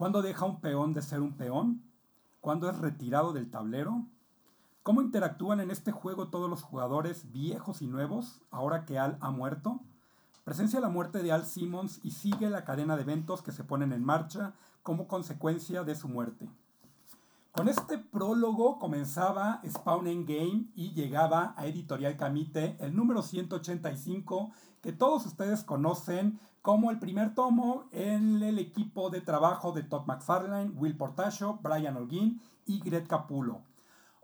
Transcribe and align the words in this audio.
¿Cuándo 0.00 0.22
deja 0.22 0.46
un 0.46 0.62
peón 0.62 0.94
de 0.94 1.02
ser 1.02 1.20
un 1.20 1.34
peón? 1.34 1.82
¿Cuándo 2.40 2.70
es 2.70 2.78
retirado 2.78 3.34
del 3.34 3.50
tablero? 3.50 4.06
¿Cómo 4.82 5.02
interactúan 5.02 5.60
en 5.60 5.70
este 5.70 5.92
juego 5.92 6.28
todos 6.28 6.48
los 6.48 6.62
jugadores 6.62 7.30
viejos 7.32 7.82
y 7.82 7.86
nuevos 7.86 8.40
ahora 8.50 8.86
que 8.86 8.98
Al 8.98 9.18
ha 9.20 9.30
muerto? 9.30 9.82
Presencia 10.42 10.80
la 10.80 10.88
muerte 10.88 11.22
de 11.22 11.32
Al 11.32 11.44
Simmons 11.44 12.00
y 12.02 12.12
sigue 12.12 12.48
la 12.48 12.64
cadena 12.64 12.96
de 12.96 13.02
eventos 13.02 13.42
que 13.42 13.52
se 13.52 13.62
ponen 13.62 13.92
en 13.92 14.02
marcha 14.02 14.54
como 14.82 15.06
consecuencia 15.06 15.84
de 15.84 15.94
su 15.94 16.08
muerte. 16.08 16.48
Con 17.52 17.68
este 17.68 17.98
prólogo 17.98 18.78
comenzaba 18.78 19.60
Spawn 19.68 20.24
Game 20.24 20.64
y 20.74 20.92
llegaba 20.94 21.52
a 21.58 21.66
Editorial 21.66 22.16
Camite 22.16 22.78
el 22.80 22.96
número 22.96 23.20
185 23.20 24.50
que 24.80 24.92
todos 24.92 25.26
ustedes 25.26 25.62
conocen 25.64 26.40
como 26.62 26.90
el 26.90 26.98
primer 26.98 27.34
tomo 27.34 27.84
en 27.92 28.42
el 28.42 28.58
equipo 28.58 29.10
de 29.10 29.20
trabajo 29.20 29.72
de 29.72 29.82
Todd 29.82 30.06
McFarlane, 30.06 30.70
Will 30.70 30.96
Portacho, 30.96 31.58
Brian 31.62 31.96
Holguín 31.96 32.40
y 32.66 32.80
Gret 32.80 33.06
Capulo. 33.06 33.62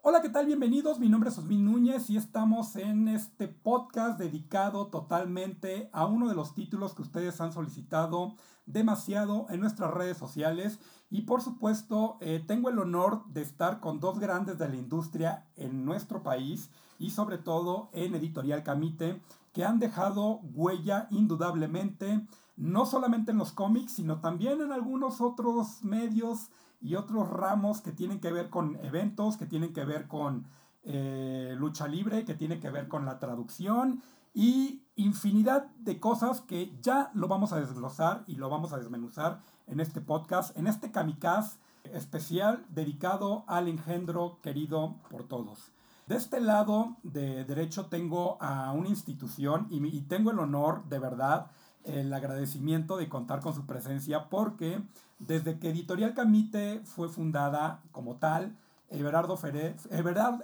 Hola, 0.02 0.22
¿qué 0.22 0.28
tal? 0.28 0.46
Bienvenidos. 0.46 0.98
Mi 0.98 1.08
nombre 1.08 1.30
es 1.30 1.38
Osmin 1.38 1.64
Núñez 1.64 2.08
y 2.10 2.16
estamos 2.16 2.76
en 2.76 3.08
este 3.08 3.48
podcast 3.48 4.18
dedicado 4.18 4.86
totalmente 4.86 5.90
a 5.92 6.06
uno 6.06 6.28
de 6.28 6.34
los 6.34 6.54
títulos 6.54 6.94
que 6.94 7.02
ustedes 7.02 7.40
han 7.40 7.52
solicitado 7.52 8.34
demasiado 8.66 9.46
en 9.50 9.60
nuestras 9.60 9.92
redes 9.92 10.16
sociales. 10.16 10.78
Y 11.10 11.22
por 11.22 11.42
supuesto, 11.42 12.18
eh, 12.20 12.42
tengo 12.46 12.68
el 12.68 12.78
honor 12.78 13.24
de 13.26 13.42
estar 13.42 13.80
con 13.80 13.98
dos 13.98 14.18
grandes 14.18 14.58
de 14.58 14.68
la 14.68 14.76
industria 14.76 15.44
en 15.56 15.84
nuestro 15.84 16.22
país 16.22 16.70
y 16.98 17.10
sobre 17.10 17.38
todo 17.38 17.90
en 17.92 18.14
Editorial 18.14 18.62
Camite, 18.62 19.20
que 19.56 19.64
han 19.64 19.78
dejado 19.78 20.40
huella 20.52 21.06
indudablemente, 21.10 22.26
no 22.56 22.84
solamente 22.84 23.30
en 23.30 23.38
los 23.38 23.52
cómics, 23.52 23.92
sino 23.92 24.20
también 24.20 24.60
en 24.60 24.70
algunos 24.70 25.22
otros 25.22 25.82
medios 25.82 26.50
y 26.78 26.94
otros 26.94 27.30
ramos 27.30 27.80
que 27.80 27.90
tienen 27.90 28.20
que 28.20 28.30
ver 28.30 28.50
con 28.50 28.76
eventos, 28.84 29.38
que 29.38 29.46
tienen 29.46 29.72
que 29.72 29.86
ver 29.86 30.08
con 30.08 30.46
eh, 30.82 31.54
lucha 31.56 31.88
libre, 31.88 32.26
que 32.26 32.34
tienen 32.34 32.60
que 32.60 32.68
ver 32.68 32.86
con 32.86 33.06
la 33.06 33.18
traducción 33.18 34.02
y 34.34 34.82
infinidad 34.94 35.68
de 35.78 36.00
cosas 36.00 36.42
que 36.42 36.76
ya 36.82 37.10
lo 37.14 37.26
vamos 37.26 37.54
a 37.54 37.58
desglosar 37.58 38.24
y 38.26 38.34
lo 38.34 38.50
vamos 38.50 38.74
a 38.74 38.76
desmenuzar 38.76 39.40
en 39.66 39.80
este 39.80 40.02
podcast, 40.02 40.54
en 40.58 40.66
este 40.66 40.92
kamikaze 40.92 41.58
especial 41.84 42.66
dedicado 42.68 43.44
al 43.46 43.68
engendro 43.68 44.38
querido 44.42 44.96
por 45.10 45.26
todos. 45.26 45.72
De 46.06 46.14
este 46.14 46.40
lado 46.40 46.98
de 47.02 47.44
derecho 47.44 47.86
tengo 47.86 48.40
a 48.40 48.70
una 48.70 48.88
institución 48.88 49.66
y, 49.70 50.02
tengo 50.02 50.30
el 50.30 50.38
honor 50.38 50.84
de 50.84 51.00
verdad 51.00 51.48
el 51.82 52.12
agradecimiento 52.12 52.96
de 52.96 53.08
contar 53.08 53.40
con 53.40 53.54
su 53.54 53.66
presencia 53.66 54.28
porque 54.28 54.80
desde 55.18 55.58
que 55.58 55.70
Editorial 55.70 56.14
Camite 56.14 56.80
fue 56.84 57.08
fundada 57.08 57.82
como 57.90 58.18
tal, 58.18 58.56
Everardo 58.88 59.36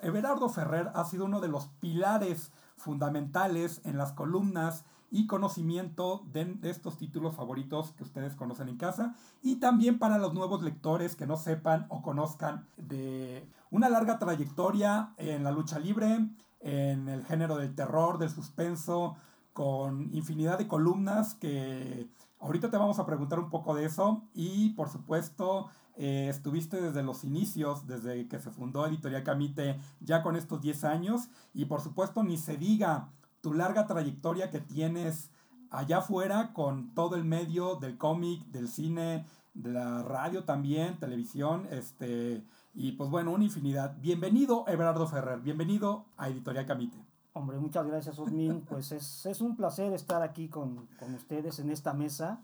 Everardo 0.02 0.48
Ferrer 0.48 0.90
ha 0.94 1.04
sido 1.04 1.26
uno 1.26 1.40
de 1.40 1.46
los 1.46 1.66
pilares 1.78 2.50
fundamentales 2.76 3.80
en 3.84 3.98
las 3.98 4.12
columnas 4.12 4.84
y 5.12 5.26
conocimiento 5.26 6.24
de, 6.32 6.56
estos 6.62 6.96
títulos 6.96 7.36
favoritos 7.36 7.92
que 7.92 8.02
ustedes 8.02 8.34
conocen 8.34 8.70
en 8.70 8.78
casa. 8.78 9.14
Y 9.42 9.56
también 9.56 9.98
para 9.98 10.16
los 10.16 10.32
nuevos 10.32 10.62
lectores 10.62 11.14
que 11.14 11.26
no 11.26 11.36
sepan 11.36 11.84
o 11.90 12.00
conozcan 12.00 12.66
de 12.78 13.46
una 13.70 13.90
larga 13.90 14.18
trayectoria 14.18 15.12
en 15.18 15.44
la 15.44 15.52
lucha 15.52 15.78
libre, 15.78 16.30
en 16.60 17.08
el 17.10 17.24
género 17.26 17.56
del 17.56 17.74
terror, 17.74 18.16
del 18.16 18.30
suspenso, 18.30 19.16
con 19.52 20.08
infinidad 20.14 20.56
de 20.56 20.66
columnas 20.66 21.34
que 21.34 22.08
ahorita 22.40 22.70
te 22.70 22.78
vamos 22.78 22.98
a 22.98 23.04
preguntar 23.04 23.38
un 23.38 23.50
poco 23.50 23.74
de 23.74 23.84
eso. 23.84 24.22
Y 24.32 24.70
por 24.70 24.88
supuesto 24.88 25.68
eh, 25.96 26.28
estuviste 26.30 26.80
desde 26.80 27.02
los 27.02 27.22
inicios, 27.22 27.86
desde 27.86 28.28
que 28.28 28.40
se 28.40 28.50
fundó 28.50 28.86
Editorial 28.86 29.24
Camite, 29.24 29.78
ya 30.00 30.22
con 30.22 30.36
estos 30.36 30.62
10 30.62 30.84
años. 30.84 31.28
Y 31.52 31.66
por 31.66 31.82
supuesto 31.82 32.22
ni 32.22 32.38
se 32.38 32.56
diga 32.56 33.10
tu 33.42 33.52
larga 33.52 33.86
trayectoria 33.86 34.50
que 34.50 34.60
tienes 34.60 35.30
allá 35.70 35.98
afuera 35.98 36.52
con 36.54 36.94
todo 36.94 37.16
el 37.16 37.24
medio 37.24 37.74
del 37.74 37.98
cómic, 37.98 38.40
del 38.46 38.68
cine, 38.68 39.26
de 39.52 39.72
la 39.72 40.02
radio 40.04 40.44
también, 40.44 40.98
televisión, 40.98 41.66
este, 41.70 42.44
y 42.72 42.92
pues 42.92 43.10
bueno, 43.10 43.32
una 43.32 43.44
infinidad. 43.44 43.96
Bienvenido, 44.00 44.64
Everardo 44.68 45.06
Ferrer, 45.08 45.40
bienvenido 45.40 46.06
a 46.16 46.28
Editorial 46.28 46.66
Camite. 46.66 46.96
Hombre, 47.34 47.58
muchas 47.58 47.84
gracias, 47.84 48.18
Osmin. 48.18 48.60
Pues 48.60 48.92
es, 48.92 49.26
es 49.26 49.40
un 49.40 49.56
placer 49.56 49.92
estar 49.92 50.22
aquí 50.22 50.48
con, 50.48 50.86
con 50.98 51.14
ustedes 51.14 51.58
en 51.58 51.70
esta 51.70 51.94
mesa. 51.94 52.40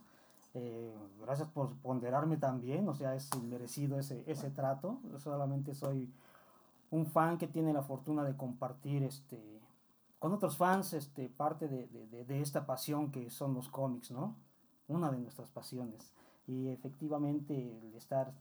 Eh, 0.54 0.92
gracias 1.20 1.48
por 1.48 1.76
ponderarme 1.76 2.38
también, 2.38 2.88
o 2.88 2.94
sea, 2.94 3.14
es 3.14 3.30
merecido 3.42 4.00
ese, 4.00 4.24
ese 4.26 4.50
trato. 4.50 4.98
Yo 5.04 5.20
solamente 5.20 5.74
soy 5.74 6.10
un 6.90 7.06
fan 7.06 7.38
que 7.38 7.46
tiene 7.46 7.72
la 7.72 7.82
fortuna 7.82 8.24
de 8.24 8.36
compartir 8.36 9.04
este, 9.04 9.57
con 10.18 10.32
otros 10.32 10.56
fans 10.56 10.92
este, 10.92 11.28
parte 11.28 11.68
de, 11.68 11.86
de, 11.88 12.24
de 12.24 12.40
esta 12.40 12.66
pasión 12.66 13.10
que 13.10 13.30
son 13.30 13.54
los 13.54 13.68
cómics, 13.68 14.10
¿no? 14.10 14.36
Una 14.88 15.10
de 15.10 15.18
nuestras 15.18 15.50
pasiones. 15.50 16.12
Y 16.46 16.68
efectivamente 16.68 17.78
el 17.78 17.94
estar 17.94 18.32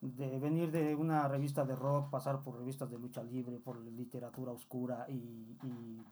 de 0.00 0.38
venir 0.38 0.70
de 0.70 0.94
una 0.94 1.26
revista 1.26 1.64
de 1.64 1.74
rock, 1.74 2.10
pasar 2.10 2.42
por 2.42 2.58
revistas 2.58 2.90
de 2.90 2.98
lucha 2.98 3.22
libre, 3.22 3.58
por 3.58 3.78
literatura 3.80 4.52
oscura 4.52 5.06
y, 5.08 5.56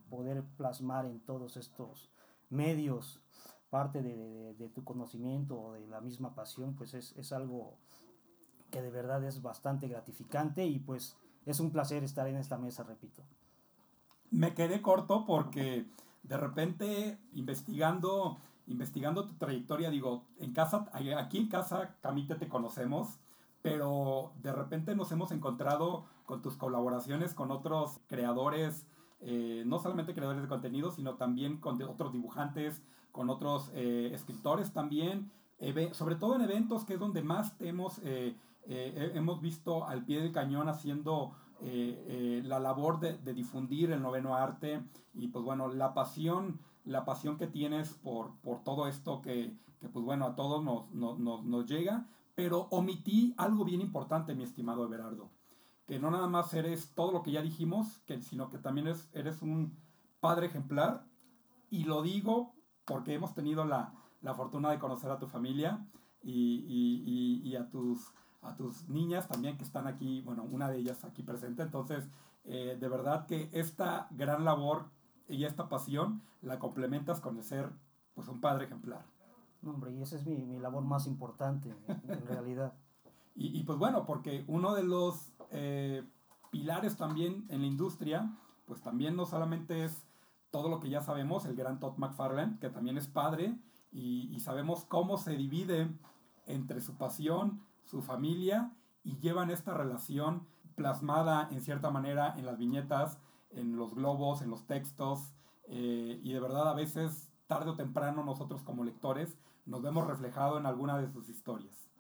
poder 0.09 0.45
plasmar 0.57 1.07
en 1.07 1.21
todos 1.21 1.57
estos 1.57 2.11
medios 2.51 3.21
parte 3.69 4.01
de, 4.03 4.71
tu 4.75 4.85
conocimiento 4.85 5.61
o 5.61 5.73
de 5.73 5.87
la 5.89 6.01
misma 6.01 6.35
pasión, 6.35 6.75
pues 6.75 6.95
es, 6.95 7.13
es, 7.17 7.33
algo 7.33 7.77
que 8.71 8.81
de 8.81 8.91
verdad 8.91 9.25
es 9.25 9.43
bastante 9.43 9.89
gratificante 9.89 10.65
y 10.65 10.79
pues 10.79 11.17
es 11.47 11.59
un 11.59 11.73
placer 11.73 12.05
estar 12.05 12.29
en 12.29 12.37
esta 12.37 12.57
mesa, 12.57 12.85
repito. 12.85 13.23
Me 14.35 14.53
quedé 14.55 14.83
corto 14.83 15.25
porque 15.27 15.87
de 16.23 16.37
repente 16.37 17.19
investigando, 17.33 18.39
investigando 18.67 19.27
tu 19.27 19.35
trayectoria, 19.35 19.91
digo, 19.91 20.25
en 20.39 20.53
casa, 20.53 20.87
aquí 20.93 21.39
en 21.39 21.49
casa, 21.49 21.97
Camite, 22.03 22.35
te 22.35 22.49
conocemos 22.49 23.21
pero 23.65 24.33
de 24.43 24.53
repente 24.53 24.95
nos 24.95 25.11
hemos 25.11 25.33
encontrado 25.33 26.05
con 26.27 26.43
tus 26.43 26.55
colaboraciones 26.55 27.33
con 27.33 27.51
otros 27.51 27.99
creadores, 28.09 28.87
eh, 29.21 29.63
no 29.65 29.79
solamente 29.79 30.13
creadores 30.13 30.43
de 30.43 30.49
contenido, 30.49 30.91
sino 30.91 31.15
también 31.15 31.57
con 31.57 31.81
otros 31.83 32.13
dibujantes, 32.13 32.83
con 33.11 33.31
otros 33.31 33.71
eh, 33.73 34.11
escritores 34.13 34.75
también, 34.75 35.31
sobre 35.93 36.17
todo 36.17 36.37
en 36.37 36.43
eventos 36.43 36.85
que 36.85 36.93
es 36.93 37.01
donde 37.01 37.23
más 37.23 37.57
hemos, 37.59 38.03
eh, 38.05 38.37
hemos 38.67 39.41
visto 39.41 39.87
al 39.87 40.05
pie 40.05 40.21
del 40.21 40.33
cañón 40.33 40.69
haciendo 40.69 41.33
la 41.65 42.59
labor 42.59 43.01
de, 43.01 43.35
difundir 43.35 43.91
el 43.91 44.03
noveno 44.03 44.35
arte 44.37 44.83
y 45.15 45.29
pues 45.29 45.45
bueno, 45.45 45.69
la 45.69 45.95
pasión, 45.95 46.61
la 46.85 47.05
pasión 47.05 47.39
que 47.39 47.47
tienes 47.47 47.95
por, 47.95 48.37
por 48.41 48.63
todo 48.63 48.87
esto 48.87 49.23
que, 49.23 49.57
que 49.81 49.89
pues 49.89 50.05
bueno, 50.05 50.27
a 50.27 50.35
todos 50.35 50.63
nos, 50.63 50.91
nos, 50.93 51.45
nos 51.45 51.67
llega, 51.67 52.07
pero 52.35 52.69
omití 52.71 53.35
algo 53.37 53.65
bien 53.65 53.81
importante, 53.81 54.35
mi 54.35 54.45
estimado 54.45 54.85
Everardo, 54.85 55.31
que 55.87 55.99
no 55.99 56.11
nada 56.11 56.27
más 56.27 56.53
eres 56.55 56.95
todo 56.95 57.13
lo 57.13 57.23
que 57.23 57.33
ya 57.33 57.43
dijimos, 57.43 57.99
que, 58.07 58.21
sino 58.21 58.49
que 58.51 58.59
también 58.59 58.89
eres, 58.89 59.09
eres 59.13 59.43
un 59.43 59.77
padre 60.21 60.47
ejemplar, 60.47 61.07
y 61.71 61.85
lo 61.85 62.03
digo 62.03 62.55
porque 62.85 63.15
hemos 63.15 63.35
tenido 63.35 63.65
la, 63.65 63.93
fortuna 64.37 64.71
de 64.71 64.79
conocer 64.79 65.11
a 65.11 65.19
tu 65.19 65.27
familia 65.27 65.87
y, 66.23 67.55
a, 67.57 67.69
tus, 67.69 68.13
a 68.45 68.57
tus 68.57 68.89
niñas 68.89 69.29
también 69.29 69.57
que 69.57 69.65
están 69.65 69.87
aquí, 69.87 70.23
bueno, 70.23 70.45
una 70.45 70.71
de 70.71 70.79
ellas 70.79 71.05
aquí 71.05 71.23
presente, 71.23 71.63
entonces, 71.63 72.09
eh, 72.45 72.77
de 72.79 72.89
verdad 72.89 73.27
que 73.27 73.49
esta 73.53 74.09
gran 74.11 74.45
labor 74.45 74.87
y 75.29 75.45
esta 75.45 75.69
pasión 75.69 76.23
la 76.43 76.59
complementas 76.59 77.21
con 77.21 77.37
el 77.37 77.45
ser 77.45 77.71
pues, 78.15 78.29
un 78.29 78.41
padre 78.41 78.67
ejemplar 78.67 79.05
hombre, 79.69 79.93
y 79.93 80.03
esa 80.03 80.17
es 80.17 80.27
mi, 80.27 80.37
mi 80.45 80.59
labor 80.59 80.85
más 80.85 81.07
importante, 81.07 81.75
en 81.89 82.27
realidad. 82.27 82.75
y, 83.35 83.59
y, 83.59 83.63
pues 83.65 83.79
bueno, 83.79 84.05
porque 84.07 84.45
uno 84.47 84.75
de 84.75 84.83
los 84.83 85.33
eh, 85.51 86.05
pilares 86.51 86.97
también 86.97 87.45
en 87.49 87.61
la 87.63 87.67
industria, 87.67 88.37
pues 88.67 88.81
también 88.83 89.17
no 89.17 89.27
solamente 89.27 89.85
es 89.85 90.05
todo 90.51 90.69
lo 90.69 90.81
que 90.81 90.89
ya 90.89 91.01
sabemos, 91.01 91.45
el 91.47 91.57
gran 91.57 91.81
Todd 91.81 91.97
McFarlane, 91.97 92.59
que 92.61 92.71
también 92.71 92.97
es 92.97 93.09
padre, 93.09 93.57
y, 93.91 94.29
y 94.35 94.41
sabemos 94.41 94.85
cómo 94.85 95.19
se 95.19 95.37
divide 95.37 95.89
entre 96.47 96.81
su 96.81 96.97
pasión, 96.97 97.61
su 97.85 98.03
familia, 98.03 98.73
y 99.03 99.19
llevan 99.19 99.51
esta 99.51 99.75
relación 99.75 100.47
plasmada 100.75 101.49
en 101.51 101.61
cierta 101.61 101.91
manera 101.91 102.35
en 102.37 102.47
las 102.47 102.59
viñetas, 102.59 103.19
en 103.51 103.77
los 103.77 103.95
globos, 103.95 104.43
en 104.43 104.51
los 104.51 104.67
textos, 104.67 105.35
eh, 105.67 106.21
y 106.23 106.33
de 106.33 106.41
verdad 106.41 106.69
a 106.69 106.75
veces, 106.75 107.31
tarde 107.47 107.71
o 107.71 107.77
temprano, 107.77 108.25
nosotros 108.25 108.63
como 108.63 108.85
lectores 108.85 109.39
nos 109.67 109.83
vemos 109.83 110.07
reflejado 110.07 110.59
en 110.59 110.67
alguna 110.67 110.99
de 110.99 111.09
sus 111.09 111.29
historias. 111.29 111.91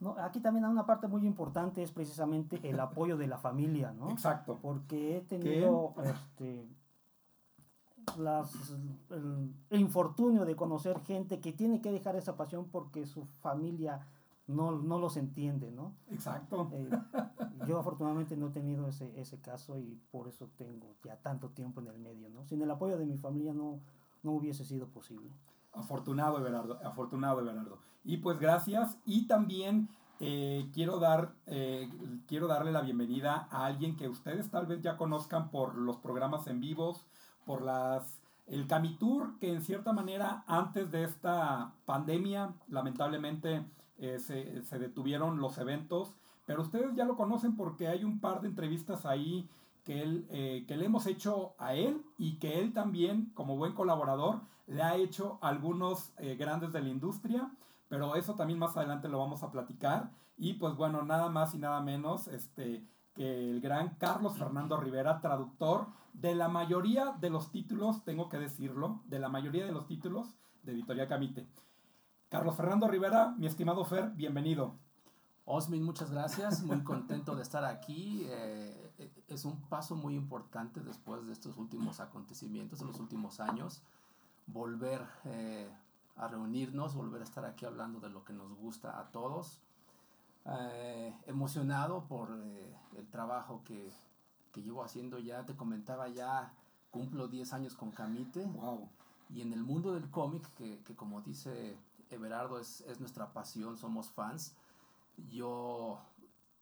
No, 0.00 0.16
aquí 0.18 0.40
también 0.40 0.64
hay 0.64 0.72
una 0.72 0.86
parte 0.86 1.06
muy 1.06 1.26
importante, 1.26 1.82
es 1.82 1.92
precisamente 1.92 2.60
el 2.68 2.80
apoyo 2.80 3.16
de 3.16 3.26
la 3.26 3.38
familia, 3.38 3.92
¿no? 3.92 4.10
Exacto. 4.10 4.58
Porque 4.60 5.16
he 5.16 5.20
tenido 5.20 5.94
este, 6.02 6.68
el, 9.70 9.80
infortunio 9.80 10.44
de 10.44 10.56
conocer 10.56 11.00
gente 11.00 11.40
que 11.40 11.52
tiene 11.52 11.80
que 11.80 11.92
dejar 11.92 12.16
esa 12.16 12.36
pasión 12.36 12.68
porque 12.70 13.06
su 13.06 13.24
familia 13.24 14.06
no, 14.46 14.72
no 14.72 14.98
los 14.98 15.16
entiende, 15.16 15.70
¿no? 15.70 15.94
Exacto. 16.10 16.70
Eh, 16.72 16.90
yo 17.66 17.78
afortunadamente 17.78 18.36
no 18.36 18.48
he 18.48 18.50
tenido 18.50 18.88
ese, 18.88 19.18
ese 19.20 19.40
caso 19.40 19.78
y 19.78 19.98
por 20.10 20.28
eso 20.28 20.50
tengo 20.56 20.94
ya 21.02 21.16
tanto 21.16 21.50
tiempo 21.50 21.80
en 21.80 21.88
el 21.88 21.98
medio, 21.98 22.28
¿no? 22.28 22.44
Sin 22.44 22.60
el 22.60 22.70
apoyo 22.70 22.98
de 22.98 23.06
mi 23.06 23.16
familia 23.16 23.54
no, 23.54 23.80
no 24.22 24.32
hubiese 24.32 24.64
sido 24.64 24.88
posible. 24.88 25.30
Afortunado, 25.72 26.38
Everardo, 26.38 26.78
afortunado, 26.84 27.40
Everardo. 27.40 27.78
Y 28.04 28.18
pues 28.18 28.38
gracias. 28.38 28.98
Y 29.06 29.26
también 29.26 29.88
eh, 30.20 30.70
quiero, 30.72 30.98
dar, 30.98 31.34
eh, 31.46 31.88
quiero 32.26 32.46
darle 32.46 32.70
la 32.70 32.82
bienvenida 32.82 33.48
a 33.50 33.66
alguien 33.66 33.96
que 33.96 34.08
ustedes 34.08 34.50
tal 34.50 34.66
vez 34.66 34.82
ya 34.82 34.96
conozcan 34.96 35.50
por 35.50 35.74
los 35.76 35.96
programas 35.96 36.46
en 36.46 36.60
vivos, 36.60 37.06
por 37.44 37.62
las 37.62 38.20
el 38.46 38.66
Camitour, 38.66 39.38
que 39.38 39.50
en 39.52 39.62
cierta 39.62 39.94
manera 39.94 40.44
antes 40.46 40.90
de 40.90 41.04
esta 41.04 41.72
pandemia, 41.86 42.52
lamentablemente 42.68 43.64
eh, 43.98 44.18
se, 44.18 44.62
se, 44.64 44.78
detuvieron 44.78 45.40
los 45.40 45.58
eventos, 45.58 46.14
pero 46.46 46.62
ustedes 46.62 46.94
ya 46.94 47.04
lo 47.04 47.16
conocen 47.16 47.56
porque 47.56 47.88
hay 47.88 48.04
un 48.04 48.20
par 48.20 48.40
de 48.40 48.48
entrevistas 48.48 49.06
ahí 49.06 49.48
que, 49.84 50.02
él, 50.02 50.26
eh, 50.30 50.64
que 50.66 50.76
le 50.76 50.86
hemos 50.86 51.06
hecho 51.06 51.54
a 51.58 51.74
él 51.74 52.02
y 52.18 52.38
que 52.38 52.58
él 52.58 52.72
también, 52.72 53.30
como 53.34 53.56
buen 53.56 53.72
colaborador, 53.72 54.40
le 54.66 54.82
ha 54.82 54.96
hecho 54.96 55.38
a 55.42 55.48
algunos 55.48 56.12
eh, 56.18 56.36
grandes 56.36 56.72
de 56.72 56.82
la 56.82 56.88
industria, 56.88 57.50
pero 57.88 58.16
eso 58.16 58.34
también 58.34 58.58
más 58.58 58.76
adelante 58.76 59.08
lo 59.08 59.18
vamos 59.18 59.42
a 59.42 59.50
platicar. 59.50 60.10
Y 60.36 60.54
pues 60.54 60.74
bueno, 60.74 61.02
nada 61.02 61.28
más 61.28 61.54
y 61.54 61.58
nada 61.58 61.80
menos 61.80 62.28
este, 62.28 62.82
que 63.14 63.50
el 63.50 63.60
gran 63.60 63.90
Carlos 63.96 64.36
Fernando 64.36 64.76
Rivera, 64.78 65.20
traductor 65.20 65.86
de 66.14 66.34
la 66.34 66.48
mayoría 66.48 67.12
de 67.20 67.30
los 67.30 67.50
títulos, 67.50 68.04
tengo 68.04 68.28
que 68.28 68.38
decirlo, 68.38 69.02
de 69.06 69.18
la 69.18 69.28
mayoría 69.28 69.66
de 69.66 69.72
los 69.72 69.86
títulos 69.86 70.34
de 70.62 70.72
Editorial 70.72 71.08
Camite. 71.08 71.46
Carlos 72.34 72.56
Fernando 72.56 72.88
Rivera, 72.88 73.32
mi 73.38 73.46
estimado 73.46 73.84
Fer, 73.84 74.10
bienvenido. 74.10 74.74
Osmin, 75.44 75.84
muchas 75.84 76.10
gracias, 76.10 76.64
muy 76.64 76.82
contento 76.82 77.36
de 77.36 77.42
estar 77.42 77.64
aquí. 77.64 78.26
Eh, 78.28 79.12
es 79.28 79.44
un 79.44 79.60
paso 79.68 79.94
muy 79.94 80.16
importante 80.16 80.80
después 80.80 81.24
de 81.28 81.32
estos 81.32 81.56
últimos 81.58 82.00
acontecimientos, 82.00 82.80
de 82.80 82.86
los 82.86 82.98
últimos 82.98 83.38
años, 83.38 83.84
volver 84.48 85.06
eh, 85.26 85.70
a 86.16 86.26
reunirnos, 86.26 86.96
volver 86.96 87.20
a 87.20 87.24
estar 87.24 87.44
aquí 87.44 87.66
hablando 87.66 88.00
de 88.00 88.10
lo 88.10 88.24
que 88.24 88.32
nos 88.32 88.52
gusta 88.56 88.98
a 88.98 89.12
todos. 89.12 89.60
Eh, 90.44 91.14
emocionado 91.26 92.08
por 92.08 92.36
eh, 92.36 92.76
el 92.96 93.06
trabajo 93.10 93.62
que, 93.64 93.92
que, 94.50 94.60
llevo 94.60 94.82
haciendo 94.82 95.20
ya, 95.20 95.46
te 95.46 95.54
comentaba 95.54 96.08
ya, 96.08 96.52
cumplo 96.90 97.28
10 97.28 97.52
años 97.52 97.76
con 97.76 97.92
Camite. 97.92 98.44
Wow. 98.44 98.88
Y 99.30 99.40
en 99.40 99.52
el 99.52 99.62
mundo 99.62 99.94
del 99.94 100.10
cómic, 100.10 100.52
que, 100.54 100.82
que, 100.82 100.96
como 100.96 101.20
dice 101.20 101.78
Everardo, 102.10 102.58
es, 102.58 102.82
es 102.82 103.00
nuestra 103.00 103.32
pasión, 103.32 103.76
somos 103.76 104.10
fans. 104.10 104.54
Yo 105.30 106.00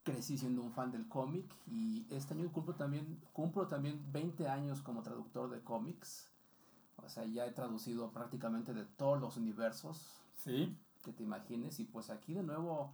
crecí 0.03 0.37
siendo 0.37 0.62
un 0.62 0.73
fan 0.73 0.91
del 0.91 1.09
cómic 1.09 1.47
y 1.67 2.06
este 2.11 2.35
año 2.35 2.50
cumplo 2.50 2.75
también, 2.75 3.21
cumplo 3.33 3.69
también 3.69 4.00
20 4.12 4.49
años 4.49 4.83
como 4.83 5.03
traductor 5.03 5.50
de 5.50 5.61
cómics. 5.61 6.29
O 6.97 7.09
sea, 7.09 7.25
ya 7.25 7.47
he 7.47 7.53
traducido 7.53 8.11
prácticamente 8.11 8.75
de 8.75 8.85
todos 8.85 9.21
los 9.21 9.37
universos 9.37 10.21
¿Sí? 10.37 10.77
que 11.05 11.12
te 11.12 11.23
imagines. 11.23 11.81
Y 11.81 11.85
pues 11.85 12.11
aquí 12.11 12.35
de 12.35 12.43
nuevo 12.43 12.93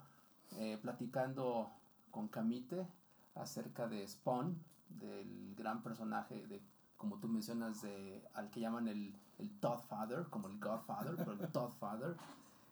eh, 0.52 0.78
platicando 0.80 1.70
con 2.10 2.28
Camite 2.28 2.86
acerca 3.34 3.86
de 3.86 4.06
Spawn, 4.06 4.56
del 4.88 5.54
gran 5.54 5.82
personaje 5.82 6.46
de, 6.46 6.62
como 6.96 7.18
tú 7.18 7.28
mencionas, 7.28 7.82
de, 7.82 8.22
al 8.34 8.50
que 8.50 8.60
llaman 8.60 8.88
el, 8.88 9.14
el 9.38 9.50
Todd 9.60 9.80
Father, 9.88 10.26
como 10.30 10.48
el 10.48 10.58
Godfather, 10.58 11.14
pero 11.16 11.32
el 11.32 11.48
Todd 11.50 11.70
Father, 11.78 12.16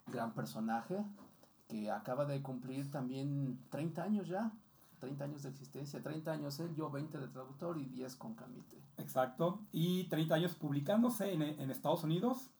gran 0.07 0.33
personaje 0.33 1.05
que 1.69 1.91
acaba 1.91 2.25
de 2.25 2.43
cumplir 2.43 2.91
también 2.91 3.59
30 3.71 4.03
años 4.03 4.29
ya, 4.29 4.53
30 5.01 5.25
años 5.25 5.43
de 5.43 5.51
existencia, 5.51 6.03
30 6.03 6.33
años 6.33 6.59
él, 6.61 6.75
yo 6.75 6.91
20 6.91 7.19
de 7.19 7.29
traductor 7.29 7.79
y 7.79 7.87
10 7.87 8.17
con 8.17 8.35
Camite. 8.35 8.81
Exacto, 8.99 9.61
y 9.73 10.05
30 10.05 10.35
años 10.35 10.55
publicándose 10.55 11.33
en, 11.33 11.43
en 11.43 11.71
Estados 11.71 12.05
Unidos. 12.05 12.51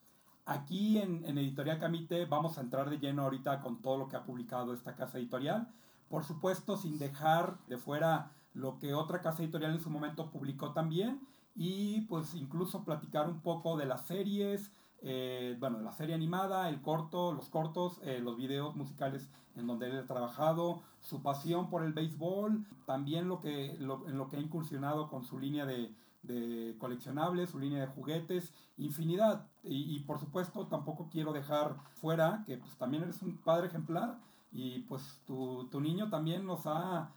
Aquí 0.45 0.99
en, 0.99 1.25
en, 1.25 1.39
Editorial 1.39 1.79
Camite 1.79 2.25
vamos 2.27 2.59
a 2.59 2.61
entrar 2.61 2.89
de 2.89 2.99
lleno 2.99 3.23
ahorita 3.23 3.61
con 3.61 3.83
todo 3.83 3.99
lo 3.99 4.09
que 4.09 4.17
ha 4.17 4.25
publicado 4.25 4.75
esta 4.75 4.95
casa 4.95 5.19
editorial. 5.19 5.69
Por 6.09 6.25
supuesto, 6.25 6.77
sin 6.77 6.99
dejar 6.99 7.59
de 7.67 7.79
fuera 7.79 8.33
lo 8.55 8.79
que 8.79 8.95
otra 8.95 9.21
casa 9.21 9.43
editorial 9.43 9.73
en 9.73 9.81
su 9.81 9.91
momento 9.91 10.31
publicó 10.31 10.73
también. 10.73 11.21
Y 11.57 12.03
pues 12.03 12.35
incluso 12.35 12.85
platicar 12.85 13.29
un 13.29 13.41
poco 13.41 13.77
de 13.77 13.87
las 13.87 14.07
series, 14.07 14.71
eh, 15.03 15.57
bueno, 15.59 15.81
la 15.81 15.93
serie 15.93 16.15
animada, 16.15 16.69
el 16.69 16.83
corto, 16.83 17.33
los 17.33 17.49
cortos, 17.49 17.99
eh, 18.03 18.21
los 18.23 18.37
videos 18.37 18.77
musicales 18.77 19.29
en 19.57 19.67
donde 19.67 19.89
él 19.89 19.99
ha 19.99 20.07
trabajado, 20.07 20.83
su 21.01 21.23
pasión 21.23 21.71
por 21.71 21.83
el 21.83 21.93
béisbol, 21.93 22.67
también 22.85 23.29
lo 23.29 23.41
que, 23.41 23.77
lo, 23.79 24.07
en 24.07 24.19
lo 24.19 24.29
que 24.29 24.37
ha 24.37 24.41
incursionado 24.41 25.09
con 25.09 25.25
su 25.25 25.39
línea 25.39 25.65
de, 25.65 25.95
de 26.23 26.77
coleccionables, 26.79 27.51
su 27.51 27.59
línea 27.59 27.81
de 27.81 27.87
juguetes, 27.87 28.53
infinidad. 28.77 29.47
Y, 29.63 29.97
y, 29.97 30.01
por 30.01 30.19
supuesto 30.21 30.67
tampoco 30.67 31.09
quiero 31.11 31.33
dejar 31.33 31.77
fuera 31.95 32.45
que 32.47 32.59
pues 32.59 32.77
también 32.77 33.05
eres 33.05 33.23
un 33.23 33.39
padre 33.39 33.69
ejemplar 33.69 34.19
y 34.53 34.81
pues 34.81 35.21
tu, 35.27 35.69
tu 35.71 35.81
niño 35.81 36.09
también 36.11 36.47
nos 36.47 36.67
ha 36.67 37.11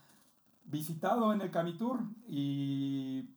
visitado 0.64 1.32
en 1.32 1.40
el 1.40 1.50
Camitour 1.50 2.00
y 2.28 3.28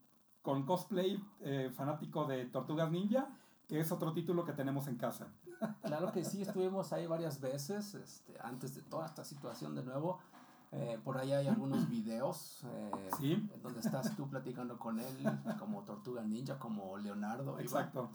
con 0.43 0.63
cosplay 0.65 1.19
eh, 1.41 1.71
fanático 1.75 2.25
de 2.25 2.45
Tortugas 2.45 2.91
Ninja 2.91 3.27
que 3.67 3.79
es 3.79 3.91
otro 3.91 4.13
título 4.13 4.45
que 4.45 4.53
tenemos 4.53 4.87
en 4.87 4.97
casa. 4.97 5.27
Claro 5.81 6.11
que 6.11 6.23
sí, 6.23 6.41
estuvimos 6.41 6.91
ahí 6.93 7.07
varias 7.07 7.39
veces, 7.39 7.95
este, 7.95 8.37
antes 8.41 8.75
de 8.75 8.81
toda 8.81 9.05
esta 9.05 9.23
situación 9.23 9.75
de 9.75 9.83
nuevo. 9.83 10.19
Eh, 10.71 10.99
por 11.03 11.17
ahí 11.17 11.31
hay 11.31 11.47
algunos 11.47 11.87
videos 11.87 12.63
eh, 12.65 13.09
¿Sí? 13.19 13.49
donde 13.61 13.79
estás 13.79 14.15
tú 14.15 14.27
platicando 14.27 14.77
con 14.79 14.99
él 14.99 15.15
como 15.59 15.83
Tortuga 15.83 16.23
Ninja, 16.23 16.59
como 16.59 16.97
Leonardo. 16.97 17.59
Exacto. 17.59 18.09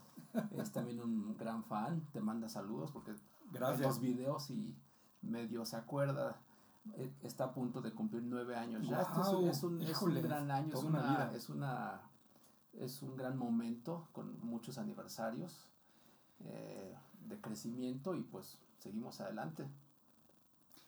Es 0.50 0.72
también 0.72 1.00
un 1.00 1.36
gran 1.36 1.64
fan, 1.64 2.02
te 2.12 2.20
manda 2.20 2.48
saludos 2.48 2.90
porque 2.90 3.14
Gracias. 3.50 3.78
ve 3.78 3.86
los 3.86 4.00
videos 4.00 4.50
y 4.50 4.76
medio 5.22 5.64
se 5.64 5.76
acuerda. 5.76 6.36
Eh, 6.94 7.12
Está 7.22 7.44
a 7.44 7.52
punto 7.52 7.80
de 7.80 7.92
cumplir 7.92 8.22
nueve 8.22 8.56
años 8.56 8.86
ya. 8.86 9.02
Este 9.02 9.20
es, 9.20 9.28
un, 9.28 9.48
es, 9.48 9.62
un, 9.62 9.82
es 9.82 9.90
híjole, 9.90 10.20
un 10.20 10.26
gran 10.26 10.50
año, 10.50 10.75
es 10.75 10.82
una 10.82 11.00
una, 11.00 11.10
vida. 11.10 11.32
es 11.34 11.48
una 11.48 12.00
es 12.80 13.02
un 13.02 13.16
gran 13.16 13.36
momento 13.36 14.08
con 14.12 14.38
muchos 14.44 14.78
aniversarios 14.78 15.70
eh, 16.40 16.96
de 17.26 17.40
crecimiento 17.40 18.14
y 18.14 18.22
pues 18.22 18.58
seguimos 18.78 19.20
adelante. 19.20 19.69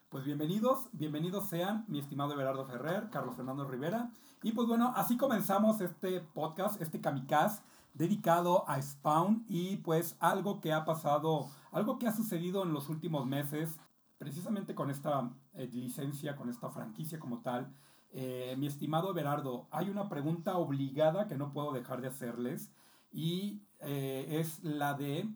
Pues 0.09 0.25
bienvenidos, 0.25 0.89
bienvenidos 0.93 1.49
sean 1.49 1.85
mi 1.89 1.99
estimado 1.99 2.33
Everardo 2.33 2.65
Ferrer, 2.67 3.11
Carlos 3.11 3.37
Fernando 3.37 3.65
Rivera. 3.65 4.11
Y 4.43 4.53
pues 4.53 4.67
bueno, 4.67 4.93
así 4.97 5.17
comenzamos 5.17 5.81
este 5.81 6.21
podcast, 6.21 6.81
este 6.81 7.01
kamikaze 7.01 7.63
dedicado 7.95 8.69
a 8.69 8.81
Spawn 8.81 9.45
y 9.49 9.77
pues 9.79 10.17
algo 10.21 10.61
que 10.61 10.73
ha 10.73 10.85
pasado, 10.85 11.51
algo 11.73 11.99
que 11.99 12.07
ha 12.07 12.13
sucedido 12.13 12.63
en 12.63 12.73
los 12.73 12.89
últimos 12.89 13.27
meses, 13.27 13.79
precisamente 14.19 14.75
con 14.75 14.91
esta 14.91 15.31
eh, 15.55 15.69
licencia, 15.73 16.37
con 16.37 16.49
esta 16.49 16.71
franquicia 16.71 17.19
como 17.19 17.41
tal. 17.41 17.73
Eh, 18.13 18.57
mi 18.59 18.67
estimado 18.67 19.11
Everardo, 19.11 19.69
hay 19.71 19.89
una 19.89 20.09
pregunta 20.09 20.57
obligada 20.57 21.29
que 21.29 21.37
no 21.37 21.53
puedo 21.53 21.73
dejar 21.73 22.01
de 22.01 22.09
hacerles 22.09 22.71
y 23.13 23.63
eh, 23.81 24.27
es 24.41 24.63
la 24.65 24.95
de 24.95 25.29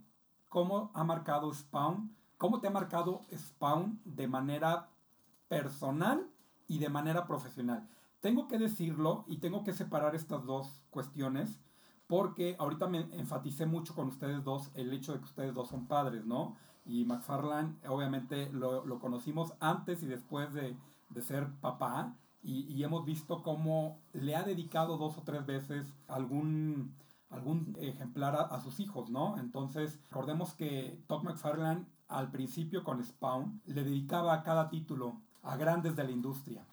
cómo 0.48 0.90
ha 0.94 1.04
marcado 1.04 1.52
Spawn 1.52 2.14
¿Cómo 2.44 2.60
te 2.60 2.66
ha 2.66 2.70
marcado 2.70 3.22
Spawn 3.34 4.00
de 4.04 4.26
manera 4.26 4.90
personal 5.48 6.28
y 6.66 6.78
de 6.78 6.88
manera 6.88 7.26
profesional? 7.26 7.88
Tengo 8.20 8.48
que 8.48 8.58
decirlo 8.58 9.24
y 9.28 9.38
tengo 9.38 9.64
que 9.64 9.72
separar 9.72 10.14
estas 10.14 10.44
dos 10.44 10.82
cuestiones 10.90 11.60
porque 12.06 12.56
ahorita 12.58 12.86
me 12.86 13.00
enfaticé 13.16 13.66
mucho 13.66 13.94
con 13.94 14.08
ustedes 14.08 14.44
dos 14.44 14.70
el 14.74 14.92
hecho 14.92 15.12
de 15.12 15.20
que 15.20 15.24
ustedes 15.24 15.54
dos 15.54 15.68
son 15.68 15.86
padres, 15.86 16.26
¿no? 16.26 16.56
Y 16.84 17.04
McFarlane 17.04 17.76
obviamente 17.88 18.50
lo, 18.52 18.84
lo 18.84 18.98
conocimos 18.98 19.54
antes 19.60 20.02
y 20.02 20.06
después 20.06 20.52
de, 20.52 20.76
de 21.08 21.22
ser 21.22 21.48
papá 21.62 22.14
y, 22.44 22.84
hemos 22.84 23.04
visto 23.06 23.42
cómo 23.42 23.98
le 24.12 24.36
ha 24.36 24.42
dedicado 24.42 24.98
dos 24.98 25.16
o 25.16 25.22
tres 25.22 25.46
veces 25.46 25.94
algún, 26.08 26.94
algún 27.30 27.74
ejemplar 27.80 28.36
a, 28.36 28.60
sus 28.60 28.80
hijos, 28.80 29.08
¿no? 29.08 29.38
Entonces, 29.38 29.98
recordemos 30.10 30.52
que 30.52 31.02
Todd 31.06 31.22
McFarlane 31.22 31.86
al 32.08 32.30
principio 32.30 32.84
con 32.84 33.02
Spawn 33.02 33.62
le 33.64 33.82
dedicaba 33.82 34.34
a 34.34 34.42
cada 34.42 34.68
título 34.68 35.22
a 35.42 35.56
grandes 35.56 35.96
de 35.96 36.04
la 36.04 36.10
industria. 36.10 36.66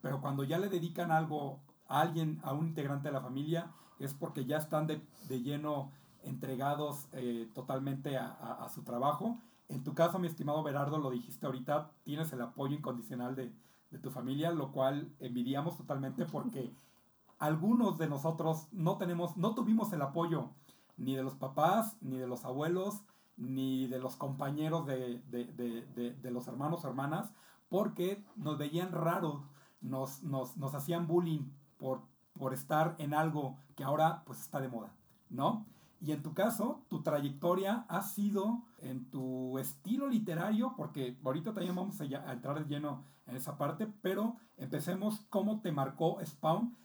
Pero 0.00 0.22
cuando 0.22 0.44
ya 0.44 0.58
le 0.58 0.70
dedican 0.70 1.10
algo 1.10 1.60
a 1.88 2.00
alguien, 2.00 2.40
a 2.42 2.54
un 2.54 2.68
integrante 2.68 3.08
de 3.08 3.14
la 3.14 3.20
familia, 3.20 3.70
es 3.98 4.14
porque 4.14 4.46
ya 4.46 4.56
están 4.56 4.86
de, 4.86 5.02
de 5.28 5.42
lleno 5.42 5.90
entregados 6.22 7.06
eh, 7.12 7.48
totalmente 7.54 8.16
a, 8.16 8.28
a, 8.30 8.68
su 8.70 8.82
trabajo. 8.82 9.38
En 9.68 9.84
tu 9.84 9.94
caso, 9.94 10.18
mi 10.18 10.26
estimado 10.26 10.62
Berardo, 10.62 10.98
lo 10.98 11.10
dijiste 11.10 11.44
ahorita, 11.44 11.90
tienes 12.04 12.32
el 12.32 12.40
apoyo 12.40 12.74
incondicional 12.74 13.34
de, 13.36 13.52
de 13.90 13.98
tu 13.98 14.10
familia, 14.10 14.50
lo 14.50 14.72
cual 14.72 15.14
envidiamos 15.20 15.76
totalmente 15.76 16.24
porque 16.26 16.72
algunos 17.38 17.98
de 17.98 18.08
nosotros 18.08 18.68
no 18.72 18.96
tenemos, 18.98 19.36
no 19.36 19.54
tuvimos 19.54 19.92
el 19.92 20.02
apoyo 20.02 20.50
ni 20.96 21.14
de 21.14 21.22
los 21.22 21.34
papás, 21.34 21.96
ni 22.00 22.18
de 22.18 22.26
los 22.26 22.44
abuelos, 22.44 23.02
ni 23.36 23.86
de 23.86 24.00
los 24.00 24.16
compañeros 24.16 24.84
de, 24.86 25.20
de, 25.30 25.44
de, 25.46 26.14
de 26.14 26.30
los 26.30 26.48
hermanos 26.48 26.84
hermanas, 26.84 27.32
porque 27.68 28.24
nos 28.36 28.58
veían 28.58 28.90
raros, 28.92 29.42
nos, 29.80 30.22
nos, 30.24 30.56
nos 30.56 30.74
hacían 30.74 31.06
bullying 31.06 31.52
por, 31.78 32.02
por 32.36 32.52
estar 32.52 32.96
en 32.98 33.14
algo 33.14 33.58
que 33.76 33.84
ahora 33.84 34.22
pues 34.26 34.40
está 34.40 34.60
de 34.60 34.68
moda, 34.68 34.92
¿no? 35.30 35.66
Y 36.00 36.12
en 36.12 36.22
tu 36.22 36.32
caso, 36.32 36.84
tu 36.88 37.02
trayectoria 37.02 37.84
ha 37.88 38.02
sido 38.02 38.62
en 38.78 39.10
tu 39.10 39.58
estilo 39.58 40.06
literario, 40.06 40.74
porque 40.76 41.18
ahorita 41.24 41.52
también 41.52 41.74
vamos 41.74 42.00
a, 42.00 42.04
a 42.04 42.32
entrar 42.32 42.58
de 42.58 42.72
lleno 42.72 43.04
en 43.26 43.36
esa 43.36 43.58
parte, 43.58 43.86
pero 44.00 44.36
empecemos 44.56 45.26
cómo 45.28 45.60
te 45.60 45.72
marcó 45.72 46.18
Spawn 46.24 46.76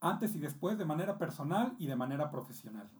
antes 0.00 0.34
y 0.34 0.38
después 0.38 0.76
de 0.76 0.84
manera 0.84 1.16
personal 1.16 1.74
y 1.78 1.86
de 1.86 1.96
manera 1.96 2.30
profesional. 2.30 2.90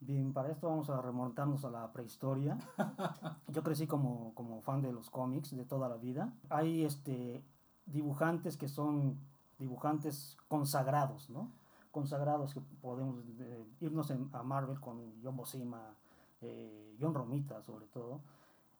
Bien, 0.00 0.32
para 0.32 0.50
esto 0.50 0.68
vamos 0.68 0.88
a 0.88 1.00
remontarnos 1.02 1.64
a 1.64 1.70
la 1.70 1.92
prehistoria. 1.92 2.58
Yo 3.48 3.62
crecí 3.62 3.86
como, 3.86 4.34
como 4.34 4.62
fan 4.62 4.80
de 4.80 4.92
los 4.92 5.10
cómics 5.10 5.54
de 5.54 5.64
toda 5.64 5.88
la 5.88 5.96
vida. 5.96 6.32
Hay 6.48 6.84
este, 6.84 7.44
dibujantes 7.84 8.56
que 8.56 8.68
son 8.68 9.18
dibujantes 9.58 10.38
consagrados, 10.48 11.28
¿no? 11.28 11.52
Consagrados 11.90 12.54
que 12.54 12.60
podemos 12.80 13.16
eh, 13.40 13.64
irnos 13.80 14.12
a 14.32 14.42
Marvel 14.42 14.78
con 14.80 15.20
John 15.22 15.36
Bosima, 15.36 15.94
eh, 16.40 16.96
John 17.00 17.14
Romita 17.14 17.62
sobre 17.62 17.86
todo. 17.86 18.20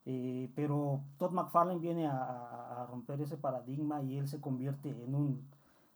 Eh, 0.06 0.50
pero 0.54 1.02
Todd 1.18 1.32
McFarlane 1.32 1.80
viene 1.80 2.06
a, 2.06 2.86
romper 2.88 3.20
ese 3.20 3.36
paradigma 3.36 4.02
y 4.02 4.16
él 4.16 4.26
se 4.26 4.40
convierte 4.40 4.88
en 5.04 5.14
un, 5.14 5.46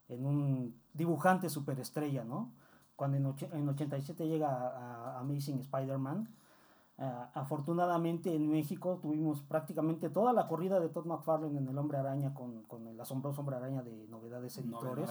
en 0.09 0.27
un 0.27 0.75
dibujante 0.93 1.49
superestrella, 1.49 2.23
¿no? 2.25 2.53
Cuando 2.97 3.17
en, 3.17 3.35
en 3.53 3.69
87 3.69 4.29
llega 4.29 4.49
a, 4.51 5.19
Amazing 5.21 5.59
Spider-Man, 5.61 6.29
Uh, 6.97 7.27
afortunadamente 7.35 8.33
en 8.33 8.49
México 8.49 9.01
tuvimos 9.03 9.43
prácticamente 9.43 10.11
toda 10.11 10.33
la 10.33 10.47
corrida 10.47 10.79
de 10.79 10.89
Todd 10.89 11.07
McFarlane 11.07 11.59
en 11.59 11.67
El 11.67 11.77
Hombre 11.77 11.99
Araña 11.99 12.33
con, 12.33 12.63
con 12.63 12.87
el 12.87 13.01
asombroso 13.01 13.41
Hombre 13.41 13.57
Araña 13.57 13.83
de 13.83 14.07
Novedades 14.07 14.59
Editores. 14.59 15.11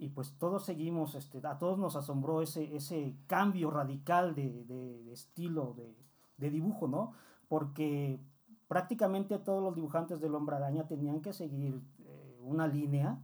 Y 0.00 0.08
pues 0.08 0.32
todos 0.38 0.64
seguimos, 0.64 1.14
este, 1.14 1.46
a 1.46 1.58
todos 1.58 1.78
nos 1.78 1.94
asombró 1.94 2.40
ese, 2.40 2.74
ese 2.74 3.18
cambio 3.26 3.70
radical 3.70 4.34
de, 4.34 4.64
de, 4.64 5.12
estilo, 5.12 5.74
de, 5.76 5.94
de, 6.38 6.50
dibujo, 6.50 6.88
¿no? 6.88 7.12
Porque 7.48 8.18
prácticamente 8.66 9.38
todos 9.38 9.62
los 9.62 9.74
dibujantes 9.74 10.18
del 10.18 10.34
Hombre 10.34 10.56
Araña 10.56 10.88
tenían 10.88 11.20
que 11.20 11.34
seguir 11.34 11.82
eh, 11.98 12.38
una 12.42 12.66
línea 12.66 13.20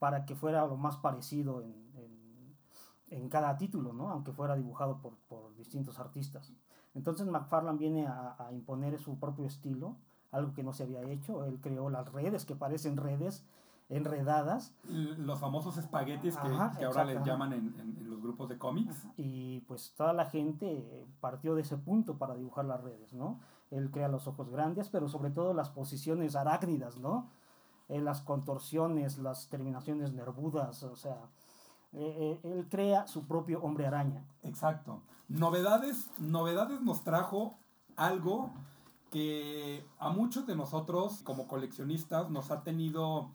para 0.00 0.24
que 0.26 0.34
fuera 0.34 0.66
lo 0.66 0.76
más 0.76 0.96
parecido 0.96 1.62
en, 1.62 1.86
en, 3.10 3.28
cada 3.28 3.56
título, 3.56 3.92
¿no? 3.92 4.10
Aunque 4.10 4.32
fuera 4.32 4.56
dibujado 4.56 5.00
por, 5.00 5.18
por 5.28 5.54
distintos 5.54 6.00
artistas. 6.00 6.52
Entonces 6.94 7.28
McFarlane 7.28 7.78
viene 7.78 8.08
a, 8.08 8.48
imponer 8.50 8.98
su 8.98 9.20
propio 9.20 9.46
estilo, 9.46 9.98
algo 10.32 10.52
que 10.52 10.64
no 10.64 10.72
se 10.72 10.82
había 10.82 11.02
hecho. 11.02 11.44
Él 11.44 11.60
creó 11.60 11.90
las 11.90 12.10
redes, 12.10 12.44
que 12.44 12.56
parecen 12.56 12.96
redes 12.96 13.46
enredadas. 13.88 14.74
Los 14.84 15.38
famosos 15.38 15.76
espaguetis 15.78 16.36
que, 16.36 16.48
Ajá, 16.48 16.76
que 16.78 16.84
ahora 16.84 17.04
les 17.04 17.24
llaman 17.24 17.52
en, 17.52 17.74
en, 17.80 17.96
en, 17.98 18.10
los 18.10 18.20
grupos 18.20 18.48
de 18.48 18.58
cómics. 18.58 19.06
Y 19.16 19.60
pues 19.60 19.94
toda 19.96 20.12
la 20.12 20.26
gente 20.26 21.06
partió 21.20 21.54
de 21.54 21.62
ese 21.62 21.76
punto 21.76 22.18
para 22.18 22.34
dibujar 22.34 22.64
las 22.64 22.82
redes, 22.82 23.12
¿no? 23.12 23.40
Él 23.70 23.90
crea 23.90 24.08
los 24.08 24.26
ojos 24.26 24.50
grandes, 24.50 24.88
pero 24.88 25.08
sobre 25.08 25.30
todo 25.30 25.54
las 25.54 25.70
posiciones 25.70 26.36
arácnidas, 26.36 26.98
¿no? 26.98 27.28
Eh, 27.88 28.00
las 28.00 28.20
contorsiones, 28.20 29.18
las 29.18 29.48
terminaciones 29.48 30.12
nervudas, 30.12 30.82
o 30.82 30.94
sea, 30.94 31.30
eh, 31.92 32.38
eh, 32.42 32.50
él 32.52 32.66
crea 32.68 33.06
su 33.06 33.26
propio 33.26 33.62
hombre 33.62 33.86
araña. 33.86 34.24
Exacto. 34.42 35.00
Novedades, 35.28 36.10
novedades 36.18 36.82
nos 36.82 37.02
trajo 37.02 37.58
algo 37.96 38.50
que 39.10 39.86
a 39.98 40.10
muchos 40.10 40.46
de 40.46 40.54
nosotros 40.54 41.22
como 41.24 41.48
coleccionistas 41.48 42.28
nos 42.28 42.50
ha 42.50 42.62
tenido 42.62 43.30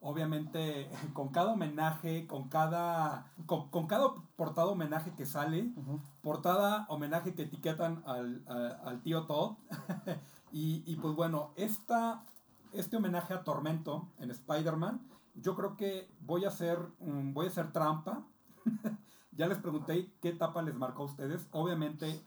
obviamente 0.00 0.90
con 1.12 1.28
cada 1.28 1.52
homenaje, 1.52 2.26
con 2.26 2.48
cada 2.48 3.26
con, 3.46 3.70
con 3.70 3.86
cada 3.86 4.14
portada 4.36 4.68
homenaje 4.68 5.12
que 5.14 5.26
sale, 5.26 5.72
uh 5.76 5.82
-huh. 5.82 6.00
portada 6.22 6.86
homenaje 6.88 7.34
que 7.34 7.42
etiquetan 7.42 8.02
al, 8.06 8.42
al, 8.46 8.80
al 8.84 9.02
tío 9.02 9.26
Todd. 9.26 9.56
y, 10.52 10.82
y, 10.86 10.96
pues 10.96 11.14
bueno, 11.14 11.52
esta, 11.56 12.24
este 12.72 12.96
homenaje 12.96 13.34
a 13.34 13.44
Tormento 13.44 14.08
en 14.18 14.30
Spider-Man 14.30 15.00
yo 15.36 15.54
creo 15.54 15.76
que 15.76 16.10
voy 16.20 16.44
a 16.44 16.48
hacer, 16.48 16.78
um, 17.00 17.34
voy 17.34 17.46
a 17.46 17.48
hacer 17.48 17.72
trampa. 17.72 18.26
ya 19.32 19.46
les 19.46 19.58
pregunté 19.58 20.12
qué 20.20 20.30
etapa 20.30 20.62
les 20.62 20.74
marcó 20.74 21.02
a 21.02 21.06
ustedes. 21.06 21.46
Obviamente, 21.52 22.22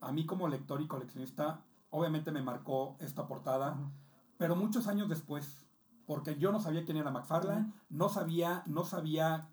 a 0.00 0.12
mí 0.12 0.26
como 0.26 0.48
lector 0.48 0.80
y 0.80 0.86
coleccionista, 0.86 1.64
obviamente 1.90 2.30
me 2.32 2.42
marcó 2.42 2.96
esta 3.00 3.26
portada, 3.26 3.72
uh 3.72 3.76
-huh. 3.76 3.90
pero 4.38 4.56
muchos 4.56 4.86
años 4.86 5.08
después, 5.08 5.65
porque 6.06 6.36
yo 6.36 6.52
no 6.52 6.60
sabía 6.60 6.84
quién 6.84 6.96
era 6.96 7.10
McFarlane, 7.10 7.72
no 7.90 8.08
sabía, 8.08 8.62
no 8.66 8.84
sabía, 8.84 9.48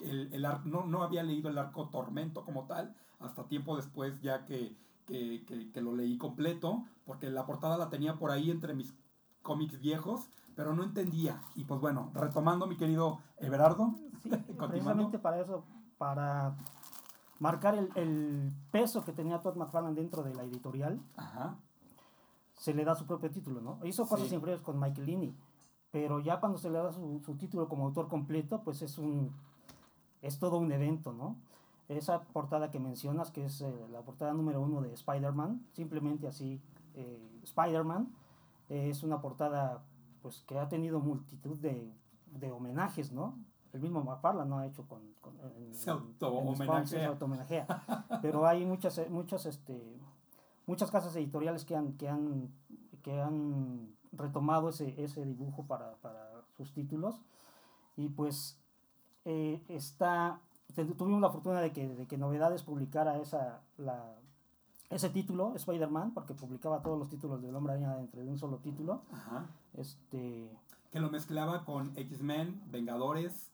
el, 0.00 0.32
el 0.32 0.42
no, 0.64 0.84
no 0.84 1.02
había 1.02 1.22
leído 1.22 1.48
el 1.50 1.58
arco 1.58 1.88
Tormento 1.88 2.44
como 2.44 2.66
tal, 2.66 2.94
hasta 3.18 3.44
tiempo 3.44 3.76
después 3.76 4.20
ya 4.22 4.46
que, 4.46 4.76
que, 5.06 5.44
que, 5.46 5.70
que 5.70 5.80
lo 5.80 5.94
leí 5.94 6.16
completo, 6.16 6.84
porque 7.04 7.28
la 7.30 7.46
portada 7.46 7.76
la 7.76 7.90
tenía 7.90 8.18
por 8.18 8.30
ahí 8.30 8.50
entre 8.50 8.74
mis 8.74 8.94
cómics 9.42 9.80
viejos 9.80 10.30
pero 10.60 10.74
no 10.74 10.82
entendía. 10.82 11.40
Y 11.54 11.64
pues 11.64 11.80
bueno, 11.80 12.10
retomando 12.12 12.66
mi 12.66 12.76
querido 12.76 13.20
Everardo. 13.38 13.94
Sí, 14.22 14.28
precisamente 14.58 15.18
para 15.18 15.40
eso, 15.40 15.64
para 15.96 16.54
marcar 17.38 17.76
el, 17.76 17.90
el, 17.94 18.52
peso 18.70 19.02
que 19.02 19.12
tenía 19.12 19.40
Todd 19.40 19.56
McFarlane 19.56 19.94
dentro 19.94 20.22
de 20.22 20.34
la 20.34 20.44
editorial, 20.44 21.00
Ajá. 21.16 21.56
se 22.58 22.74
le 22.74 22.84
da 22.84 22.94
su 22.94 23.06
propio 23.06 23.30
título, 23.30 23.62
¿no? 23.62 23.78
Hizo 23.86 24.06
cosas 24.06 24.28
sí. 24.28 24.34
inferiores 24.34 24.62
con 24.62 24.78
Michael 24.78 25.06
pero 25.90 26.20
ya 26.20 26.40
cuando 26.40 26.58
se 26.58 26.70
le 26.70 26.78
da 26.78 26.92
su, 26.92 27.20
su, 27.24 27.34
título 27.36 27.68
como 27.68 27.86
autor 27.86 28.08
completo, 28.08 28.62
pues 28.62 28.82
es 28.82 28.98
un 28.98 29.32
es 30.22 30.38
todo 30.38 30.58
un 30.58 30.70
evento, 30.72 31.12
¿no? 31.12 31.36
Esa 31.88 32.22
portada 32.22 32.70
que 32.70 32.78
mencionas, 32.78 33.30
que 33.30 33.46
es 33.46 33.62
eh, 33.62 33.88
la 33.90 34.02
portada 34.02 34.32
número 34.32 34.60
uno 34.60 34.80
de 34.80 34.92
Spider-Man, 34.92 35.66
simplemente 35.72 36.28
así, 36.28 36.60
eh, 36.94 37.40
Spider-Man, 37.42 38.12
eh, 38.68 38.90
es 38.90 39.02
una 39.02 39.20
portada 39.20 39.82
pues 40.22 40.44
que 40.46 40.58
ha 40.58 40.68
tenido 40.68 41.00
multitud 41.00 41.56
de, 41.56 41.92
de 42.26 42.52
homenajes, 42.52 43.12
¿no? 43.12 43.38
El 43.72 43.80
mismo 43.80 44.02
McFarlane 44.02 44.48
no 44.48 44.58
ha 44.58 44.66
hecho 44.66 44.86
con... 44.86 45.00
con 45.20 45.34
en, 45.56 45.74
se 45.74 45.90
auto-homenajea. 47.04 47.66
Auto 47.88 48.18
Pero 48.20 48.46
hay 48.46 48.64
muchas, 48.64 49.08
muchas, 49.08 49.46
este, 49.46 49.96
muchas 50.66 50.90
casas 50.90 51.14
editoriales 51.16 51.64
que 51.64 51.76
han, 51.76 51.94
que 51.94 52.08
han, 52.08 52.50
que 53.02 53.20
han 53.20 53.94
retomado 54.12 54.68
ese, 54.68 55.02
ese 55.02 55.24
dibujo 55.24 55.66
para, 55.66 55.92
para 55.96 56.42
sus 56.56 56.72
títulos. 56.72 57.20
Y 57.96 58.08
pues 58.08 58.58
eh, 59.24 59.62
está... 59.68 60.40
Tuvimos 60.96 61.20
la 61.20 61.30
fortuna 61.30 61.60
de 61.60 61.72
que, 61.72 61.88
de 61.88 62.06
que 62.06 62.16
Novedades 62.16 62.62
publicara 62.62 63.18
esa, 63.18 63.60
la, 63.76 64.14
ese 64.90 65.08
título, 65.10 65.54
Spider-Man, 65.54 66.12
porque 66.12 66.34
publicaba 66.34 66.82
todos 66.82 66.98
los 66.98 67.08
títulos 67.08 67.40
del 67.40 67.54
Hombre 67.54 67.74
Araña 67.74 67.96
dentro 67.96 68.22
de 68.22 68.28
un 68.28 68.38
solo 68.38 68.58
título. 68.58 69.02
Ajá. 69.12 69.46
Este. 69.74 70.50
Que 70.90 71.00
lo 71.00 71.10
mezclaba 71.10 71.64
con 71.64 71.92
X-Men, 71.96 72.60
Vengadores. 72.70 73.52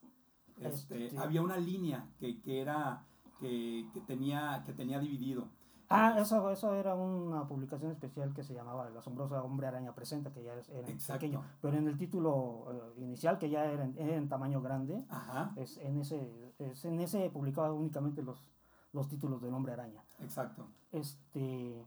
Este, 0.59 1.07
este, 1.07 1.19
Había 1.19 1.43
una 1.43 1.59
línea 1.59 2.07
que, 2.19 2.41
que 2.41 2.61
era. 2.61 3.05
Que, 3.39 3.87
que, 3.93 4.01
tenía, 4.01 4.63
que 4.65 4.73
tenía 4.73 4.99
dividido. 4.99 5.49
Ah, 5.88 6.16
eso, 6.19 6.50
eso 6.50 6.75
era 6.75 6.95
una 6.95 7.47
publicación 7.47 7.93
especial 7.93 8.35
que 8.35 8.43
se 8.43 8.55
llamaba 8.55 8.88
El 8.88 8.97
asombroso 8.97 9.37
Hombre 9.43 9.69
Araña 9.69 9.95
Presenta, 9.95 10.33
que 10.33 10.43
ya 10.43 10.52
era 10.52 10.88
Exacto. 10.88 11.21
pequeño. 11.21 11.45
Pero 11.61 11.76
en 11.76 11.87
el 11.87 11.97
título 11.97 12.35
uh, 12.37 13.00
inicial, 13.00 13.38
que 13.38 13.49
ya 13.49 13.64
era 13.64 13.85
en, 13.85 13.97
era 13.97 14.16
en 14.16 14.28
tamaño 14.28 14.61
grande, 14.61 15.05
Ajá. 15.09 15.52
Es, 15.57 15.78
en, 15.78 15.99
ese, 15.99 16.52
es, 16.59 16.85
en 16.85 17.00
ese 17.00 17.31
publicaba 17.31 17.73
únicamente 17.73 18.23
los, 18.23 18.49
los 18.93 19.09
títulos 19.09 19.40
del 19.40 19.55
Hombre 19.55 19.75
Araña. 19.75 20.02
Exacto. 20.21 20.66
Este, 20.90 21.85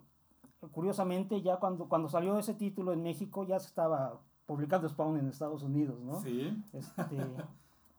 curiosamente, 0.72 1.42
ya 1.42 1.58
cuando, 1.58 1.90
cuando 1.90 2.10
salió 2.10 2.38
ese 2.38 2.54
título 2.54 2.94
en 2.94 3.04
México, 3.04 3.44
ya 3.44 3.60
se 3.60 3.68
estaba 3.68 4.20
publicando 4.46 4.88
Spawn 4.90 5.18
en 5.18 5.28
Estados 5.28 5.62
Unidos, 5.64 6.00
¿no? 6.02 6.20
Sí. 6.22 6.64
Este, 6.74 7.18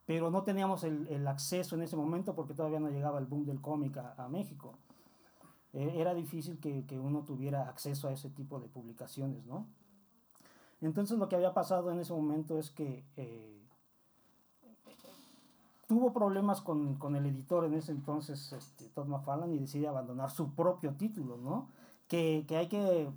pero 0.04 0.28
no 0.30 0.42
teníamos 0.42 0.82
el, 0.82 1.06
el, 1.06 1.28
acceso 1.28 1.76
en 1.76 1.82
ese 1.82 1.96
momento 1.96 2.34
porque 2.34 2.54
todavía 2.54 2.80
no 2.80 2.90
llegaba 2.90 3.20
el 3.20 3.26
boom 3.26 3.44
del 3.44 3.60
cómic 3.60 3.96
a, 3.98 4.14
a, 4.18 4.28
México. 4.28 4.76
Eh, 5.72 5.92
era 5.96 6.14
difícil 6.14 6.58
que, 6.58 6.84
que, 6.84 6.98
uno 6.98 7.22
tuviera 7.24 7.68
acceso 7.68 8.08
a 8.08 8.12
ese 8.12 8.28
tipo 8.30 8.58
de 8.58 8.68
publicaciones, 8.68 9.44
¿no? 9.46 9.66
Entonces 10.80 11.18
lo 11.18 11.28
que 11.28 11.36
había 11.36 11.54
pasado 11.54 11.92
en 11.92 12.00
ese 12.00 12.12
momento 12.12 12.58
es 12.58 12.70
que 12.70 13.04
eh, 13.16 13.60
tuvo 15.86 16.12
problemas 16.12 16.60
con, 16.60 16.96
con, 16.96 17.16
el 17.16 17.26
editor 17.26 17.64
en 17.64 17.74
ese 17.74 17.92
entonces, 17.92 18.52
este, 18.52 18.88
Todd 18.88 19.06
McFarlane, 19.06 19.54
y 19.54 19.58
decide 19.58 19.88
abandonar 19.88 20.30
su 20.30 20.54
propio 20.54 20.94
título, 20.94 21.36
¿no? 21.36 21.68
Que, 22.08 22.44
que 22.48 22.56
hay 22.56 22.68
que 22.68 23.08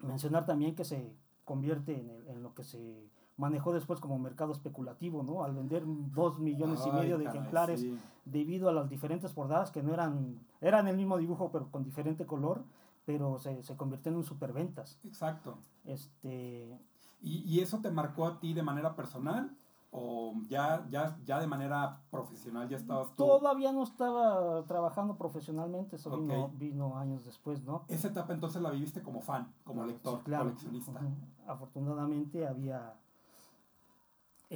mencionar 0.00 0.44
también 0.44 0.74
que 0.74 0.84
se 0.84 1.14
convierte 1.44 1.94
en, 1.94 2.28
en, 2.28 2.42
lo 2.42 2.54
que 2.54 2.64
se 2.64 3.08
manejó 3.42 3.72
después 3.72 3.98
como 3.98 4.18
mercado 4.18 4.52
especulativo, 4.52 5.22
¿no? 5.24 5.42
Al 5.42 5.52
vender 5.52 5.82
dos 5.86 6.38
millones 6.38 6.80
Ay, 6.84 6.90
y 6.90 6.92
medio 6.94 7.18
de 7.18 7.24
caray, 7.24 7.38
ejemplares 7.38 7.80
sí. 7.80 7.98
debido 8.24 8.68
a 8.68 8.72
las 8.72 8.88
diferentes 8.88 9.32
portadas 9.32 9.72
que 9.72 9.82
no 9.82 9.92
eran, 9.92 10.38
eran 10.60 10.86
el 10.86 10.96
mismo 10.96 11.18
dibujo 11.18 11.50
pero 11.50 11.68
con 11.70 11.82
diferente 11.82 12.24
color, 12.24 12.62
pero 13.04 13.38
se, 13.40 13.62
se 13.64 13.76
convirtió 13.76 14.10
en 14.12 14.18
un 14.18 14.24
superventas. 14.24 14.98
Exacto. 15.04 15.58
Este, 15.84 16.78
¿Y, 17.20 17.38
¿Y 17.42 17.60
eso 17.60 17.80
te 17.80 17.90
marcó 17.90 18.26
a 18.26 18.38
ti 18.38 18.54
de 18.54 18.62
manera 18.62 18.94
personal? 18.94 19.56
¿O 19.94 20.32
ya, 20.48 20.86
ya, 20.88 21.18
ya 21.24 21.38
de 21.38 21.46
manera 21.46 22.00
profesional 22.10 22.66
ya 22.66 22.78
estabas 22.78 23.08
tú? 23.14 23.26
todavía 23.26 23.72
no 23.72 23.82
estaba 23.82 24.64
trabajando 24.64 25.18
profesionalmente, 25.18 25.96
eso 25.96 26.16
vino, 26.16 26.50
vino 26.54 26.96
años 26.96 27.26
después, 27.26 27.62
¿no? 27.62 27.84
Esa 27.88 28.08
etapa 28.08 28.32
entonces 28.32 28.62
la 28.62 28.70
viviste 28.70 29.02
como 29.02 29.20
fan, 29.20 29.52
como 29.64 29.84
lector, 29.84 30.18
Sí, 30.20 30.24
claro. 30.24 30.44
coleccionista. 30.44 30.98
Afortunadamente 31.46 32.46
había 32.46 32.94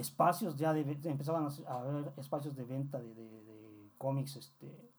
espacios 0.00 0.56
ya 0.56 0.72
de, 0.72 0.80
empezaban 1.04 1.48
a 1.68 1.72
haber 1.80 2.12
espacios 2.16 2.54
de 2.54 2.64
venta 2.64 2.98
de, 3.00 3.14
de- 3.14 3.44
de 3.44 3.90
cómics 3.98 4.36
este, 4.36 4.90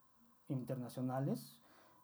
internacionales. 0.50 1.56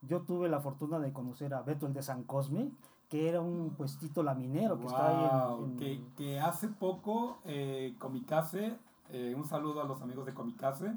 Yo 0.01 0.21
tuve 0.21 0.49
la 0.49 0.59
fortuna 0.59 0.99
de 0.99 1.11
conocer 1.13 1.53
a 1.53 1.61
Beto 1.61 1.87
el 1.87 1.93
de 1.93 2.03
San 2.03 2.23
Cosme, 2.23 2.71
que 3.09 3.29
era 3.29 3.41
un 3.41 3.71
puestito 3.75 4.21
laminero 4.23 4.77
que 4.77 4.85
está 4.85 5.07
ahí 5.09 5.25
en, 5.25 5.71
en- 5.71 5.77
que, 5.77 6.03
que 6.15 6.39
hace 6.39 6.67
poco 6.67 7.39
eh, 7.45 7.95
Comicase, 7.99 8.77
eh, 9.09 9.33
un 9.35 9.45
saludo 9.45 9.81
a 9.81 9.85
los 9.85 10.01
amigos 10.01 10.25
de 10.25 10.33
Comicase, 10.33 10.93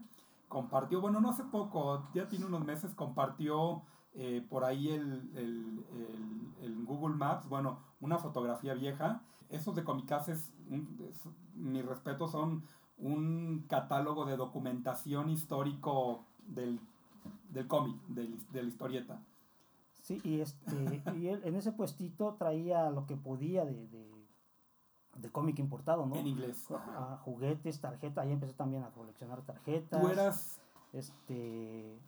compartió, 0.49 1.01
bueno, 1.01 1.21
no 1.21 1.31
hace 1.31 1.45
poco, 1.45 2.03
ya 2.15 2.29
tiene 2.29 2.47
unos 2.47 2.65
meses, 2.65 2.95
compartió 2.95 3.83
eh, 4.15 4.45
por 4.49 4.65
ahí 4.65 4.89
el, 4.91 5.31
el- 5.37 5.85
el- 5.93 6.65
el 6.65 6.85
Google 6.85 7.17
Maps, 7.17 7.49
bueno, 7.49 7.79
una 8.01 8.19
fotografía 8.19 8.75
vieja. 8.75 9.23
Esos 9.51 9.75
de 9.77 9.85
Comicase, 9.85 10.37
mis 11.55 11.85
respetos, 11.85 12.33
son 12.33 12.63
un 12.99 13.65
catálogo 13.69 14.25
de 14.25 14.37
documentación 14.37 15.29
histórico 15.31 16.25
del, 16.47 16.81
del 17.51 17.67
cómic, 17.69 17.97
del- 18.09 18.39
de 18.53 18.63
la 18.63 18.69
historieta. 18.69 19.21
Sí, 20.03 20.21
y, 20.25 20.41
este, 20.41 21.03
y 21.17 21.29
él 21.29 21.41
en 21.45 21.57
ese 21.57 21.73
puestito 21.73 22.35
traía 22.35 22.91
lo 22.91 23.07
que 23.07 23.17
podía 23.17 23.65
de, 23.65 23.87
de, 23.89 24.07
de 25.19 25.31
cómic 25.31 25.59
importado, 25.59 26.07
¿no? 26.07 26.15
En 26.17 26.27
inglés. 26.29 26.67
juguetes, 27.23 27.81
tarjetas, 27.81 28.25
ahí 28.25 28.33
empecé 28.33 28.53
también 28.55 28.85
a 28.85 28.91
coleccionar 28.91 29.43
tarjetas. 29.43 30.01
¿Tú 30.01 30.09
eras, 30.09 30.61
Este. 30.93 31.99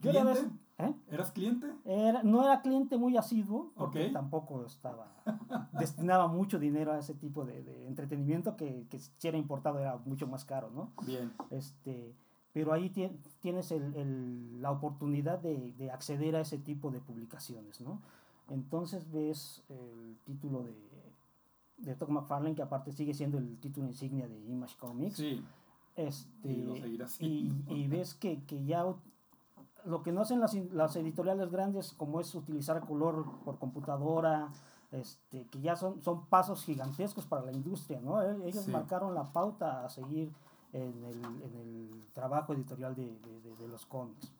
Yo 0.00 0.10
¿Cliente? 0.10 0.32
vez- 0.32 0.48
¿eh? 0.78 0.94
eras 1.08 1.32
cliente? 1.32 1.72
Era- 1.84 2.22
no 2.22 2.42
era 2.44 2.60
cliente 2.62 2.96
muy 2.98 3.16
asiduo, 3.16 3.72
porque 3.76 4.06
Ok. 4.06 4.12
tampoco 4.12 4.64
estaba. 4.64 5.12
destinaba 5.72 6.26
mucho 6.28 6.58
dinero 6.58 6.92
a 6.92 6.98
ese 6.98 7.14
tipo 7.14 7.44
de, 7.44 7.62
de 7.62 7.86
entretenimiento 7.86 8.56
que, 8.56 8.86
que 8.90 8.98
si 8.98 9.28
era 9.28 9.38
importado 9.38 9.78
era 9.78 9.96
mucho 10.04 10.26
más 10.26 10.44
caro, 10.44 10.70
¿no? 10.70 10.90
Bien. 11.06 11.32
Este, 11.50 12.14
pero 12.52 12.72
ahí 12.72 12.90
tie- 12.90 13.16
tienes 13.40 13.70
el- 13.72 13.94
el- 13.94 14.60
la 14.62 14.70
oportunidad 14.72 15.38
de, 15.38 15.72
de 15.72 15.90
acceder 15.90 16.36
a 16.36 16.40
ese 16.40 16.58
tipo 16.58 16.90
de 16.90 17.00
publicaciones, 17.00 17.80
¿no? 17.80 18.00
Entonces 18.50 19.10
ves 19.10 19.62
el 19.68 20.16
título 20.24 20.64
de, 20.64 20.74
de 21.78 21.94
Todd 21.94 22.10
McFarlane, 22.10 22.54
que 22.54 22.62
aparte 22.62 22.92
sigue 22.92 23.14
siendo 23.14 23.38
el 23.38 23.56
título 23.58 23.86
insignia 23.86 24.28
de 24.28 24.38
Image 24.44 24.76
Comics. 24.78 25.16
Sí, 25.16 25.42
Este, 25.96 26.48
y 26.52 26.98
y, 27.20 27.64
y 27.68 27.88
ves 27.88 28.14
que, 28.14 28.42
que 28.44 28.64
ya 28.64 28.84
lo 29.84 30.02
que 30.02 30.12
no 30.12 30.22
hacen 30.22 30.40
las, 30.40 30.96
editoriales 30.96 31.50
grandes, 31.50 31.92
como 31.92 32.20
es 32.20 32.34
utilizar 32.34 32.80
color 32.86 33.24
por 33.44 33.58
computadora, 33.58 34.48
este, 34.90 35.46
que 35.48 35.60
ya 35.60 35.76
son, 35.76 36.02
son 36.02 36.26
pasos 36.26 36.64
gigantescos 36.64 37.26
para 37.26 37.42
la 37.42 37.52
industria, 37.52 38.00
¿no? 38.00 38.22
E- 38.22 38.48
Ellos 38.48 38.64
Sí. 38.64 38.70
marcaron 38.70 39.14
la 39.14 39.24
pauta 39.32 39.84
a 39.84 39.88
seguir 39.88 40.32
en 40.72 41.04
el, 41.04 41.24
en 41.24 41.54
el 41.56 42.06
trabajo 42.14 42.52
editorial 42.52 42.94
de, 42.94 43.18
de- 43.18 43.40
de- 43.40 43.56
de 43.56 43.68
los 43.68 43.84
cómics. 43.86 44.32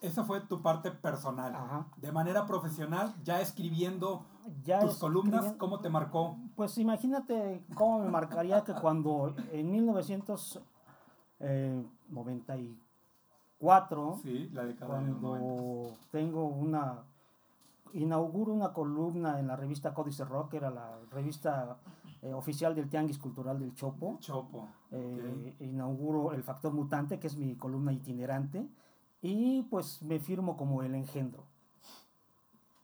Esa 0.00 0.24
fue 0.24 0.40
tu 0.40 0.62
parte 0.62 0.90
personal. 0.90 1.54
Ajá. 1.54 1.86
De 1.98 2.10
manera 2.10 2.46
profesional, 2.46 3.14
ya 3.22 3.40
escribiendo 3.42 4.24
Ya 4.64 4.80
tus 4.80 4.96
columnas, 4.96 5.52
¿cómo 5.58 5.80
te 5.80 5.90
marcó? 5.90 6.36
Pues 6.56 6.78
imagínate 6.78 7.62
cómo 7.74 7.98
me 8.00 8.08
marcaría 8.08 8.64
que 8.64 8.72
cuando 8.74 9.34
en 9.52 9.70
1994 9.70 10.64
Sí, 14.22 14.48
la 14.52 14.64
década 14.64 15.00
de 15.00 15.08
los 15.08 15.20
90. 15.20 15.46
cuando 15.46 15.96
tengo 16.10 16.46
una 16.46 17.04
inauguro 17.92 18.52
una 18.52 18.72
columna 18.72 19.38
en 19.38 19.46
la 19.46 19.56
revista 19.56 19.94
Códice 19.94 20.24
Rock, 20.24 20.50
que 20.50 20.56
era 20.58 20.70
la 20.70 20.98
revista 21.10 21.78
eh, 22.22 22.32
oficial 22.32 22.74
del 22.74 22.88
Tianguis 22.88 23.18
Cultural 23.18 23.58
del 23.58 23.74
Chopo. 23.74 24.18
Chopo. 24.20 24.68
Eh, 24.90 25.56
Inauguro 25.60 26.32
El 26.32 26.42
Factor 26.42 26.72
Mutante, 26.72 27.18
que 27.18 27.26
es 27.26 27.36
mi 27.36 27.56
columna 27.56 27.92
itinerante, 27.92 28.66
y 29.22 29.62
pues 29.64 30.02
me 30.02 30.18
firmo 30.18 30.56
como 30.56 30.82
El 30.82 30.94
Engendro. 30.94 31.44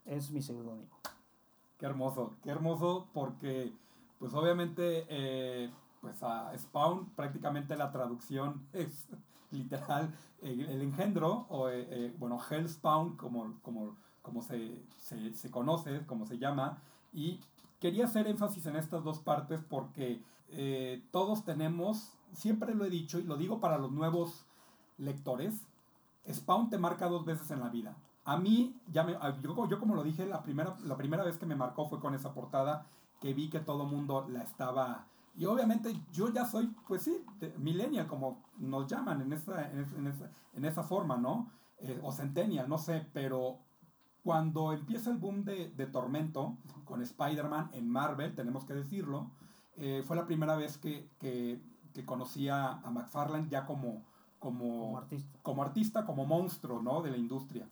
Es 0.04 0.30
mi 0.30 0.42
seudónimo. 0.42 0.96
Qué 1.78 1.86
hermoso, 1.86 2.36
qué 2.42 2.50
hermoso 2.50 3.06
porque 3.12 3.72
pues 4.18 4.32
obviamente 4.32 5.06
eh, 5.08 5.70
pues 6.06 6.22
a 6.22 6.56
Spawn 6.56 7.06
prácticamente 7.16 7.76
la 7.76 7.90
traducción 7.90 8.64
es 8.72 9.08
literal 9.50 10.14
el, 10.40 10.80
engendro 10.80 11.46
o 11.48 11.68
eh, 11.68 11.86
eh, 11.90 12.14
bueno 12.16 12.38
Hellspawn 12.38 13.16
como, 13.16 13.58
como, 13.60 13.96
como 14.22 14.40
se, 14.40 14.80
se, 14.98 15.34
se 15.34 15.50
conoce, 15.50 16.06
como 16.06 16.26
se 16.26 16.38
llama 16.38 16.78
y 17.12 17.40
quería 17.80 18.04
hacer 18.04 18.28
énfasis 18.28 18.66
en 18.66 18.76
estas 18.76 19.02
dos 19.02 19.18
partes 19.18 19.60
porque 19.68 20.22
eh, 20.50 21.02
todos 21.10 21.44
tenemos, 21.44 22.12
siempre 22.32 22.72
lo 22.72 22.84
he 22.84 22.90
dicho 22.90 23.18
y 23.18 23.24
lo 23.24 23.36
digo 23.36 23.58
para 23.58 23.76
los 23.76 23.90
nuevos 23.90 24.44
lectores, 24.96 25.66
Spawn 26.32 26.70
te 26.70 26.78
marca 26.78 27.08
dos 27.08 27.24
veces 27.24 27.50
en 27.50 27.58
la 27.58 27.68
vida. 27.68 27.96
A 28.24 28.36
mí, 28.36 28.76
ya 28.92 29.02
me, 29.02 29.16
yo, 29.42 29.68
yo 29.68 29.80
como 29.80 29.96
lo 29.96 30.04
dije, 30.04 30.24
la 30.24 30.44
primera, 30.44 30.76
la 30.84 30.96
primera 30.96 31.24
vez 31.24 31.36
que 31.36 31.46
me 31.46 31.56
marcó 31.56 31.88
fue 31.88 31.98
con 31.98 32.14
esa 32.14 32.32
portada 32.32 32.86
que 33.20 33.34
vi 33.34 33.50
que 33.50 33.58
todo 33.58 33.86
mundo 33.86 34.26
la 34.28 34.42
estaba... 34.42 35.06
Y 35.36 35.44
obviamente 35.44 35.92
yo 36.12 36.32
ya 36.32 36.44
soy, 36.46 36.74
pues 36.88 37.02
sí, 37.02 37.22
millennial, 37.58 38.06
como 38.06 38.42
nos 38.58 38.86
llaman 38.86 39.20
en 39.20 39.32
esa, 39.32 39.70
en, 39.70 39.80
es- 39.80 39.92
en 39.92 40.06
esa, 40.06 40.30
en 40.54 40.64
esa 40.64 40.82
forma, 40.82 41.16
¿no? 41.16 41.50
Eh, 41.78 42.00
o 42.02 42.10
centennial, 42.10 42.68
no 42.68 42.78
sé, 42.78 43.06
pero 43.12 43.58
cuando 44.24 44.72
empieza 44.72 45.10
el 45.10 45.18
boom 45.18 45.44
de, 45.44 45.70
de 45.70 45.86
Tormento 45.86 46.56
con 46.84 47.02
Spider-Man 47.02 47.70
en 47.74 47.88
Marvel, 47.88 48.34
tenemos 48.34 48.64
que 48.64 48.74
decirlo, 48.74 49.30
eh, 49.76 50.02
fue 50.06 50.16
la 50.16 50.24
primera 50.26 50.56
vez 50.56 50.78
que, 50.78 51.08
que, 51.20 51.60
que 51.92 52.04
conocí 52.04 52.48
a, 52.48 52.72
a 52.72 52.90
McFarlane 52.90 53.48
ya 53.50 53.66
como, 53.66 54.02
como, 54.38 54.68
Como 54.86 54.98
artista. 54.98 55.38
como 55.42 55.62
artista, 55.62 56.06
como 56.06 56.24
monstruo 56.24 56.80
¿no? 56.80 57.02
de 57.02 57.10
la 57.10 57.18
industria. 57.18 57.68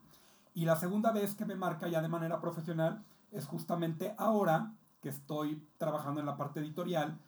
Y 0.55 0.67
la 0.67 0.77
segunda 0.77 1.11
vez 1.13 1.35
que 1.35 1.47
me 1.47 1.57
marca 1.57 1.89
ya 1.89 2.01
de 2.03 2.09
manera 2.09 2.41
profesional 2.41 3.03
es 3.33 3.47
justamente 3.47 4.15
ahora 4.19 4.73
que 5.01 5.09
estoy 5.09 5.61
trabajando 5.79 6.21
en 6.21 6.27
la 6.27 6.37
parte 6.37 6.61
editorial, 6.61 7.19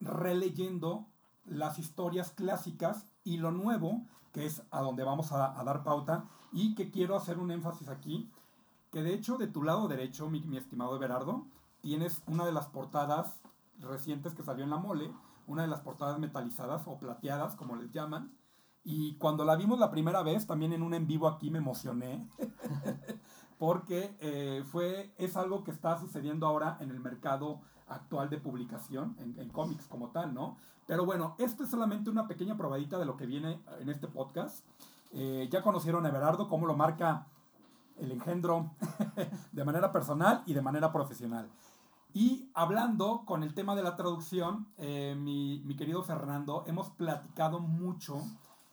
releyendo 0.00 1.06
las 1.44 1.78
historias 1.78 2.30
clásicas 2.30 3.06
y 3.24 3.38
lo 3.38 3.50
nuevo, 3.50 4.06
que 4.32 4.46
es 4.46 4.62
a 4.70 4.80
donde 4.80 5.04
vamos 5.04 5.32
a, 5.32 5.62
dar 5.64 5.82
pauta, 5.82 6.28
y 6.52 6.74
que 6.74 6.90
quiero 6.90 7.16
hacer 7.16 7.38
un 7.38 7.50
énfasis 7.50 7.88
aquí, 7.88 8.30
que 8.92 9.02
de 9.02 9.14
hecho 9.14 9.36
de 9.36 9.46
tu 9.46 9.62
lado 9.62 9.88
derecho, 9.88 10.28
mi, 10.28 10.40
mi 10.40 10.56
estimado 10.56 10.96
Everardo, 10.96 11.46
tienes 11.80 12.22
una 12.26 12.44
de 12.44 12.52
las 12.52 12.66
portadas 12.66 13.40
recientes 13.78 14.34
que 14.34 14.42
salió 14.42 14.64
en 14.64 14.70
la 14.70 14.78
mole, 14.78 15.12
una 15.46 15.62
de 15.62 15.68
las 15.68 15.80
portadas 15.80 16.18
metalizadas 16.18 16.82
o 16.86 16.98
plateadas, 16.98 17.54
como 17.56 17.76
les 17.76 17.90
llaman, 17.90 18.32
y 18.84 19.16
cuando 19.16 19.44
la 19.44 19.56
vimos 19.56 19.78
la 19.78 19.90
primera 19.90 20.22
vez, 20.22 20.46
también 20.46 20.72
en 20.72 20.82
un 20.82 20.94
en 20.94 21.06
vivo 21.06 21.28
aquí 21.28 21.50
me 21.50 21.58
emocioné, 21.58 22.26
porque 23.58 24.16
eh, 24.20 24.64
fue, 24.64 25.12
es 25.18 25.36
algo 25.36 25.64
que 25.64 25.70
está 25.70 25.98
sucediendo 25.98 26.46
ahora 26.46 26.78
en 26.80 26.90
el 26.90 27.00
mercado 27.00 27.60
actual 27.88 28.30
de 28.30 28.38
publicación, 28.38 29.16
en, 29.18 29.38
en 29.38 29.48
cómics 29.48 29.86
como 29.86 30.08
tal, 30.10 30.34
¿no? 30.34 30.56
Pero 30.88 31.04
bueno, 31.04 31.34
esto 31.38 31.64
es 31.64 31.70
solamente 31.70 32.08
una 32.08 32.26
pequeña 32.26 32.56
probadita 32.56 32.98
de 32.98 33.04
lo 33.04 33.16
que 33.16 33.26
viene 33.26 33.60
en 33.78 33.90
este 33.90 34.08
podcast. 34.08 34.64
Eh, 35.12 35.46
ya 35.52 35.62
conocieron 35.62 36.06
a 36.06 36.08
Everardo, 36.08 36.48
cómo 36.48 36.66
lo 36.66 36.74
marca 36.74 37.26
el 37.98 38.10
engendro 38.10 38.70
de 39.52 39.64
manera 39.64 39.92
personal 39.92 40.42
y 40.46 40.54
de 40.54 40.62
manera 40.62 40.90
profesional. 40.90 41.50
Y 42.14 42.50
hablando 42.54 43.24
con 43.26 43.42
el 43.42 43.52
tema 43.52 43.76
de 43.76 43.82
la 43.82 43.96
traducción, 43.96 44.66
eh, 44.78 45.14
mi, 45.14 45.62
mi 45.66 45.76
querido 45.76 46.02
Fernando, 46.02 46.64
hemos 46.66 46.88
platicado 46.90 47.60
mucho 47.60 48.22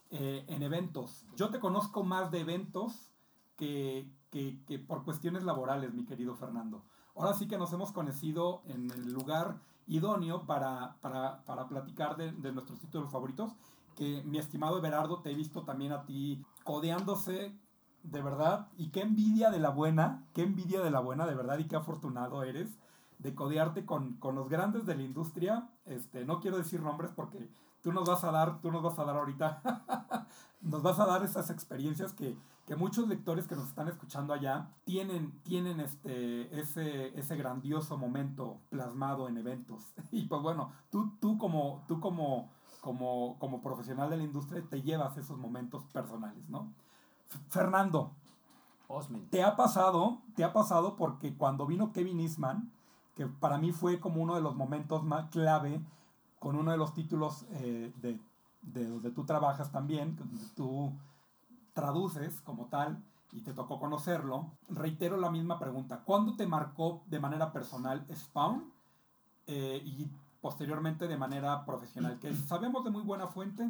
eh, 0.10 0.46
en 0.48 0.64
eventos. 0.64 1.26
Yo 1.36 1.50
te 1.50 1.60
conozco 1.60 2.04
más 2.04 2.32
de 2.32 2.40
eventos 2.40 3.12
que, 3.58 4.10
que, 4.32 4.64
que 4.66 4.80
por 4.80 5.04
cuestiones 5.04 5.44
laborales, 5.44 5.94
mi 5.94 6.06
querido 6.06 6.34
Fernando. 6.36 6.82
Ahora 7.16 7.34
sí 7.34 7.48
que 7.48 7.58
nos 7.58 7.72
hemos 7.72 7.92
conocido 7.94 8.62
en 8.68 8.92
el 8.92 9.14
lugar 9.14 9.56
idóneo 9.88 10.46
para, 10.46 10.98
para, 11.02 11.44
para 11.46 11.68
platicar 11.68 12.18
de, 12.18 12.52
nuestros 12.52 12.80
títulos 12.80 13.12
favoritos, 13.12 13.54
que 13.96 14.22
mi 14.26 14.38
estimado 14.38 14.78
Everardo, 14.78 15.22
te 15.22 15.32
he 15.32 15.36
visto 15.36 15.64
también 15.64 15.94
a 15.94 16.04
ti 16.04 16.44
codeándose 16.64 17.56
de 18.04 18.22
verdad, 18.22 18.68
y 18.78 18.90
qué 18.90 19.02
envidia 19.02 19.50
de 19.50 19.60
la 19.60 19.70
buena, 19.70 20.28
qué 20.34 20.44
envidia 20.44 20.82
de 20.82 20.92
la 20.92 21.00
buena, 21.00 21.26
de 21.26 21.34
verdad, 21.34 21.58
y 21.58 21.64
qué 21.64 21.76
afortunado 21.76 22.44
eres 22.44 22.78
de 23.18 23.34
codearte 23.34 23.86
con, 23.86 24.14
con, 24.18 24.36
los 24.36 24.48
grandes 24.48 24.86
de 24.86 24.96
la 24.96 25.02
industria. 25.02 25.70
Este, 25.86 26.24
no 26.24 26.40
quiero 26.40 26.58
decir 26.58 26.82
nombres 26.82 27.12
porque 27.16 27.50
tú 27.82 27.92
nos 27.92 28.08
vas 28.08 28.24
a 28.24 28.32
dar, 28.32 28.62
tú 28.62 28.72
nos 28.72 28.84
vas 28.84 29.00
a 29.00 29.06
dar 29.06 29.16
ahorita, 29.16 30.28
nos 30.62 30.84
vas 30.84 31.00
a 31.00 31.06
dar 31.08 31.24
esas 31.24 31.50
experiencias 31.50 32.14
que, 32.14 32.38
que, 32.66 32.76
muchos 32.76 33.08
lectores 33.08 33.48
que 33.48 33.56
nos 33.56 33.68
están 33.68 33.88
escuchando 33.88 34.34
allá 34.34 34.70
tienen, 34.84 35.40
tienen 35.44 35.80
este, 35.80 36.60
ese, 36.60 37.18
ese 37.18 37.36
grandioso 37.36 37.98
momento 37.98 38.60
plasmado 38.70 39.28
en 39.28 39.38
eventos. 39.38 39.94
Y 40.12 40.28
pues 40.28 40.42
bueno, 40.42 40.72
tú, 40.90 41.12
tú, 41.20 41.38
como, 41.38 41.84
tú 41.88 42.00
como, 42.00 42.52
como, 42.82 43.38
como 43.40 43.62
profesional 43.62 44.10
de 44.10 44.18
la 44.18 44.24
industria 44.24 44.64
te 44.70 44.82
llevas 44.82 45.18
esos 45.18 45.38
momentos 45.38 45.84
personales, 45.86 46.48
¿no? 46.50 46.74
Fernando, 47.50 48.12
Osmin. 48.88 49.30
¿te 49.30 49.44
ha 49.44 49.56
pasado, 49.56 50.22
te 50.36 50.44
ha 50.44 50.54
pasado 50.54 50.96
porque 50.96 51.36
cuando 51.36 51.66
vino 51.66 51.92
Kevin 51.92 52.20
Eastman, 52.20 52.72
que 53.16 53.26
para 53.26 53.58
mí 53.58 53.72
fue 53.72 54.00
como 54.00 54.22
uno 54.22 54.36
de 54.36 54.42
los 54.42 54.56
momentos 54.56 55.04
más 55.04 55.30
clave 55.30 55.82
con 56.40 56.56
uno 56.56 56.72
de 56.72 56.78
los 56.78 56.94
títulos 56.94 57.46
eh, 57.50 57.92
de, 58.02 58.20
de 58.62 58.88
donde 58.88 59.12
tú 59.12 59.26
trabajas 59.26 59.72
también, 59.72 60.16
donde 60.16 60.46
tú 60.56 60.94
traduces 61.76 62.42
como 62.42 62.66
tal 62.68 63.04
y 63.32 63.42
te 63.42 63.54
tocó 63.54 63.80
conocerlo, 63.80 64.54
reitero 64.70 65.18
la 65.18 65.30
misma 65.30 65.60
pregunta. 65.60 66.02
¿Cuándo 66.04 66.36
te 66.36 66.48
marcó 66.48 67.04
de 67.08 67.20
manera 67.20 67.52
personal 67.52 68.08
Spawn 68.16 68.72
eh, 69.46 69.82
y 69.86 70.10
posteriormente 70.40 71.08
de 71.08 71.18
manera 71.18 71.66
profesional? 71.66 72.18
Que 72.18 72.34
sabemos 72.34 72.84
de 72.86 72.92
muy 72.92 73.04
buena 73.04 73.28
fuente 73.28 73.70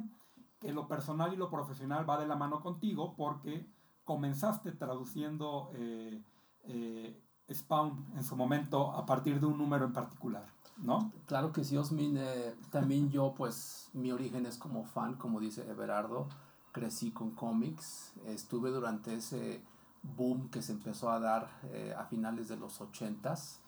que 0.59 0.71
lo 0.71 0.87
personal 0.87 1.33
y 1.33 1.35
lo 1.35 1.49
profesional 1.49 2.07
va 2.07 2.19
de 2.19 2.27
la 2.27 2.35
mano 2.35 2.61
contigo 2.61 3.15
porque 3.17 3.67
comenzaste 4.03 4.71
traduciendo 4.71 5.71
eh, 5.73 6.21
eh, 6.65 7.19
Spawn 7.51 8.05
en 8.15 8.23
su 8.23 8.35
momento 8.35 8.91
a 8.91 9.05
partir 9.05 9.39
de 9.39 9.47
un 9.47 9.57
número 9.57 9.85
en 9.85 9.93
particular, 9.93 10.45
¿no? 10.77 11.11
Claro 11.25 11.51
que 11.51 11.63
sí, 11.63 11.75
Osmin. 11.75 12.17
Eh, 12.17 12.55
también 12.69 13.09
yo, 13.09 13.33
pues, 13.35 13.89
mi 13.93 14.11
origen 14.11 14.45
es 14.45 14.57
como 14.57 14.83
fan, 14.83 15.15
como 15.15 15.39
dice 15.39 15.67
Everardo. 15.69 16.27
Crecí 16.75 17.11
con 17.11 17.31
cómics. 17.31 18.11
Estuve 18.25 18.69
durante 18.69 19.15
ese 19.15 19.61
boom 20.03 20.49
que 20.49 20.61
se 20.61 20.73
empezó 20.73 21.09
a 21.09 21.21
dar 21.21 21.47
eh, 21.71 21.95
a 21.97 22.03
finales 22.03 22.49
de 22.49 22.57
los 22.57 22.81
80s, 22.81 23.59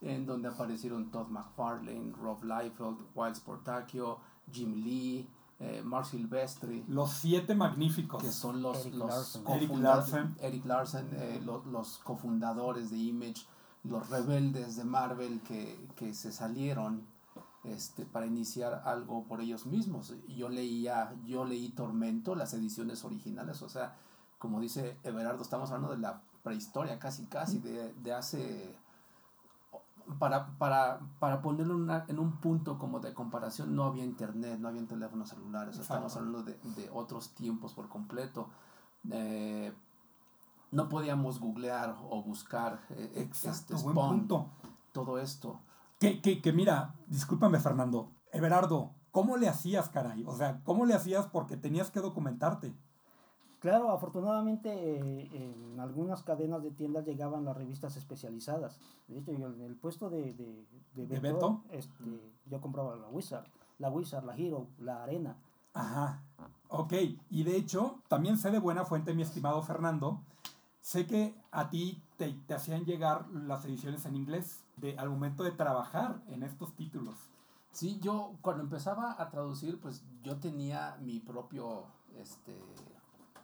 en 0.00 0.24
donde 0.24 0.48
aparecieron 0.48 1.10
Todd 1.10 1.28
McFarlane, 1.28 2.12
Rob 2.12 2.42
Liefeld, 2.42 2.96
Wild 3.14 3.34
Sportacchio, 3.36 4.18
Jim 4.50 4.72
Lee, 4.82 5.28
eh, 5.60 5.82
Mark 5.84 6.06
Silvestri. 6.06 6.86
Los 6.88 7.10
siete 7.12 7.54
magníficos. 7.54 8.22
Que 8.22 8.32
son 8.32 8.62
los, 8.62 8.78
Eric 8.86 8.94
los 8.94 9.08
Larson. 9.10 9.44
Eric 9.48 9.76
Larson. 9.76 10.36
Eric 10.40 10.64
Larson, 10.64 11.08
eh, 11.12 11.42
lo- 11.44 11.64
los 11.66 11.98
cofundadores 11.98 12.90
de 12.90 12.96
Image, 12.96 13.44
los 13.82 14.08
rebeldes 14.08 14.76
de 14.76 14.84
Marvel 14.84 15.42
que, 15.42 15.86
que 15.96 16.14
se 16.14 16.32
salieron 16.32 17.02
este, 17.64 18.04
para 18.04 18.26
iniciar 18.26 18.82
algo 18.84 19.24
por 19.24 19.40
ellos 19.40 19.66
mismos. 19.66 20.14
Yo 20.28 20.48
leía, 20.48 21.14
yo 21.26 21.44
leí 21.44 21.70
Tormento, 21.70 22.34
las 22.34 22.54
ediciones 22.54 23.04
originales, 23.04 23.62
o 23.62 23.68
sea, 23.68 23.94
como 24.38 24.60
dice 24.60 24.96
Everardo, 25.02 25.42
estamos 25.42 25.70
hablando 25.70 25.94
de 25.94 26.00
la 26.00 26.20
prehistoria, 26.42 26.98
casi, 26.98 27.24
casi, 27.26 27.58
de, 27.58 27.92
de 27.94 28.12
hace 28.12 28.76
para, 30.18 30.46
para, 30.58 31.00
para 31.18 31.40
ponerlo 31.40 31.74
en, 31.76 31.82
una- 31.82 32.04
en 32.08 32.18
un 32.18 32.32
punto 32.32 32.78
como 32.78 33.00
de 33.00 33.14
comparación, 33.14 33.74
no 33.74 33.84
había 33.84 34.04
internet, 34.04 34.58
no 34.60 34.68
había 34.68 34.86
teléfonos 34.86 35.30
celulares, 35.30 35.78
estamos 35.78 36.14
hablando 36.16 36.42
de, 36.42 36.58
de 36.76 36.90
otros 36.92 37.30
tiempos 37.30 37.72
por 37.72 37.88
completo. 37.88 38.48
Eh, 39.10 39.72
no 40.72 40.88
podíamos 40.88 41.38
googlear 41.40 41.96
o 42.10 42.22
buscar 42.22 42.80
eh, 42.90 43.12
eh, 43.14 43.22
Exacto, 43.22 43.74
este 43.76 43.78
Spawn, 43.78 44.18
punto. 44.20 44.46
todo 44.92 45.18
esto. 45.18 45.60
Que, 46.04 46.20
que, 46.20 46.42
que 46.42 46.52
mira, 46.52 46.94
discúlpame 47.06 47.58
Fernando, 47.60 48.10
Everardo, 48.30 48.90
¿cómo 49.10 49.38
le 49.38 49.48
hacías, 49.48 49.88
caray? 49.88 50.22
O 50.26 50.36
sea, 50.36 50.60
¿cómo 50.62 50.84
le 50.84 50.92
hacías 50.92 51.26
porque 51.26 51.56
tenías 51.56 51.90
que 51.90 52.00
documentarte? 52.00 52.74
Claro, 53.58 53.90
afortunadamente 53.90 54.68
eh, 54.70 55.30
en 55.32 55.80
algunas 55.80 56.22
cadenas 56.22 56.62
de 56.62 56.72
tiendas 56.72 57.06
llegaban 57.06 57.46
las 57.46 57.56
revistas 57.56 57.96
especializadas. 57.96 58.78
De 59.08 59.20
hecho, 59.20 59.32
yo 59.32 59.46
en 59.46 59.62
el 59.62 59.76
puesto 59.76 60.10
de, 60.10 60.34
de, 60.34 60.66
de 60.94 61.06
¿De 61.06 61.20
Beto, 61.20 61.62
Beto? 61.62 61.62
este, 61.70 62.34
yo 62.50 62.60
compraba 62.60 62.96
la 62.96 63.08
Wizard, 63.08 63.46
la 63.78 63.88
Wizard, 63.88 64.26
la 64.26 64.36
Hero, 64.36 64.66
la 64.78 65.04
Arena. 65.04 65.38
Ajá. 65.72 66.22
Ok, 66.68 66.92
y 67.30 67.44
de 67.44 67.56
hecho, 67.56 68.02
también 68.08 68.36
sé 68.36 68.50
de 68.50 68.58
buena 68.58 68.84
fuente, 68.84 69.14
mi 69.14 69.22
estimado 69.22 69.62
Fernando, 69.62 70.20
sé 70.82 71.06
que 71.06 71.34
a 71.50 71.70
ti 71.70 72.02
te, 72.18 72.30
te 72.46 72.52
hacían 72.52 72.84
llegar 72.84 73.26
las 73.30 73.64
ediciones 73.64 74.04
en 74.04 74.16
inglés 74.16 74.63
de, 74.76 74.96
al 74.98 75.10
momento 75.10 75.42
de 75.42 75.52
trabajar 75.52 76.20
en 76.28 76.42
estos 76.42 76.74
títulos. 76.74 77.16
Sí, 77.70 77.98
yo 78.00 78.34
cuando 78.40 78.62
empezaba 78.62 79.16
a 79.20 79.30
traducir, 79.30 79.80
pues 79.80 80.04
yo 80.22 80.36
tenía 80.36 80.96
mi 81.00 81.18
propio 81.20 81.84
este, 82.16 82.56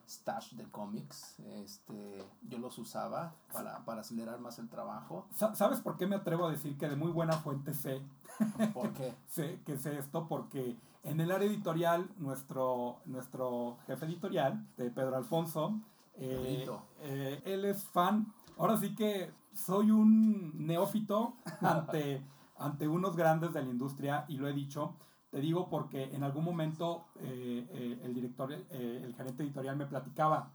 stash 0.06 0.52
de 0.54 0.64
cómics. 0.70 1.38
Este, 1.40 2.24
yo 2.48 2.58
los 2.58 2.78
usaba 2.78 3.34
para, 3.52 3.84
para 3.84 4.00
acelerar 4.02 4.38
más 4.40 4.58
el 4.58 4.68
trabajo. 4.68 5.26
Sa- 5.34 5.54
¿Sabes 5.54 5.80
por 5.80 5.96
qué 5.96 6.06
me 6.06 6.16
atrevo 6.16 6.46
a 6.46 6.50
decir 6.50 6.76
que 6.78 6.88
de 6.88 6.96
muy 6.96 7.10
buena 7.10 7.34
fuente 7.34 7.74
sé, 7.74 8.02
Porque 8.74 9.14
sé 9.28 9.60
que 9.66 9.76
sé 9.76 9.98
esto? 9.98 10.26
Porque 10.28 10.76
en 11.02 11.20
el 11.20 11.30
área 11.32 11.48
editorial, 11.48 12.08
nuestro, 12.18 12.98
nuestro 13.06 13.78
jefe 13.86 14.06
editorial, 14.06 14.64
de 14.76 14.90
Pedro 14.90 15.16
Alfonso, 15.16 15.74
eh, 16.16 16.66
eh, 17.00 17.42
él 17.46 17.64
es 17.64 17.84
fan. 17.84 18.32
Ahora 18.58 18.76
sí 18.76 18.94
que 18.94 19.32
soy 19.54 19.90
un 19.90 20.66
neófito 20.66 21.36
ante, 21.60 22.22
ante 22.58 22.88
unos 22.88 23.16
grandes 23.16 23.52
de 23.52 23.62
la 23.62 23.70
industria 23.70 24.24
y 24.28 24.36
lo 24.36 24.48
he 24.48 24.52
dicho. 24.52 24.94
Te 25.30 25.40
digo 25.40 25.68
porque 25.68 26.14
en 26.14 26.24
algún 26.24 26.44
momento 26.44 27.06
eh, 27.16 27.66
eh, 27.70 28.00
el 28.02 28.14
director, 28.14 28.52
eh, 28.52 29.02
el 29.04 29.14
gerente 29.14 29.44
editorial 29.44 29.76
me 29.76 29.86
platicaba 29.86 30.50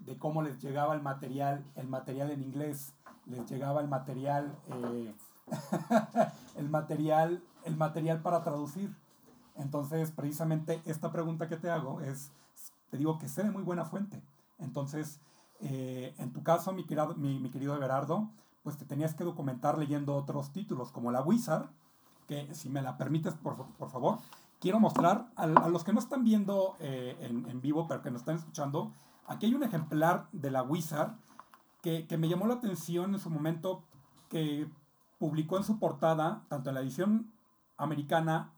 de 0.00 0.18
cómo 0.18 0.42
les 0.42 0.60
llegaba 0.60 0.94
el 0.94 1.02
material, 1.02 1.64
el 1.76 1.88
material 1.88 2.30
en 2.30 2.42
inglés, 2.42 2.94
les 3.26 3.48
llegaba 3.50 3.80
el 3.80 3.88
material, 3.88 4.56
eh, 4.68 5.14
el 6.56 6.68
material, 6.68 7.42
el 7.64 7.76
material 7.76 8.20
para 8.20 8.42
traducir. 8.42 8.94
Entonces, 9.56 10.10
precisamente 10.10 10.80
esta 10.84 11.10
pregunta 11.10 11.48
que 11.48 11.56
te 11.56 11.70
hago 11.70 12.00
es, 12.00 12.30
te 12.90 12.98
digo 12.98 13.18
que 13.18 13.28
sé 13.28 13.42
de 13.42 13.50
muy 13.50 13.62
buena 13.62 13.84
fuente. 13.84 14.22
Entonces, 14.58 15.20
eh, 15.60 16.14
en 16.18 16.32
tu 16.32 16.42
caso, 16.42 16.72
mi 16.72 16.84
querido, 16.84 17.14
mi, 17.16 17.38
mi 17.38 17.50
querido 17.50 17.74
Everardo, 17.74 18.30
pues 18.62 18.76
te 18.76 18.84
tenías 18.84 19.14
que 19.14 19.24
documentar 19.24 19.78
leyendo 19.78 20.14
otros 20.16 20.52
títulos, 20.52 20.90
como 20.90 21.10
la 21.10 21.22
Wizard, 21.22 21.68
que 22.26 22.52
si 22.54 22.68
me 22.68 22.82
la 22.82 22.96
permites, 22.96 23.34
por, 23.34 23.56
por 23.56 23.90
favor, 23.90 24.18
quiero 24.60 24.80
mostrar 24.80 25.30
a, 25.36 25.44
a 25.44 25.68
los 25.68 25.84
que 25.84 25.92
no 25.92 26.00
están 26.00 26.24
viendo 26.24 26.76
eh, 26.80 27.16
en, 27.20 27.48
en 27.48 27.60
vivo, 27.60 27.86
pero 27.86 28.02
que 28.02 28.10
nos 28.10 28.22
están 28.22 28.36
escuchando, 28.36 28.92
aquí 29.26 29.46
hay 29.46 29.54
un 29.54 29.62
ejemplar 29.62 30.28
de 30.32 30.50
la 30.50 30.62
Wizard 30.62 31.14
que, 31.82 32.06
que 32.06 32.18
me 32.18 32.28
llamó 32.28 32.46
la 32.46 32.54
atención 32.54 33.14
en 33.14 33.20
su 33.20 33.30
momento, 33.30 33.84
que 34.28 34.68
publicó 35.18 35.56
en 35.56 35.64
su 35.64 35.78
portada, 35.78 36.42
tanto 36.48 36.70
en 36.70 36.74
la 36.74 36.80
edición 36.80 37.32
americana, 37.76 38.52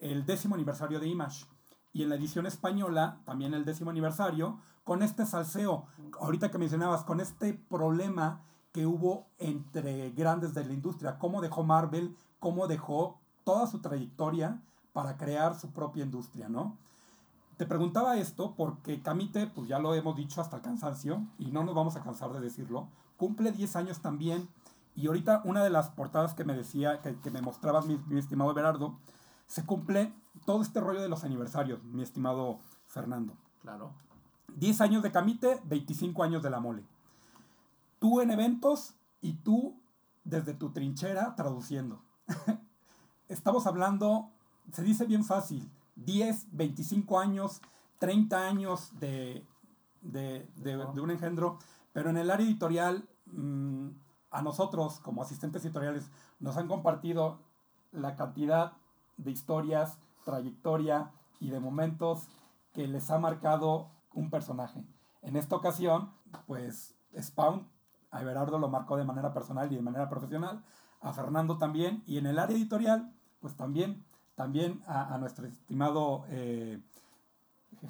el 0.00 0.24
décimo 0.24 0.54
aniversario 0.54 1.00
de 1.00 1.08
Image, 1.08 1.46
y 1.92 2.02
en 2.02 2.08
la 2.08 2.16
edición 2.16 2.46
española, 2.46 3.20
también 3.24 3.54
el 3.54 3.64
décimo 3.64 3.90
aniversario, 3.90 4.58
con 4.84 5.02
este 5.02 5.26
salseo, 5.26 5.86
ahorita 6.20 6.50
que 6.50 6.58
mencionabas, 6.58 7.04
con 7.04 7.20
este 7.20 7.54
problema 7.54 8.40
que 8.72 8.86
hubo 8.86 9.26
entre 9.38 10.10
grandes 10.10 10.54
de 10.54 10.64
la 10.64 10.72
industria, 10.72 11.18
cómo 11.18 11.40
dejó 11.40 11.64
Marvel, 11.64 12.16
cómo 12.38 12.66
dejó 12.66 13.18
toda 13.44 13.66
su 13.66 13.80
trayectoria 13.80 14.60
para 14.92 15.16
crear 15.16 15.58
su 15.58 15.70
propia 15.70 16.04
industria, 16.04 16.48
¿no? 16.48 16.76
Te 17.56 17.66
preguntaba 17.66 18.16
esto 18.16 18.54
porque 18.56 19.02
Camite, 19.02 19.46
pues 19.46 19.68
ya 19.68 19.78
lo 19.78 19.94
hemos 19.94 20.16
dicho 20.16 20.40
hasta 20.40 20.56
el 20.56 20.62
cansancio, 20.62 21.22
y 21.38 21.50
no 21.50 21.62
nos 21.62 21.74
vamos 21.74 21.96
a 21.96 22.02
cansar 22.02 22.32
de 22.32 22.40
decirlo, 22.40 22.88
cumple 23.16 23.52
10 23.52 23.76
años 23.76 24.00
también, 24.00 24.48
y 24.96 25.06
ahorita 25.08 25.42
una 25.44 25.62
de 25.62 25.70
las 25.70 25.90
portadas 25.90 26.34
que 26.34 26.44
me 26.44 26.54
decía, 26.54 27.02
que, 27.02 27.16
que 27.16 27.30
me 27.30 27.42
mostrabas, 27.42 27.86
mi, 27.86 28.00
estimado 28.18 28.54
Berardo, 28.54 28.96
se 29.46 29.66
cumple 29.66 30.14
todo 30.46 30.62
este 30.62 30.80
rollo 30.80 31.00
de 31.00 31.08
los 31.08 31.24
aniversarios, 31.24 31.82
mi 31.84 32.02
estimado 32.02 32.58
Fernando. 32.86 33.34
claro, 33.62 33.92
10 34.56 34.80
años 34.80 35.02
de 35.02 35.12
Camite, 35.12 35.60
25 35.64 36.22
años 36.24 36.42
de 36.42 36.50
la 36.50 36.58
mole. 36.60 36.84
Tú 38.00 38.20
en 38.20 38.30
eventos 38.30 38.94
y 39.20 39.34
tú 39.34 39.76
desde 40.24 40.54
tu 40.54 40.70
trinchera 40.70 41.34
traduciendo. 41.36 42.02
Estamos 43.28 43.66
hablando, 43.66 44.30
se 44.72 44.82
dice 44.82 45.04
bien 45.04 45.24
fácil, 45.24 45.70
10, 45.96 46.48
25 46.52 47.18
años, 47.20 47.60
30 47.98 48.48
años 48.48 48.90
de, 48.98 49.44
de, 50.00 50.48
de- 50.56 50.76
de 50.94 51.00
un 51.00 51.10
engendro, 51.10 51.58
pero 51.92 52.10
en 52.10 52.16
el 52.16 52.30
área 52.30 52.46
editorial, 52.46 53.08
mm, 53.26 53.88
a 54.32 54.42
nosotros 54.42 54.98
como 55.00 55.22
asistentes 55.22 55.64
editoriales, 55.64 56.10
nos 56.40 56.56
han 56.56 56.66
compartido 56.66 57.38
la 57.92 58.16
cantidad 58.16 58.72
de 59.16 59.30
historias, 59.30 59.98
trayectoria 60.24 61.10
y 61.40 61.50
de 61.50 61.60
momentos 61.60 62.28
que 62.72 62.86
les 62.86 63.10
ha 63.10 63.18
marcado 63.18 63.90
un 64.14 64.30
personaje. 64.30 64.84
En 65.22 65.36
esta 65.36 65.56
ocasión, 65.56 66.10
pues 66.46 66.94
Spawn, 67.18 67.66
a 68.10 68.20
Everardo 68.22 68.58
lo 68.58 68.68
marcó 68.68 68.96
de 68.96 69.04
manera 69.04 69.32
personal 69.32 69.70
y 69.72 69.76
de 69.76 69.82
manera 69.82 70.08
profesional. 70.08 70.62
a 71.02 71.14
Fernando 71.14 71.56
también, 71.56 72.02
y 72.06 72.18
en 72.18 72.26
el 72.26 72.38
área 72.38 72.54
editorial, 72.54 73.10
pues 73.40 73.56
también, 73.56 74.04
también 74.34 74.82
a, 74.86 75.16
nuestro 75.16 75.46
estimado 75.46 76.24
eh, 76.28 76.78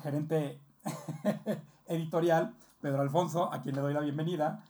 gerente 0.01 0.61
editorial, 1.87 2.55
Pedro 2.81 3.03
Alfonso, 3.03 3.53
a 3.53 3.63
quien 3.63 3.75
le 3.75 3.81
doy 3.81 3.95
la 3.95 4.01
bienvenida. 4.01 4.63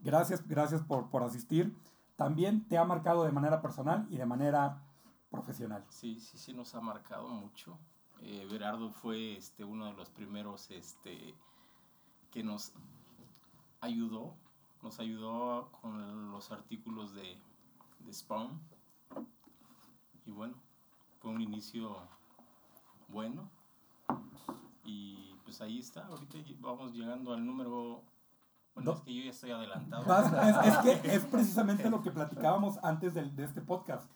Gracias, 0.00 0.46
gracias 0.46 0.80
por, 0.82 1.10
por 1.10 1.24
asistir. 1.24 1.76
También 2.14 2.68
te 2.68 2.78
ha 2.78 2.84
marcado 2.84 3.24
de 3.24 3.32
manera 3.32 3.60
personal 3.60 4.06
y 4.10 4.16
de 4.16 4.26
manera 4.26 4.82
profesional. 5.30 5.84
Sí, 5.88 6.20
sí, 6.20 6.38
sí, 6.38 6.52
nos 6.52 6.74
ha 6.74 6.80
marcado 6.80 7.28
mucho. 7.28 7.78
Eh, 8.20 8.46
Berardo 8.50 8.90
fue 8.90 9.36
este, 9.36 9.64
uno 9.64 9.86
de 9.86 9.92
los 9.92 10.10
primeros 10.10 10.70
este, 10.70 11.34
que 12.30 12.42
nos 12.42 12.72
ayudó, 13.80 14.34
nos 14.82 14.98
ayudó 14.98 15.70
con 15.80 16.30
los 16.30 16.50
artículos 16.50 17.14
de, 17.14 17.40
de 18.00 18.12
Spawn. 18.12 18.60
Y 20.26 20.30
bueno, 20.30 20.54
fue 21.20 21.30
un 21.30 21.40
inicio 21.40 21.96
bueno. 23.08 23.50
Y 24.84 25.34
pues 25.44 25.60
ahí 25.60 25.78
está, 25.78 26.06
ahorita 26.06 26.38
vamos 26.60 26.92
llegando 26.92 27.32
al 27.32 27.44
número 27.44 28.02
bueno, 28.74 28.92
es 28.92 29.00
que 29.00 29.12
yo 29.12 29.24
ya 29.24 29.30
estoy 29.30 29.50
adelantado. 29.50 30.04
Es, 30.62 30.76
que 30.78 30.92
es 31.14 31.24
precisamente 31.24 31.90
lo 31.90 32.00
que 32.00 32.12
platicábamos 32.12 32.78
antes 32.84 33.12
de, 33.12 33.24
de 33.24 33.44
este 33.44 33.60
podcast. 33.60 34.08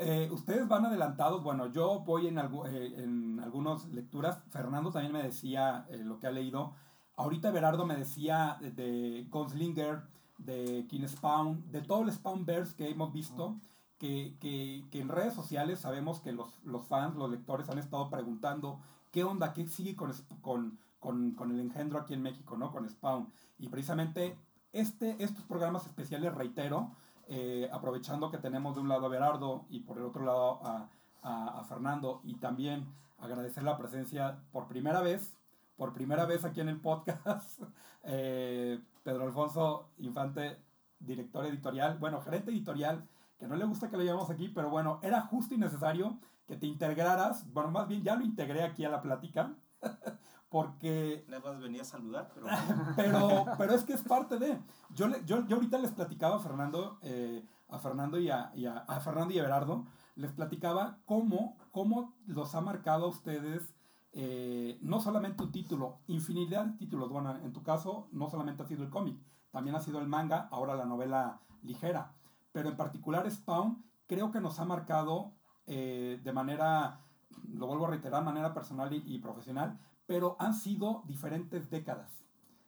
Eh, 0.00 0.28
ustedes 0.30 0.68
van 0.68 0.86
adelantados, 0.86 1.42
bueno, 1.42 1.66
yo 1.72 2.00
voy 2.00 2.28
en, 2.28 2.38
eh, 2.38 2.94
en 2.98 3.40
algunas 3.40 3.86
lecturas, 3.86 4.38
Fernando 4.50 4.92
también 4.92 5.12
me 5.12 5.22
decía 5.22 5.86
eh, 5.90 5.98
lo 5.98 6.20
que 6.20 6.28
ha 6.28 6.30
leído, 6.30 6.72
ahorita 7.16 7.50
Berardo 7.50 7.84
me 7.84 7.96
decía 7.96 8.58
de, 8.60 9.26
Gunslinger, 9.28 10.02
de 10.38 10.86
King 10.88 11.06
Spawn, 11.08 11.68
de 11.72 11.82
todo 11.82 12.02
el 12.02 12.12
Spawnverse 12.12 12.76
que 12.76 12.90
hemos 12.90 13.12
visto, 13.12 13.56
que, 13.98 14.36
que, 14.40 14.84
que, 14.92 15.00
en 15.00 15.08
redes 15.08 15.34
sociales 15.34 15.80
sabemos 15.80 16.20
que 16.20 16.30
los, 16.30 16.48
los, 16.64 16.86
fans, 16.86 17.16
los 17.16 17.28
lectores 17.28 17.68
han 17.68 17.78
estado 17.78 18.08
preguntando 18.08 18.78
qué 19.10 19.24
onda, 19.24 19.52
qué 19.52 19.66
sigue 19.66 19.96
con, 19.96 20.12
con, 20.40 20.78
con, 21.00 21.32
con 21.32 21.50
el 21.50 21.58
engendro 21.58 21.98
aquí 21.98 22.14
en 22.14 22.22
México, 22.22 22.56
¿no? 22.56 22.70
Con 22.70 22.88
Spawn. 22.88 23.26
Y 23.58 23.68
precisamente 23.68 24.38
este, 24.72 25.16
estos 25.18 25.44
programas 25.44 25.86
especiales, 25.86 26.32
reitero, 26.34 26.92
eh, 27.30 27.68
aprovechando 27.72 28.30
que 28.30 28.38
tenemos 28.38 28.74
de 28.74 28.80
un 28.80 28.88
lado 28.88 29.04
a 29.06 29.10
Berardo 29.10 29.66
y 29.68 29.80
por 29.80 29.98
el 29.98 30.04
otro 30.04 30.24
lado 30.24 30.60
a, 30.64 30.88
a, 31.22 31.64
Fernando 31.64 32.20
y 32.24 32.36
también 32.36 32.86
agradecer 33.18 33.62
la 33.64 33.76
presencia 33.76 34.38
por 34.50 34.66
primera 34.66 35.00
vez, 35.00 35.36
por 35.76 35.92
primera 35.92 36.24
vez 36.24 36.44
aquí 36.44 36.60
en 36.60 36.70
el 36.70 36.80
podcast, 36.80 37.60
eh, 38.04 38.80
Pedro 39.02 39.24
Alfonso 39.24 39.90
Infante, 39.98 40.56
director 40.98 41.44
editorial, 41.44 41.98
bueno, 41.98 42.20
gerente 42.22 42.50
editorial, 42.50 43.06
que 43.38 43.46
no 43.46 43.56
le 43.56 43.66
gusta 43.66 43.90
que 43.90 43.96
lo 43.96 44.04
llevemos 44.04 44.30
aquí, 44.30 44.48
pero 44.48 44.70
bueno, 44.70 44.98
era 45.02 45.20
justo 45.20 45.54
y 45.54 45.58
necesario 45.58 46.18
que 46.46 46.56
te 46.56 46.66
integraras, 46.66 47.52
bueno, 47.52 47.70
más 47.70 47.88
bien 47.88 48.02
ya 48.02 48.16
lo 48.16 48.24
integré 48.24 48.62
aquí 48.62 48.84
a 48.84 48.88
la 48.88 49.02
plática, 49.02 49.54
porque... 50.48 51.24
Nada 51.28 51.42
más 51.52 51.60
venía 51.60 51.82
a 51.82 51.84
saludar, 51.84 52.30
pero... 52.34 52.46
pero, 52.96 53.46
pero 53.58 53.74
es 53.74 53.84
que 53.84 53.92
es 53.92 54.02
parte 54.02 54.38
de... 54.38 54.58
Yo, 54.90 55.08
yo, 55.24 55.46
yo 55.46 55.56
ahorita 55.56 55.78
les 55.78 55.92
platicaba 55.92 56.36
a 56.36 56.40
Fernando, 56.40 56.98
eh, 57.02 57.44
a 57.68 57.78
Fernando 57.78 58.18
y 58.18 58.30
a, 58.30 58.50
y 58.54 58.66
a, 58.66 58.84
Fernando 59.00 59.34
y 59.34 59.38
a 59.38 59.42
Berardo, 59.42 59.86
les 60.14 60.32
platicaba 60.32 60.98
cómo, 61.04 61.56
cómo 61.70 62.16
los 62.26 62.54
ha 62.54 62.60
marcado 62.60 63.06
a 63.06 63.08
ustedes 63.08 63.74
eh, 64.12 64.78
no 64.80 65.00
solamente 65.00 65.42
un 65.42 65.52
título, 65.52 66.00
infinidad 66.06 66.64
de 66.64 66.78
títulos. 66.78 67.10
Bueno, 67.10 67.36
en 67.36 67.52
tu 67.52 67.62
caso 67.62 68.08
no 68.12 68.28
solamente 68.28 68.62
ha 68.62 68.66
sido 68.66 68.82
el 68.82 68.90
cómic, 68.90 69.18
también 69.50 69.76
ha 69.76 69.80
sido 69.80 70.00
el 70.00 70.08
manga, 70.08 70.48
ahora 70.50 70.74
la 70.74 70.86
novela 70.86 71.40
ligera. 71.62 72.14
Pero 72.52 72.70
en 72.70 72.76
particular 72.76 73.30
Spawn 73.30 73.84
creo 74.06 74.32
que 74.32 74.40
nos 74.40 74.58
ha 74.58 74.64
marcado 74.64 75.34
eh, 75.66 76.18
de 76.24 76.32
manera, 76.32 77.04
lo 77.52 77.66
vuelvo 77.66 77.86
a 77.86 77.90
reiterar, 77.90 78.24
manera 78.24 78.54
personal 78.54 78.92
y, 78.92 79.02
y 79.04 79.18
profesional, 79.18 79.78
pero 80.08 80.36
han 80.40 80.54
sido 80.54 81.02
diferentes 81.06 81.70
décadas. 81.70 82.10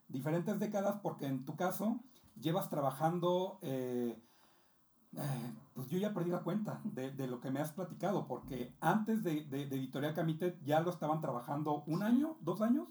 Diferentes 0.08 0.60
décadas 0.60 1.00
porque 1.02 1.26
en 1.26 1.46
tu 1.46 1.56
caso 1.56 1.98
llevas 2.38 2.68
trabajando, 2.68 3.58
eh, 3.62 4.22
eh, 5.16 5.54
pues 5.72 5.88
yo 5.88 5.96
ya 5.96 6.12
perdí 6.12 6.30
la 6.30 6.42
cuenta 6.42 6.82
de, 6.84 7.10
de, 7.10 7.26
lo 7.26 7.40
que 7.40 7.50
me 7.50 7.60
has 7.60 7.72
platicado, 7.72 8.26
porque 8.26 8.74
antes 8.80 9.24
de, 9.24 9.46
de, 9.46 9.62
Editorial 9.62 10.14
Camite 10.14 10.58
ya 10.64 10.80
lo 10.80 10.90
estaban 10.90 11.22
trabajando 11.22 11.82
un 11.86 12.02
año, 12.02 12.36
dos 12.42 12.60
años. 12.60 12.88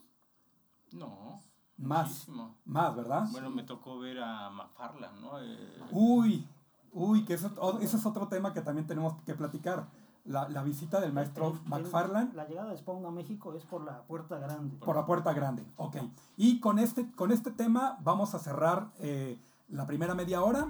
No. 0.93 1.39
Más. 1.77 2.27
Más, 2.65 2.95
¿verdad? 2.95 3.27
Bueno, 3.31 3.51
me 3.51 3.63
tocó 3.63 3.99
ver 3.99 4.19
a 4.19 4.49
McFarlane, 4.49 5.21
¿no? 5.21 5.39
Eh, 5.39 5.79
uy, 5.91 6.47
uy, 6.91 7.23
que 7.23 7.35
eso, 7.35 7.79
ese 7.81 7.97
es 7.97 8.05
otro 8.05 8.27
tema 8.27 8.51
que 8.51 8.62
también 8.62 8.88
tenemos 8.88 9.13
que 9.21 9.35
platicar 9.35 9.88
la, 10.29 10.47
la 10.47 10.61
visita 10.63 11.01
del 11.01 11.11
maestro 11.11 11.59
McFarland. 11.65 12.35
La 12.35 12.47
llegada 12.47 12.69
de 12.69 12.77
Spawn 12.77 13.05
a 13.05 13.11
México 13.11 13.53
es 13.55 13.63
por 13.65 13.83
la 13.83 14.03
puerta 14.03 14.37
grande. 14.37 14.77
Por 14.77 14.95
la 14.95 15.05
puerta 15.05 15.33
grande, 15.33 15.65
ok. 15.75 15.97
Y 16.37 16.59
con 16.59 16.77
este, 16.77 17.11
con 17.11 17.31
este 17.31 17.51
tema 17.51 17.97
vamos 18.01 18.35
a 18.35 18.39
cerrar 18.39 18.91
eh, 18.99 19.39
la 19.69 19.87
primera 19.87 20.13
media 20.13 20.41
hora. 20.41 20.67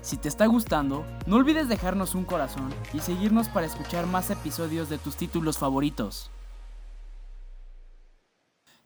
Si 0.00 0.16
te 0.16 0.28
está 0.28 0.46
gustando, 0.46 1.04
no 1.26 1.36
olvides 1.36 1.68
dejarnos 1.68 2.14
un 2.14 2.24
corazón 2.24 2.70
y 2.92 3.00
seguirnos 3.00 3.48
para 3.48 3.66
escuchar 3.66 4.06
más 4.06 4.30
episodios 4.30 4.88
de 4.88 4.98
tus 4.98 5.16
títulos 5.16 5.58
favoritos. 5.58 6.30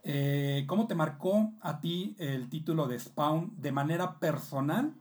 Eh, 0.03 0.65
¿Cómo 0.69 0.89
te 0.89 0.95
marcó 0.95 1.53
a 1.61 1.81
ti 1.81 2.17
el 2.19 2.49
título 2.49 2.87
de 2.87 2.99
Spawn 2.99 3.55
de 3.57 3.73
manera 3.73 4.19
personal? 4.19 4.95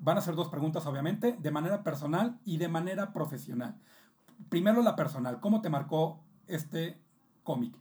Van 0.00 0.18
a 0.18 0.20
ser 0.20 0.34
dos 0.34 0.48
preguntas, 0.48 0.86
obviamente, 0.86 1.36
de 1.40 1.50
manera 1.50 1.82
personal 1.82 2.38
y 2.44 2.58
de 2.58 2.68
manera 2.68 3.12
profesional 3.12 3.76
primero 4.48 4.82
la 4.82 4.96
personal, 4.96 5.40
¿cómo 5.40 5.60
te 5.60 5.70
marcó 5.70 6.20
este 6.46 7.00
cómic? 7.42 7.74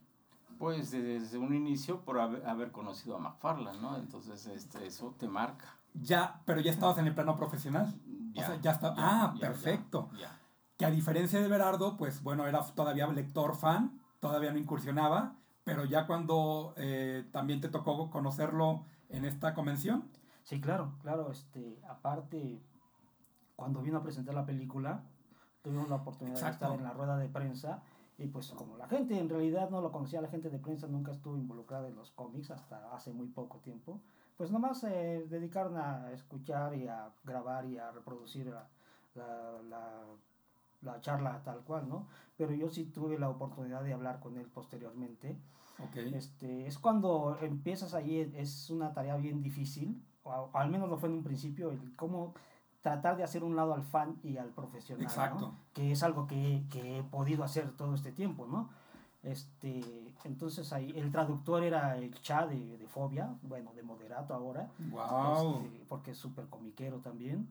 Pues 0.58 0.92
desde 0.92 1.38
un 1.38 1.54
inicio 1.54 2.02
por 2.02 2.20
haber, 2.20 2.72
conocido 2.72 3.16
a 3.16 3.20
McFarlane, 3.20 3.80
¿no? 3.80 3.96
Entonces 3.98 4.46
este, 4.48 4.88
eso 4.88 5.16
te 5.20 5.28
marca. 5.28 5.78
Ya, 5.94 6.42
pero 6.46 6.62
ya 6.62 6.72
estabas 6.72 6.98
en 6.98 7.08
el 7.08 7.14
plano 7.14 7.38
profesional. 7.38 7.94
Ya, 8.34 8.44
o 8.44 8.46
sea, 8.46 8.62
ya 8.62 8.72
está. 8.72 8.94
ah, 8.98 9.36
perfecto. 9.40 10.10
Que 10.78 10.86
a 10.86 10.92
diferencia 10.92 11.40
de 11.40 11.48
Berardo, 11.48 11.98
pues 11.98 12.22
bueno, 12.24 12.48
era 12.48 12.64
todavía 12.76 13.08
lector 13.08 13.56
fan, 13.56 14.00
todavía 14.20 14.52
no 14.52 14.58
incursionaba, 14.58 15.36
pero 15.64 15.86
ya 15.86 16.08
cuando 16.08 16.74
eh, 16.78 17.28
también 17.32 17.62
te 17.62 17.70
tocó 17.70 18.10
conocerlo 18.10 18.86
en 19.10 19.26
esta 19.26 19.54
convención. 19.54 20.10
Sí, 20.44 20.62
claro, 20.62 20.94
claro. 21.02 21.32
Este, 21.32 21.80
aparte, 21.90 22.62
cuando 23.56 23.82
vino 23.82 23.98
a 23.98 24.04
presentar 24.04 24.34
la 24.34 24.46
película, 24.46 25.04
tuvimos 25.62 25.90
la 25.90 25.98
oportunidad 25.98 26.42
de 26.42 26.50
estar 26.50 26.72
en 26.74 26.84
la 26.84 26.92
rueda 26.92 27.18
de 27.18 27.28
prensa 27.30 27.84
y 28.18 28.28
pues 28.28 28.52
como 28.52 28.78
la 28.78 28.88
gente 28.88 29.18
en 29.18 29.30
realidad 29.30 29.70
no 29.70 29.82
lo 29.82 29.92
conocía, 29.92 30.22
la 30.22 30.28
gente 30.28 30.50
de 30.50 30.58
prensa 30.58 30.88
nunca 30.88 31.12
estuvo 31.12 31.38
involucrada 31.38 31.88
en 31.88 31.96
los 31.96 32.12
cómics 32.12 32.50
hasta 32.50 32.94
hace 32.96 33.14
muy 33.14 33.28
poco 33.28 33.60
tiempo, 33.60 34.02
pues 34.38 34.52
nomás 34.52 34.80
se 34.80 35.18
eh, 35.18 35.28
dedicaron 35.28 35.78
a 35.78 36.12
escuchar 36.12 36.76
y 36.76 36.88
a 36.88 37.10
grabar 37.24 37.66
y 37.66 37.78
a 37.78 37.92
reproducir 37.92 38.48
la, 38.48 38.68
la, 39.16 40.04
la, 40.82 41.02
charla 41.02 41.42
tal 41.44 41.62
cual, 41.62 41.88
¿no? 41.88 42.08
Pero 42.38 42.54
yo 42.54 42.70
sí 42.70 42.86
tuve 42.86 43.20
la 43.20 43.30
oportunidad 43.30 43.84
de 43.84 43.94
hablar 43.94 44.20
con 44.20 44.38
él 44.38 44.48
posteriormente. 44.48 45.38
Okay. 45.90 46.14
Este, 46.16 46.66
es 46.66 46.80
cuando 46.80 47.38
empiezas 47.42 47.94
ahí, 47.94 48.32
es 48.36 48.70
una 48.72 48.94
tarea 48.94 49.16
bien 49.18 49.44
difícil, 49.44 50.04
o 50.24 50.50
al 50.54 50.70
menos 50.72 50.90
lo 50.90 50.98
fue 50.98 51.10
en 51.10 51.16
un 51.16 51.24
principio, 51.24 51.72
el 51.72 51.96
cómo 51.96 52.34
tratar 52.82 53.18
de 53.18 53.24
hacer 53.24 53.44
un 53.44 53.56
lado 53.56 53.74
al 53.74 53.84
fan 53.84 54.18
y 54.24 54.38
al 54.38 54.50
profesional, 54.50 55.06
Exacto. 55.06 55.54
que 55.74 55.92
es 55.92 56.04
algo 56.04 56.28
que, 56.28 56.64
que, 56.70 57.00
he 57.00 57.04
podido 57.04 57.44
hacer 57.44 57.72
todo 57.76 57.94
este 57.94 58.12
tiempo, 58.12 58.48
¿no? 58.48 58.70
Este, 59.24 60.14
entonces 60.24 60.72
ahí 60.72 60.94
el 60.96 61.12
traductor 61.12 61.64
era 61.64 61.98
el 61.98 62.14
Cha 62.22 62.48
de, 62.48 62.78
de 62.78 62.88
Fobia, 62.88 63.36
bueno, 63.42 63.74
de 63.74 63.84
Moderato 63.84 64.34
ahora, 64.34 64.70
wow. 64.92 65.64
Este, 65.64 65.86
porque 65.90 66.12
es 66.12 66.18
súper 66.18 66.48
comiquero 66.48 67.00
también. 67.00 67.48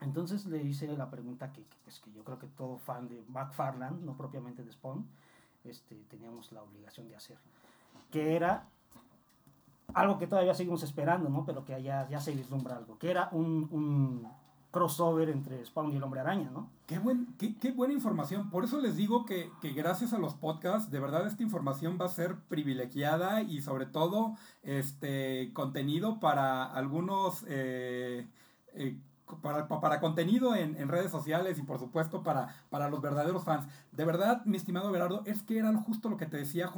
Entonces 0.00 0.46
le 0.46 0.62
hice 0.62 0.88
la 0.96 1.10
pregunta 1.10 1.52
que, 1.52 1.62
que, 1.64 1.76
pues, 1.84 2.00
que 2.00 2.10
yo 2.12 2.24
creo 2.24 2.38
que 2.38 2.48
todo 2.48 2.78
fan 2.78 3.08
de 3.08 3.22
McFarland, 3.28 4.02
no 4.02 4.16
propiamente 4.16 4.62
de 4.62 4.72
Spawn, 4.72 5.06
este, 5.64 5.94
teníamos 6.08 6.52
la 6.52 6.62
obligación 6.62 7.08
de 7.08 7.16
hacer, 7.16 7.38
que 8.10 8.34
era 8.34 8.66
algo 9.94 10.18
que 10.18 10.26
todavía 10.26 10.54
seguimos 10.54 10.82
esperando, 10.82 11.28
¿no? 11.28 11.44
Pero 11.44 11.64
que 11.64 11.82
ya, 11.82 12.08
ya 12.08 12.20
se 12.20 12.32
vislumbra 12.32 12.76
algo, 12.76 12.98
que 12.98 13.10
era 13.10 13.28
un, 13.32 13.68
un, 13.70 14.26
crossover 14.70 15.28
entre 15.28 15.64
Spawn 15.64 15.92
y 15.92 15.96
el 15.96 16.02
Hombre 16.02 16.20
Araña, 16.20 16.50
¿no? 16.50 16.70
Qué, 16.86 16.98
buen, 16.98 17.34
qué, 17.38 17.56
qué 17.56 17.72
buena 17.72 17.94
información. 17.94 18.50
Por 18.50 18.64
eso 18.64 18.80
les 18.80 18.96
digo 18.96 19.24
que, 19.24 19.50
que, 19.60 19.72
gracias 19.72 20.12
a 20.12 20.18
los 20.18 20.34
podcasts, 20.34 20.90
de 20.90 21.00
verdad 21.00 21.26
esta 21.26 21.42
información 21.42 21.98
va 22.00 22.06
a 22.06 22.08
ser 22.08 22.36
privilegiada 22.48 23.42
y 23.42 23.62
sobre 23.62 23.86
todo 23.86 24.36
este 24.62 25.52
contenido 25.52 26.20
para 26.20 26.64
algunos... 26.64 27.44
Eh, 27.48 28.28
eh, 28.74 28.98
para, 29.42 29.68
para, 29.68 30.00
contenido 30.00 30.56
en, 30.56 30.76
en, 30.76 30.88
redes 30.88 31.12
sociales 31.12 31.56
y 31.56 31.62
por 31.62 31.78
supuesto 31.78 32.24
para, 32.24 32.48
para 32.68 32.90
los 32.90 33.00
verdaderos 33.00 33.44
fans. 33.44 33.64
De 33.92 34.04
verdad, 34.04 34.44
mi 34.44 34.56
estimado 34.56 34.90
Berardo, 34.90 35.22
es 35.24 35.44
que 35.44 35.58
era 35.58 35.72
justo 35.76 36.08
lo 36.08 36.16
que 36.16 36.26
te 36.26 36.36
decía 36.36 36.68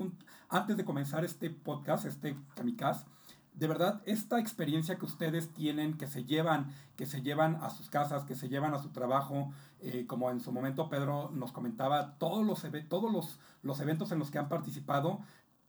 antes 0.51 0.77
de 0.77 0.85
comenzar 0.85 1.25
este 1.25 1.49
podcast, 1.49 2.05
este 2.05 2.37
Kamikaze 2.55 3.07
de 3.55 3.69
verdad, 3.69 4.03
esta 4.07 4.41
experiencia 4.41 4.97
que 4.97 5.05
ustedes 5.05 5.53
tienen, 5.53 5.99
que 5.99 6.07
se 6.07 6.25
llevan, 6.25 6.73
que 6.97 7.07
se 7.07 7.23
llevan 7.23 7.57
a 7.57 7.71
sus 7.71 7.91
casas, 7.91 8.25
que 8.25 8.35
se 8.35 8.49
llevan 8.49 8.75
a 8.75 8.83
su 8.83 8.88
trabajo, 8.91 9.53
eh, 9.81 10.07
como 10.07 10.31
en 10.31 10.41
su 10.41 10.53
momento 10.53 10.88
Pedro 10.88 11.31
nos 11.33 11.53
comentaba, 11.53 12.17
todos, 12.19 12.47
los, 12.47 13.38
los 13.62 13.81
eventos 13.81 14.12
en 14.12 14.19
los 14.19 14.31
que 14.31 14.38
han 14.38 14.49
participado, 14.49 15.21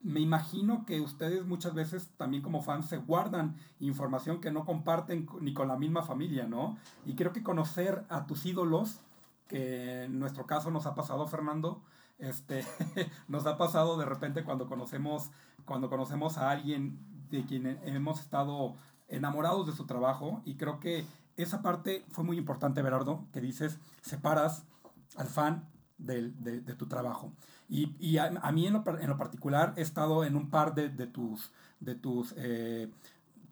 me 0.03 0.19
imagino 0.19 0.85
que 0.85 0.99
ustedes 0.99 1.45
muchas 1.45 1.73
veces 1.73 2.09
también 2.17 2.43
como 2.43 2.61
fans 2.61 2.87
se 2.87 2.97
guardan 2.97 3.55
información 3.79 4.41
que 4.41 4.51
no 4.51 4.65
comparten 4.65 5.27
ni 5.39 5.53
con 5.53 5.69
la 5.69 5.77
misma 5.77 6.03
familia, 6.03 6.45
¿no? 6.45 6.77
Y 7.05 7.15
creo 7.15 7.31
que 7.31 7.41
conocer 7.41 8.05
a 8.09 8.27
tus 8.27 8.45
ídolos, 8.45 8.99
que 9.47 10.03
en 10.03 10.19
nuestro 10.19 10.45
caso 10.45 10.71
nos 10.71 10.85
ha 10.85 10.93
pasado, 10.93 11.25
Fernando, 11.27 11.81
este, 12.19 12.65
nos 13.29 13.45
ha 13.45 13.57
pasado 13.57 13.97
de 13.97 14.05
repente 14.05 14.43
cuando 14.43 14.67
conocemos, 14.67 15.31
cuando 15.63 15.89
conocemos 15.89 16.37
a 16.37 16.51
alguien 16.51 17.12
de 17.37 17.45
quien 17.45 17.79
hemos 17.85 18.19
estado 18.19 18.75
enamorados 19.07 19.65
de 19.67 19.73
su 19.73 19.85
trabajo 19.85 20.41
y 20.45 20.55
creo 20.55 20.79
que 20.79 21.05
esa 21.37 21.61
parte 21.61 22.05
fue 22.09 22.23
muy 22.23 22.37
importante, 22.37 22.81
Berardo, 22.81 23.25
que 23.31 23.41
dices, 23.41 23.79
separas 24.01 24.65
al 25.15 25.27
fan 25.27 25.67
de, 25.97 26.29
de, 26.29 26.75
tu 26.75 26.87
trabajo. 26.87 27.31
Y, 27.69 27.95
y 27.99 28.17
a, 28.17 28.29
mí 28.51 28.67
en 28.67 28.73
lo, 28.73 28.83
en 28.99 29.07
lo, 29.07 29.17
particular 29.17 29.73
he 29.77 29.81
estado 29.81 30.23
en 30.25 30.35
un 30.35 30.49
par 30.49 30.75
de, 30.75 30.89
de 30.89 31.07
tus, 31.07 31.51
de 31.79 31.95
tus 31.95 32.33
eh, 32.37 32.91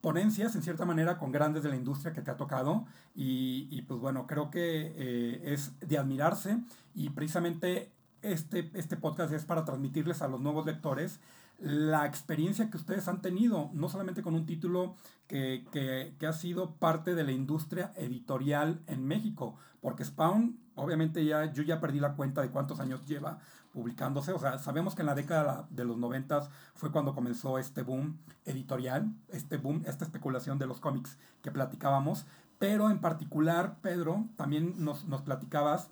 ponencias, 0.01 0.55
en 0.55 0.61
cierta 0.61 0.85
manera, 0.85 1.17
con 1.17 1.31
grandes 1.31 1.63
de 1.63 1.69
la 1.69 1.75
industria 1.75 2.13
que 2.13 2.21
te 2.21 2.29
ha 2.29 2.37
tocado. 2.37 2.85
Y, 3.15 3.67
y 3.71 3.81
pues 3.83 3.99
bueno, 3.99 4.27
creo 4.27 4.51
que 4.51 4.93
eh, 4.95 5.41
es 5.53 5.71
de 5.79 5.97
admirarse 5.97 6.59
y 6.93 7.09
precisamente 7.09 7.91
este, 8.21 8.69
este 8.73 8.97
podcast 8.97 9.33
es 9.33 9.45
para 9.45 9.65
transmitirles 9.65 10.21
a 10.21 10.27
los 10.27 10.39
nuevos 10.39 10.65
lectores 10.65 11.19
la 11.61 12.07
experiencia 12.07 12.71
que 12.71 12.77
ustedes 12.77 13.07
han 13.07 13.21
tenido, 13.21 13.69
no 13.73 13.87
solamente 13.87 14.23
con 14.23 14.33
un 14.33 14.47
título 14.47 14.95
que, 15.27 15.65
que, 15.71 16.15
que, 16.17 16.27
ha 16.27 16.33
sido 16.33 16.75
parte 16.75 17.13
de 17.13 17.23
la 17.23 17.31
industria 17.31 17.93
editorial 17.95 18.81
en 18.87 19.05
México, 19.05 19.55
porque 19.79 20.03
Spawn, 20.03 20.59
obviamente 20.73 21.23
ya 21.23 21.53
yo 21.53 21.61
ya 21.61 21.79
perdí 21.79 21.99
la 21.99 22.15
cuenta 22.15 22.41
de 22.41 22.49
cuántos 22.49 22.79
años 22.79 23.05
lleva 23.05 23.39
publicándose, 23.73 24.31
o 24.33 24.39
sea, 24.39 24.57
sabemos 24.57 24.95
que 24.95 25.03
en 25.03 25.05
la 25.05 25.15
década 25.15 25.67
de 25.69 25.85
los 25.85 25.97
noventas 25.97 26.49
fue 26.73 26.91
cuando 26.91 27.13
comenzó 27.13 27.59
este 27.59 27.83
boom 27.83 28.17
editorial, 28.43 29.13
este 29.29 29.57
boom, 29.57 29.83
esta 29.85 30.03
especulación 30.03 30.57
de 30.57 30.65
los 30.65 30.79
cómics 30.79 31.17
que 31.43 31.51
platicábamos, 31.51 32.25
pero 32.57 32.89
en 32.89 32.99
particular, 32.99 33.77
Pedro, 33.81 34.25
también 34.35 34.83
nos, 34.83 35.05
nos 35.05 35.21
platicabas 35.21 35.89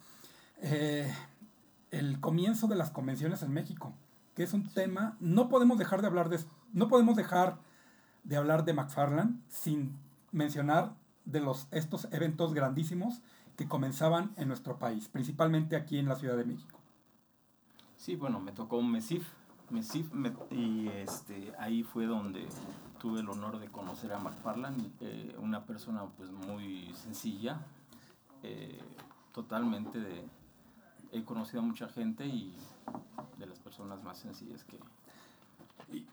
eh, 0.61 1.13
el 1.91 2.19
comienzo 2.19 2.67
de 2.67 2.75
las 2.75 2.89
convenciones 2.89 3.43
en 3.43 3.53
México 3.53 3.93
que 4.39 4.43
es 4.43 4.53
un 4.53 4.69
tema, 4.69 5.17
no 5.19 5.49
podemos 5.49 5.77
dejar 5.77 5.99
de 5.99 6.07
hablar 6.07 6.29
de, 6.29 6.39
no 6.71 6.87
podemos 6.87 7.17
dejar 7.17 7.59
de 8.23 8.37
hablar 8.37 8.63
de 8.63 8.71
McFarland 8.71 9.43
sin 9.49 9.97
mencionar 10.31 10.95
de 11.25 11.41
los, 11.41 11.67
estos 11.71 12.07
eventos 12.13 12.53
grandísimos 12.53 13.21
que 13.57 13.67
comenzaban 13.67 14.31
en 14.37 14.47
nuestro 14.47 14.79
país, 14.79 15.09
principalmente 15.09 15.75
aquí 15.75 15.97
en 15.97 16.07
la 16.07 16.15
Ciudad 16.15 16.37
de 16.37 16.45
México. 16.45 16.79
Sí, 17.97 18.15
bueno, 18.15 18.39
me 18.39 18.53
tocó 18.53 18.77
un 18.77 18.89
MESIF, 18.93 19.27
MESIF 19.71 20.09
y 20.51 20.87
este, 20.87 21.51
ahí 21.59 21.83
fue 21.83 22.05
donde 22.05 22.47
tuve 22.97 23.19
el 23.19 23.27
honor 23.27 23.59
de 23.59 23.67
conocer 23.67 24.13
a 24.13 24.19
McFarland, 24.19 24.89
eh, 25.01 25.35
una 25.41 25.65
persona 25.65 26.05
pues 26.15 26.31
muy 26.31 26.93
sencilla, 26.93 27.59
eh, 28.43 28.79
totalmente 29.33 29.99
de, 29.99 30.25
he 31.11 31.25
conocido 31.25 31.61
a 31.61 31.65
mucha 31.65 31.89
gente 31.89 32.25
y 32.25 32.55
de 33.37 33.45
las 33.45 33.59
personas 33.59 34.03
más 34.03 34.17
sencillas 34.17 34.63
que, 34.63 34.79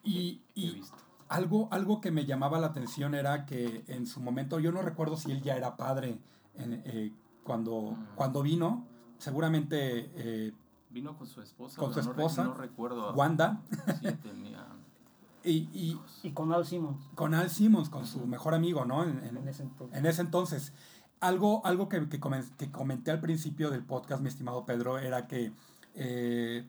y, 0.04 0.40
he 0.54 0.70
visto. 0.70 0.96
Algo, 1.28 1.68
algo 1.72 2.00
que 2.00 2.10
me 2.10 2.24
llamaba 2.24 2.58
la 2.60 2.68
atención 2.68 3.14
era 3.14 3.46
que 3.46 3.84
en 3.88 4.06
su 4.06 4.20
momento, 4.20 4.60
yo 4.60 4.70
no 4.70 4.82
recuerdo 4.82 5.16
si 5.16 5.32
él 5.32 5.42
ya 5.42 5.56
era 5.56 5.76
padre 5.76 6.18
eh, 6.56 7.12
cuando, 7.42 7.92
mm. 7.92 8.06
cuando 8.14 8.42
vino, 8.42 8.86
seguramente... 9.18 10.10
Eh, 10.14 10.52
vino 10.90 11.16
con 11.18 11.26
su 11.26 11.42
esposa. 11.42 11.80
Con 11.80 11.92
su 11.92 12.00
esposa. 12.00 12.44
No, 12.44 12.54
recuerdo. 12.54 13.12
Wanda. 13.14 13.60
Sí, 14.00 14.12
tenía... 14.22 14.66
y, 15.44 15.98
y, 16.22 16.30
con 16.30 16.52
Al 16.52 16.64
Simmons. 16.64 17.04
Con 17.16 17.34
Al 17.34 17.50
Simmons, 17.50 17.88
con 17.88 18.06
su 18.06 18.24
mejor 18.26 18.54
amigo, 18.54 18.84
¿no? 18.84 19.02
En, 19.02 19.18
en, 19.24 19.48
ese 19.48 19.64
entonces. 19.64 19.98
En 19.98 20.06
ese 20.06 20.22
entonces. 20.22 20.72
Algo, 21.18 21.64
algo 21.64 21.88
que, 21.88 22.08
que, 22.08 22.20
comenté 22.20 23.10
al 23.10 23.20
principio 23.20 23.70
del 23.70 23.82
podcast, 23.82 24.22
mi 24.22 24.28
estimado 24.28 24.64
Pedro, 24.64 24.98
era 24.98 25.26
que 25.26 25.52
eh, 25.96 26.68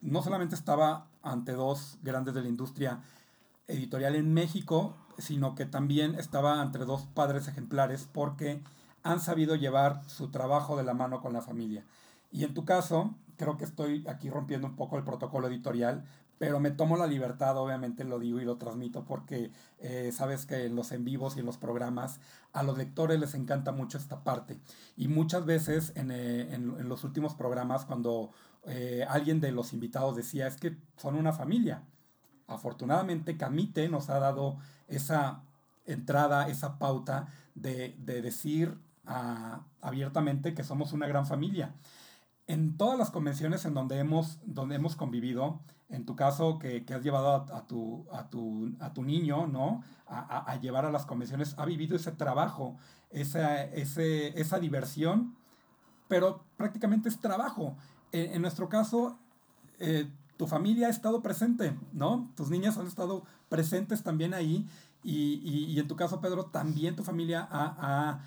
no 0.00 0.22
solamente 0.22 0.54
estaba 0.54 1.06
ante 1.22 1.52
dos 1.52 1.98
grandes 2.02 2.34
de 2.34 2.42
la 2.42 2.48
industria 2.48 3.00
editorial 3.68 4.16
en 4.16 4.34
México, 4.34 4.96
sino 5.18 5.54
que 5.54 5.66
también 5.66 6.16
estaba 6.16 6.60
ante 6.60 6.78
dos 6.80 7.06
padres 7.06 7.48
ejemplares 7.48 8.08
porque 8.12 8.62
han 9.04 9.20
sabido 9.20 9.54
llevar 9.54 10.02
su 10.08 10.30
trabajo 10.30 10.76
de 10.76 10.84
la 10.84 10.94
mano 10.94 11.20
con 11.20 11.32
la 11.32 11.42
familia. 11.42 11.84
Y 12.30 12.44
en 12.44 12.54
tu 12.54 12.64
caso, 12.64 13.14
creo 13.36 13.56
que 13.56 13.64
estoy 13.64 14.04
aquí 14.08 14.30
rompiendo 14.30 14.66
un 14.66 14.76
poco 14.76 14.96
el 14.96 15.04
protocolo 15.04 15.48
editorial, 15.48 16.04
pero 16.38 16.58
me 16.58 16.72
tomo 16.72 16.96
la 16.96 17.06
libertad, 17.06 17.56
obviamente 17.56 18.02
lo 18.02 18.18
digo 18.18 18.40
y 18.40 18.44
lo 18.44 18.56
transmito 18.56 19.04
porque 19.04 19.52
eh, 19.78 20.10
sabes 20.12 20.44
que 20.44 20.66
en 20.66 20.74
los 20.74 20.90
en 20.90 21.04
vivos 21.04 21.36
y 21.36 21.40
en 21.40 21.46
los 21.46 21.56
programas 21.56 22.18
a 22.52 22.64
los 22.64 22.76
lectores 22.76 23.20
les 23.20 23.34
encanta 23.34 23.70
mucho 23.70 23.96
esta 23.98 24.24
parte. 24.24 24.58
Y 24.96 25.06
muchas 25.06 25.46
veces 25.46 25.92
en, 25.94 26.10
eh, 26.10 26.52
en 26.54 26.88
los 26.88 27.04
últimos 27.04 27.34
programas 27.34 27.84
cuando 27.84 28.32
eh, 28.64 29.04
alguien 29.08 29.40
de 29.40 29.52
los 29.52 29.72
invitados 29.72 30.16
decía, 30.16 30.46
es 30.46 30.56
que 30.56 30.76
son 30.96 31.16
una 31.16 31.32
familia. 31.32 31.82
Afortunadamente 32.46 33.36
Camite 33.36 33.88
nos 33.88 34.10
ha 34.10 34.18
dado 34.18 34.58
esa 34.88 35.42
entrada, 35.84 36.48
esa 36.48 36.78
pauta 36.78 37.28
de, 37.54 37.96
decir 37.98 38.78
ah, 39.06 39.62
abiertamente 39.80 40.54
que 40.54 40.64
somos 40.64 40.92
una 40.92 41.06
gran 41.06 41.26
familia. 41.26 41.74
En 42.46 42.76
todas 42.76 42.98
las 42.98 43.10
convenciones 43.10 43.64
en 43.64 43.74
donde 43.74 43.98
hemos, 43.98 44.38
donde 44.44 44.76
hemos 44.76 44.96
convivido, 44.96 45.60
en 45.88 46.06
tu 46.06 46.16
caso 46.16 46.58
que, 46.58 46.84
has 46.92 47.02
llevado 47.02 47.46
a, 47.52 47.66
tu, 47.66 48.06
a, 48.12 48.28
tu, 48.30 48.74
a 48.80 48.92
tu 48.92 49.02
niño, 49.02 49.46
¿no? 49.46 49.82
A, 50.06 50.56
llevar 50.60 50.84
a 50.84 50.90
las 50.90 51.06
convenciones, 51.06 51.54
ha 51.58 51.64
vivido 51.64 51.96
ese 51.96 52.12
trabajo, 52.12 52.76
esa, 53.10 53.62
ese, 53.64 54.38
esa 54.38 54.58
diversión, 54.58 55.34
pero 56.08 56.44
prácticamente 56.56 57.08
es 57.08 57.18
trabajo 57.18 57.76
en, 58.12 58.42
nuestro 58.42 58.68
caso, 58.68 59.18
eh, 59.78 60.08
tu 60.36 60.46
familia 60.46 60.86
ha 60.86 60.90
estado 60.90 61.22
presente, 61.22 61.76
¿no? 61.92 62.30
Tus 62.36 62.50
niñas 62.50 62.78
han 62.78 62.86
estado 62.86 63.24
presentes 63.48 64.02
también 64.02 64.34
ahí 64.34 64.68
y, 65.02 65.40
y, 65.44 65.78
en 65.78 65.88
tu 65.88 65.96
caso, 65.96 66.20
Pedro, 66.20 66.46
también 66.46 66.94
tu 66.94 67.02
familia 67.02 67.48
ha, 67.50 68.20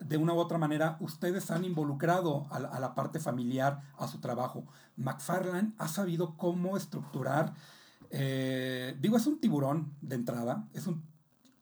de 0.00 0.16
una 0.16 0.32
u 0.32 0.38
otra 0.38 0.58
manera, 0.58 0.96
ustedes 1.00 1.50
han 1.50 1.64
involucrado 1.64 2.46
a 2.50 2.80
la, 2.80 2.94
parte 2.94 3.20
familiar, 3.20 3.82
a 3.96 4.08
su 4.08 4.18
trabajo. 4.18 4.64
McFarlane 4.96 5.72
ha 5.78 5.88
sabido 5.88 6.36
cómo 6.36 6.76
estructurar, 6.76 7.54
eh, 8.10 8.96
digo, 9.00 9.16
es 9.16 9.26
un 9.26 9.40
tiburón 9.40 9.94
de 10.00 10.16
entrada, 10.16 10.66
es 10.72 10.86
un 10.86 11.04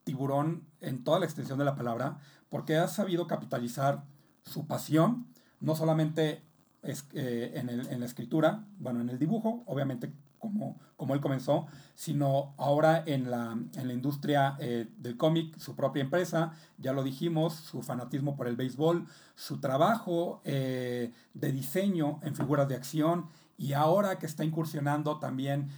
tiburón 0.04 0.66
en 0.80 1.04
toda 1.04 1.18
la 1.18 1.26
extensión 1.26 1.58
de 1.58 1.66
la 1.66 1.74
palabra, 1.74 2.18
porque 2.48 2.76
ha 2.76 2.88
sabido 2.88 3.26
capitalizar 3.26 4.04
su 4.44 4.66
pasión, 4.66 5.26
no 5.60 5.76
solamente 5.76 6.47
es, 6.82 7.06
eh, 7.12 7.52
en, 7.54 7.68
el, 7.68 7.86
en, 7.88 8.00
la 8.00 8.06
escritura, 8.06 8.64
bueno, 8.78 9.00
en 9.00 9.10
el 9.10 9.18
dibujo, 9.18 9.62
obviamente 9.66 10.12
como, 10.38 10.78
como 10.96 11.14
él 11.14 11.20
comenzó, 11.20 11.66
sino 11.94 12.54
ahora 12.58 13.02
en 13.06 13.30
la, 13.30 13.58
en 13.74 13.88
la 13.88 13.92
industria 13.92 14.56
eh, 14.60 14.88
del 14.96 15.16
cómic, 15.16 15.58
su 15.58 15.74
propia 15.74 16.02
empresa, 16.02 16.52
ya 16.78 16.92
lo 16.92 17.02
dijimos, 17.02 17.54
su 17.54 17.82
fanatismo 17.82 18.36
por 18.36 18.46
el 18.46 18.54
béisbol, 18.54 19.06
su 19.34 19.58
trabajo 19.58 20.40
eh, 20.44 21.12
de 21.34 21.52
diseño 21.52 22.20
en 22.22 22.36
figuras 22.36 22.68
de 22.68 22.76
acción 22.76 23.26
y 23.56 23.72
ahora 23.72 24.18
que 24.18 24.26
está 24.26 24.44
incursionando 24.44 25.18
también, 25.18 25.68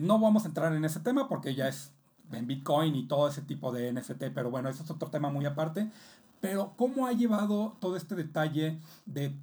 no 0.00 0.18
vamos 0.18 0.44
a 0.44 0.48
entrar 0.48 0.74
en 0.74 0.84
ese 0.84 1.00
tema 1.00 1.28
porque 1.28 1.54
ya 1.54 1.66
es 1.66 1.90
en 2.32 2.46
Bitcoin 2.46 2.94
y 2.94 3.06
todo 3.06 3.28
ese 3.28 3.42
tipo 3.42 3.72
de 3.72 3.92
NFT, 3.92 4.24
pero 4.34 4.50
bueno, 4.50 4.68
eso 4.68 4.82
es 4.82 4.90
otro 4.90 5.08
tema 5.08 5.30
muy 5.30 5.46
aparte, 5.46 5.90
pero 6.48 6.74
¿cómo 6.76 7.08
ha 7.08 7.12
llevado 7.12 7.76
todo 7.80 7.96
este 7.96 8.14
detalle 8.14 8.78
de, 9.04 9.34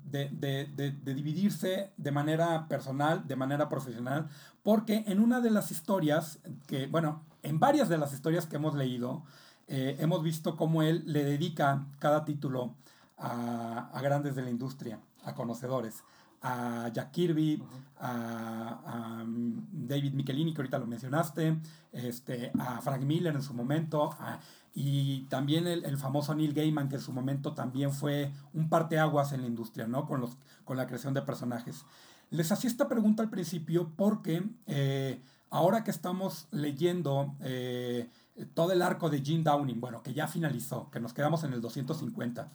dividirse 1.03 1.91
de 1.97 2.11
manera 2.11 2.69
personal, 2.69 3.27
de 3.27 3.35
manera 3.35 3.67
profesional? 3.67 4.29
Porque 4.63 5.03
en 5.07 5.19
una 5.19 5.41
de 5.41 5.51
las 5.51 5.69
historias, 5.69 6.39
que, 6.65 6.87
bueno, 6.87 7.21
en 7.41 7.59
varias 7.59 7.89
de 7.89 7.97
las 7.97 8.13
historias 8.13 8.45
que 8.45 8.55
hemos 8.55 8.73
leído, 8.73 9.23
eh, 9.67 9.97
hemos 9.99 10.23
visto 10.23 10.55
cómo 10.55 10.81
él 10.81 11.03
le 11.05 11.25
dedica 11.25 11.85
cada 11.99 12.23
título 12.23 12.73
a, 13.17 13.99
grandes 14.01 14.33
de 14.35 14.43
la 14.43 14.49
industria, 14.49 14.97
a 15.25 15.35
conocedores 15.35 16.05
a 16.45 16.89
Jack 16.93 17.11
Kirby, 17.11 17.63
a, 18.01 19.23
mm, 19.25 19.87
David 19.87 20.13
Michelini, 20.13 20.53
que 20.53 20.61
ahorita 20.61 20.77
lo 20.77 20.85
mencionaste, 20.85 21.57
este, 21.93 22.51
a 22.59 22.81
Frank 22.81 23.01
Miller 23.03 23.33
en 23.33 23.41
su 23.41 23.53
momento, 23.53 24.11
a 24.19 24.39
y 24.75 25.21
también 25.29 25.67
el, 25.67 25.97
famoso 25.97 26.33
Neil 26.33 26.53
Gaiman, 26.53 26.89
que 26.89 26.95
en 26.95 27.01
su 27.01 27.11
momento 27.11 27.53
también 27.53 27.91
fue 27.91 28.31
un 28.53 28.69
parteaguas 28.69 29.31
en 29.31 29.41
la 29.41 29.47
industria, 29.47 29.85
¿no? 29.85 30.07
Con, 30.07 30.21
los, 30.21 30.37
con 30.65 30.77
la 30.77 30.87
creación 30.87 31.13
de 31.13 31.21
personajes. 31.21 31.85
Les 32.31 32.51
hacía 32.51 32.69
esta 32.69 32.89
pregunta 32.89 33.21
al 33.21 33.29
principio 33.29 33.91
porque 33.95 34.43
eh, 34.65 35.21
ahora 35.51 35.83
que 35.83 35.91
estamos 35.91 36.47
leyendo 36.49 37.35
eh, 37.41 38.09
todo 38.55 38.71
el 38.71 38.81
arco 38.81 39.11
de 39.11 39.21
Jim 39.21 39.43
Downing, 39.43 39.79
bueno, 39.79 40.01
que 40.01 40.15
ya 40.15 40.27
finalizó, 40.27 40.89
que 40.89 40.99
nos 40.99 41.13
quedamos 41.13 41.43
en 41.43 41.53
el 41.53 41.61
250, 41.61 42.49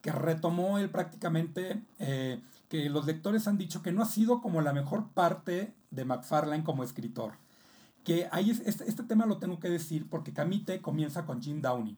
que 0.00 0.10
retomó 0.10 0.78
él 0.78 0.90
prácticamente, 0.90 1.80
eh, 2.00 2.40
que 2.68 2.90
los 2.90 3.06
lectores 3.06 3.46
han 3.46 3.56
dicho 3.56 3.82
que 3.82 3.92
no 3.92 4.02
ha 4.02 4.06
sido 4.06 4.40
como 4.40 4.60
la 4.60 4.72
mejor 4.72 5.08
parte 5.10 5.72
de 5.92 6.04
McFarlane 6.04 6.64
como 6.64 6.82
escritor. 6.82 7.34
Que 8.04 8.28
ahí 8.32 8.50
es- 8.50 8.60
este, 8.60 8.88
este 8.88 9.02
tema 9.02 9.26
lo 9.26 9.38
tengo 9.38 9.58
que 9.60 9.68
decir 9.68 10.08
porque 10.08 10.32
Camite 10.32 10.80
comienza 10.80 11.24
con 11.26 11.40
Jim 11.42 11.60
Downey. 11.60 11.96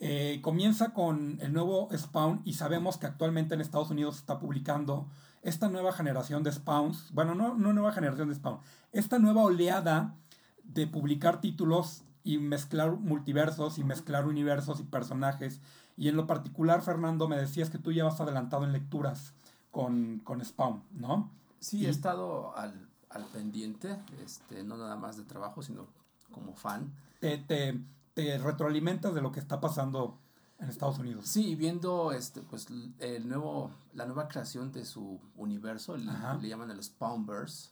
Eh, 0.00 0.38
comienza 0.42 0.92
con 0.94 1.38
el 1.40 1.52
nuevo 1.52 1.88
Spawn 1.96 2.40
y 2.44 2.54
sabemos 2.54 2.98
que 2.98 3.06
actualmente 3.06 3.54
en 3.54 3.60
Estados 3.60 3.90
Unidos 3.90 4.14
se 4.16 4.20
está 4.20 4.38
publicando 4.38 5.06
esta 5.42 5.68
nueva 5.68 5.92
generación 5.92 6.42
de 6.44 6.52
Spawns, 6.52 7.10
bueno, 7.12 7.34
no, 7.34 7.54
no 7.54 7.72
nueva 7.72 7.92
generación 7.92 8.28
de 8.28 8.34
Spawn, 8.36 8.58
esta 8.92 9.18
nueva 9.18 9.42
oleada 9.42 10.14
de 10.62 10.86
publicar 10.86 11.40
títulos 11.40 12.02
y 12.22 12.38
mezclar 12.38 12.92
multiversos 12.92 13.78
y 13.78 13.84
mezclar 13.84 14.26
universos 14.26 14.78
y 14.80 14.84
personajes. 14.84 15.60
Y 15.96 16.08
en 16.08 16.16
lo 16.16 16.26
particular, 16.28 16.80
Fernando, 16.82 17.26
me 17.28 17.36
decías 17.36 17.70
que 17.70 17.78
tú 17.78 17.90
ya 17.90 18.04
vas 18.04 18.20
adelantado 18.20 18.64
en 18.64 18.72
lecturas 18.72 19.32
con, 19.72 20.20
con 20.22 20.44
Spawn, 20.44 20.82
¿no? 20.92 21.30
Sí, 21.58 21.78
Y- 21.80 21.86
he 21.86 21.90
estado 21.90 22.56
al, 22.56 22.88
al 23.10 23.24
pendiente, 23.26 23.98
este, 24.24 24.62
no 24.62 24.76
nada 24.76 24.96
más 24.96 25.16
de 25.16 25.24
trabajo, 25.24 25.62
sino 25.62 25.86
como 26.30 26.54
fan. 26.54 26.92
Te, 27.20 27.38
te, 27.38 27.80
te 28.14 28.38
retroalimentas 28.38 29.14
de 29.14 29.22
lo 29.22 29.32
que 29.32 29.40
está 29.40 29.60
pasando 29.60 30.18
en 30.58 30.68
Estados 30.68 30.98
Unidos. 30.98 31.26
Sí, 31.26 31.54
viendo 31.54 32.12
este, 32.12 32.42
pues, 32.42 32.66
el 32.98 33.28
nuevo, 33.28 33.70
la 33.94 34.06
nueva 34.06 34.28
creación 34.28 34.72
de 34.72 34.84
su 34.84 35.20
universo, 35.36 35.96
le, 35.96 36.12
le 36.40 36.48
llaman 36.48 36.70
el 36.70 36.82
Spawnverse, 36.82 37.70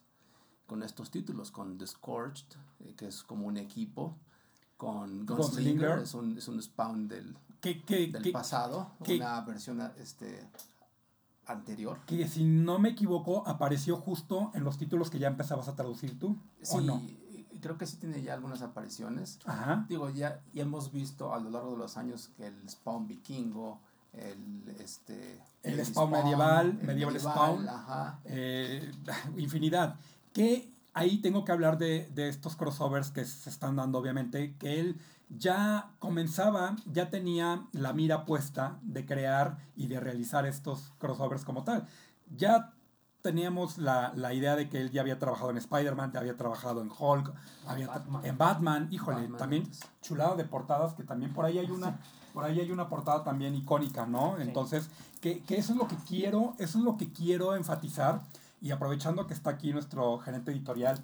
con 0.66 0.82
estos 0.82 1.10
títulos, 1.10 1.50
con 1.50 1.78
The 1.78 1.86
Scorched, 1.86 2.56
eh, 2.80 2.94
que 2.96 3.06
es 3.06 3.22
como 3.22 3.46
un 3.46 3.56
equipo, 3.56 4.18
con 4.76 5.24
Gunslinger. 5.24 5.36
Gunslinger, 5.36 5.98
es 6.00 6.14
un, 6.14 6.38
es 6.38 6.48
un 6.48 6.62
Spawn 6.62 7.08
del, 7.08 7.36
Que, 7.60 7.82
que, 7.82 8.08
del 8.08 8.22
que, 8.22 8.32
pasado, 8.32 8.92
una 9.06 9.40
versión 9.42 9.80
este, 9.98 10.48
anterior. 11.46 12.00
que 12.06 12.26
si 12.28 12.44
no 12.44 12.78
me 12.78 12.90
equivoco, 12.90 13.46
apareció 13.46 13.96
justo 13.96 14.50
en 14.54 14.64
los 14.64 14.78
títulos 14.78 15.10
que 15.10 15.18
ya 15.18 15.28
empezabas 15.28 15.68
a 15.68 15.76
traducir 15.76 16.18
tú. 16.18 16.36
Sí, 16.62 16.76
¿O 16.76 16.80
no? 16.80 17.02
creo 17.60 17.78
que 17.78 17.86
sí 17.86 17.96
tiene 17.96 18.22
ya 18.22 18.34
algunas 18.34 18.62
apariciones. 18.62 19.38
Ajá. 19.44 19.86
Digo, 19.88 20.10
ya, 20.10 20.40
ya 20.52 20.62
hemos 20.62 20.92
visto 20.92 21.32
a 21.34 21.40
lo 21.40 21.50
largo 21.50 21.72
de 21.72 21.78
los 21.78 21.96
años 21.96 22.30
que 22.36 22.46
el 22.48 22.68
Spawn 22.68 23.08
vikingo, 23.08 23.80
el 24.12 24.74
este 24.78 25.40
El 25.62 25.84
Spawn 25.84 26.10
medieval, 26.10 26.78
el 26.80 26.86
medieval 26.86 27.18
Spawn. 27.18 27.68
ajá. 27.68 28.20
eh, 28.24 28.90
infinidad. 29.36 29.96
Que 30.32 30.70
ahí 30.94 31.18
tengo 31.18 31.44
que 31.44 31.52
hablar 31.52 31.78
de, 31.78 32.08
de 32.14 32.28
estos 32.28 32.56
crossovers 32.56 33.10
que 33.10 33.24
se 33.24 33.50
están 33.50 33.76
dando, 33.76 33.98
obviamente, 33.98 34.54
que 34.58 34.78
él 34.80 35.00
ya 35.28 35.90
comenzaba, 35.98 36.76
ya 36.86 37.10
tenía 37.10 37.66
la 37.72 37.92
mira 37.92 38.24
puesta 38.24 38.78
de 38.82 39.04
crear 39.04 39.58
y 39.74 39.88
de 39.88 40.00
realizar 40.00 40.46
estos 40.46 40.92
crossovers 40.98 41.44
como 41.44 41.64
tal. 41.64 41.86
Ya 42.36 42.72
teníamos 43.22 43.78
la, 43.78 44.12
la 44.14 44.34
idea 44.34 44.54
de 44.54 44.68
que 44.68 44.80
él 44.80 44.92
ya 44.92 45.00
había 45.00 45.18
trabajado 45.18 45.50
en 45.50 45.56
Spider-Man, 45.56 46.12
ya 46.12 46.20
había 46.20 46.36
trabajado 46.36 46.80
en 46.80 46.90
Hulk, 46.96 47.34
había 47.66 47.88
Batman. 47.88 48.24
en 48.24 48.38
Batman, 48.38 48.88
híjole, 48.92 49.22
Batman 49.22 49.38
también 49.38 49.70
chulada 50.00 50.36
de 50.36 50.44
portadas, 50.44 50.94
que 50.94 51.02
también 51.02 51.32
por 51.32 51.44
ahí 51.44 51.58
hay 51.58 51.70
una, 51.70 51.98
por 52.32 52.44
ahí 52.44 52.60
hay 52.60 52.70
una 52.70 52.88
portada 52.88 53.24
también 53.24 53.56
icónica, 53.56 54.06
¿no? 54.06 54.36
Sí. 54.36 54.42
Entonces, 54.42 54.90
que, 55.20 55.40
que 55.42 55.58
eso 55.58 55.72
es 55.72 55.78
lo 55.78 55.88
que 55.88 55.96
quiero, 55.96 56.54
eso 56.58 56.78
es 56.78 56.84
lo 56.84 56.96
que 56.96 57.10
quiero 57.10 57.56
enfatizar, 57.56 58.20
y 58.60 58.70
aprovechando 58.70 59.26
que 59.26 59.34
está 59.34 59.50
aquí 59.50 59.72
nuestro 59.72 60.18
gerente 60.18 60.52
editorial, 60.52 60.98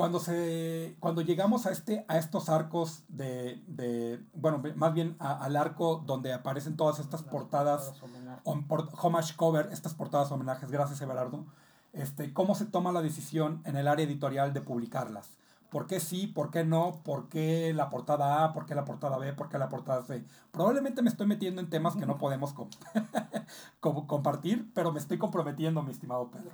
cuando 0.00 0.18
se 0.20 0.96
cuando 1.00 1.20
llegamos 1.22 1.66
a 1.66 1.70
este 1.70 2.04
a 2.08 2.18
estos 2.18 2.48
arcos 2.48 3.04
de, 3.08 3.62
de 3.66 4.20
bueno 4.34 4.62
más 4.76 4.92
bien 4.94 5.16
a- 5.18 5.44
al 5.44 5.56
arco 5.56 6.02
donde 6.06 6.32
aparecen 6.32 6.76
todas 6.76 6.98
estas 6.98 7.22
portadas 7.22 7.92
homenaje. 8.02 8.40
on- 8.44 8.66
por- 8.66 8.88
homage 9.02 9.36
cover, 9.36 9.68
estas 9.72 9.94
portadas 9.94 10.30
homenajes, 10.32 10.70
gracias 10.70 11.00
Everardo, 11.00 11.44
este, 11.92 12.32
¿cómo 12.32 12.54
se 12.54 12.66
toma 12.66 12.92
la 12.92 13.02
decisión 13.02 13.62
en 13.64 13.76
el 13.76 13.88
área 13.88 14.04
editorial 14.06 14.52
de 14.52 14.60
publicarlas? 14.60 15.36
¿Por 15.70 15.86
qué 15.86 16.00
sí? 16.00 16.26
¿Por 16.26 16.50
qué 16.50 16.64
no? 16.64 17.00
¿Por 17.04 17.28
qué 17.28 17.72
la 17.74 17.90
portada 17.90 18.42
A? 18.44 18.52
¿Por 18.52 18.66
qué 18.66 18.74
la 18.74 18.84
portada 18.84 19.18
B? 19.18 19.32
¿Por 19.34 19.48
qué 19.48 19.56
la 19.58 19.68
portada 19.68 20.02
C? 20.02 20.24
Probablemente 20.50 21.00
me 21.00 21.10
estoy 21.10 21.28
metiendo 21.28 21.60
en 21.60 21.70
temas 21.70 21.94
que 21.94 22.06
no 22.06 22.18
podemos 22.24 22.52
com- 22.52 22.70
com- 23.80 24.06
compartir, 24.06 24.70
pero 24.74 24.90
me 24.92 24.98
estoy 24.98 25.18
comprometiendo, 25.18 25.82
mi 25.82 25.92
estimado 25.92 26.28
Pedro. 26.30 26.50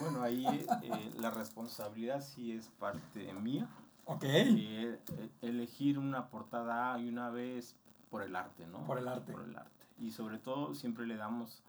Bueno, 0.00 0.22
ahí 0.22 0.46
eh, 0.82 1.12
la 1.18 1.30
responsabilidad 1.30 2.22
sí 2.22 2.52
es 2.52 2.68
parte 2.78 3.32
mía. 3.34 3.68
Ok. 4.04 4.24
Eh, 4.24 4.98
elegir 5.42 5.98
una 5.98 6.28
portada 6.28 6.94
A 6.94 6.98
y 6.98 7.08
una 7.08 7.30
B 7.30 7.58
es 7.58 7.74
por 8.10 8.22
el 8.22 8.36
arte, 8.36 8.66
¿no? 8.66 8.84
Por 8.84 8.98
el 8.98 9.08
arte. 9.08 9.32
Por 9.32 9.42
el 9.42 9.56
arte. 9.56 9.70
Y 9.98 10.10
sobre 10.10 10.38
todo 10.38 10.74
siempre 10.74 11.06
le 11.06 11.16
damos 11.16 11.62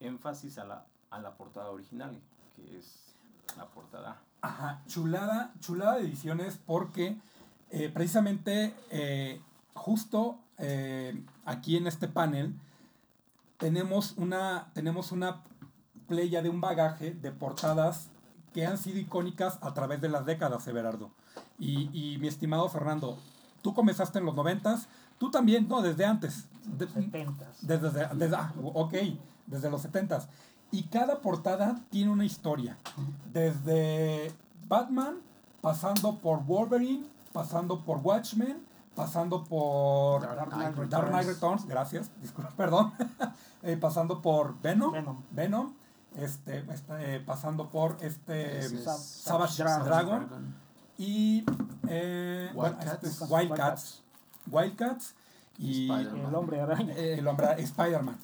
énfasis 0.00 0.58
a 0.58 0.64
la, 0.64 0.86
a 1.10 1.18
la 1.18 1.36
portada 1.36 1.70
original, 1.70 2.20
que 2.56 2.78
es 2.78 3.14
la 3.56 3.66
portada 3.66 4.10
A. 4.10 4.48
Ajá, 4.48 4.82
chulada, 4.86 5.54
chulada 5.60 5.96
de 5.96 6.02
ediciones 6.02 6.60
porque 6.66 7.16
eh, 7.70 7.90
precisamente 7.92 8.74
eh, 8.90 9.40
justo 9.72 10.38
eh, 10.58 11.18
aquí 11.44 11.76
en 11.76 11.86
este 11.86 12.08
panel 12.08 12.54
tenemos 13.56 14.12
una, 14.18 14.70
tenemos 14.74 15.12
una 15.12 15.42
playa 16.14 16.42
de 16.42 16.48
un 16.48 16.60
bagaje 16.60 17.12
de 17.12 17.32
portadas 17.32 18.08
que 18.52 18.64
han 18.66 18.78
sido 18.78 18.98
icónicas 18.98 19.58
a 19.62 19.74
través 19.74 20.00
de 20.00 20.08
las 20.08 20.24
décadas, 20.24 20.66
Everardo. 20.68 21.10
Y, 21.58 21.90
y 21.92 22.18
mi 22.18 22.28
estimado 22.28 22.68
Fernando, 22.68 23.18
tú 23.62 23.74
comenzaste 23.74 24.20
en 24.20 24.24
los 24.26 24.34
noventas, 24.36 24.86
tú 25.18 25.30
también, 25.30 25.66
no, 25.68 25.82
desde 25.82 26.04
antes. 26.04 26.46
De- 26.64 26.86
70s. 26.88 27.34
desde, 27.62 27.90
desde, 27.90 28.14
desde- 28.14 28.36
ah, 28.36 28.52
ok, 28.62 28.94
desde 29.46 29.70
los 29.70 29.82
70 29.82 30.20
Y 30.70 30.84
cada 30.84 31.20
portada 31.20 31.80
tiene 31.90 32.10
una 32.12 32.24
historia. 32.24 32.78
Desde 33.32 34.32
Batman, 34.68 35.16
pasando 35.60 36.18
por 36.20 36.44
Wolverine, 36.44 37.06
pasando 37.32 37.80
por 37.84 37.98
Watchmen, 37.98 38.64
pasando 38.94 39.42
por 39.42 40.20
Dark 40.22 40.50
Knight 40.50 40.74
Knight 40.76 40.90
Dark 40.90 41.08
Knight 41.08 41.26
Returns. 41.26 41.62
Returns, 41.62 41.66
gracias, 41.66 42.10
disculpa, 42.22 42.50
perdón. 42.56 42.92
Eh, 43.66 43.78
pasando 43.78 44.20
por 44.20 44.60
Venom, 44.60 44.92
Venom. 44.92 45.16
Venom, 45.30 45.72
este, 46.16 46.64
este, 46.72 47.16
eh, 47.16 47.20
pasando 47.20 47.68
por 47.68 47.96
este 48.00 48.58
es 48.60 48.84
Sa- 48.84 48.96
Savage 48.96 49.62
Dragon. 49.62 49.84
Dragon, 49.86 50.54
y 50.98 51.44
eh, 51.88 52.50
bueno, 52.54 52.76
Wildcats. 52.78 53.04
este, 53.04 53.24
Wildcats. 53.24 54.02
Wildcats 54.50 55.14
y 55.58 55.90
Spider-Man. 55.90 56.26
El 56.28 56.34
hombre 56.34 56.60
araña. 56.60 56.94
eh, 56.94 57.18
el 57.18 57.26
hombre 57.26 57.48
Spider-Man. 57.58 58.16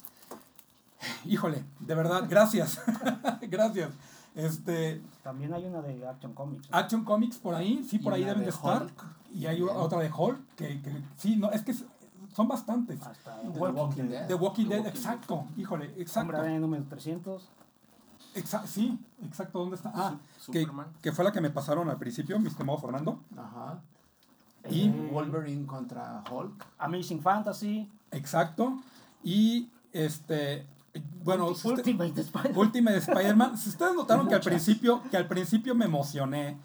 Híjole, 1.25 1.63
de 1.79 1.95
verdad, 1.95 2.25
gracias. 2.29 2.79
gracias. 3.41 3.89
Este, 4.35 5.01
También 5.23 5.53
hay 5.53 5.65
una 5.65 5.81
de 5.81 6.07
Action 6.07 6.33
Comics. 6.33 6.67
Action 6.71 7.03
Comics 7.03 7.37
por 7.37 7.55
ahí, 7.55 7.83
sí, 7.89 7.99
por 7.99 8.13
Y 8.13 8.15
ahí 8.17 8.21
deben 8.23 8.39
de 8.39 8.45
de 8.45 8.51
estar. 8.51 8.83
Hulk. 8.83 9.03
Y 9.33 9.45
hay 9.45 9.57
Bien. 9.61 9.69
otra 9.75 9.99
de 9.99 10.11
Hulk, 10.11 10.55
que, 10.55 10.81
que 10.81 11.01
sí, 11.17 11.35
no, 11.37 11.51
es 11.51 11.63
que 11.63 11.73
son 12.33 12.47
bastantes. 12.47 13.01
Hasta 13.01 13.39
The 13.41 13.47
Walking 13.49 13.77
Walking 13.79 14.03
Dead. 14.03 14.09
Dead. 14.21 14.27
The 14.27 14.33
Walking 14.35 14.63
The 14.65 14.69
Dead, 14.69 14.83
Walking 14.85 14.97
exacto. 14.97 15.45
Híjole, 15.57 15.85
Hombre 15.87 16.01
exacto. 16.01 16.37
araña 16.37 16.59
número 16.59 16.83
300. 16.85 17.49
Exa- 18.35 18.65
sí, 18.65 18.97
exacto, 19.25 19.59
¿dónde 19.59 19.75
está? 19.75 19.91
Ah, 19.93 20.15
Su- 20.39 20.51
que, 20.51 20.61
Superman. 20.61 20.87
que 21.01 21.11
fue 21.11 21.25
la 21.25 21.31
que 21.31 21.41
me 21.41 21.49
pasaron 21.49 21.89
al 21.89 21.97
principio, 21.97 22.39
mi 22.39 22.47
estimado 22.47 22.77
Fernando. 22.77 23.19
Ajá. 23.37 23.81
Y- 24.69 24.87
Eh, 24.87 25.09
Wolverine 25.11 25.65
contra 25.65 26.23
Hulk. 26.31 26.65
Amazing 26.77 27.21
Fantasy. 27.21 27.91
Exacto. 28.11 28.79
Y 29.23 29.69
este, 29.91 30.65
bueno, 31.23 31.47
Ultimate 31.63 32.21
Spider-Man. 32.21 32.57
Ultimate 32.57 32.97
Spider-Man. 32.97 33.57
Si 33.57 33.69
ustedes 33.69 33.95
notaron 33.95 34.27
que 34.27 34.35
al 34.35 34.41
principio, 34.41 35.01
que 35.09 35.17
al 35.17 35.27
principio 35.27 35.75
me 35.75 35.85
emocioné, 35.85 36.57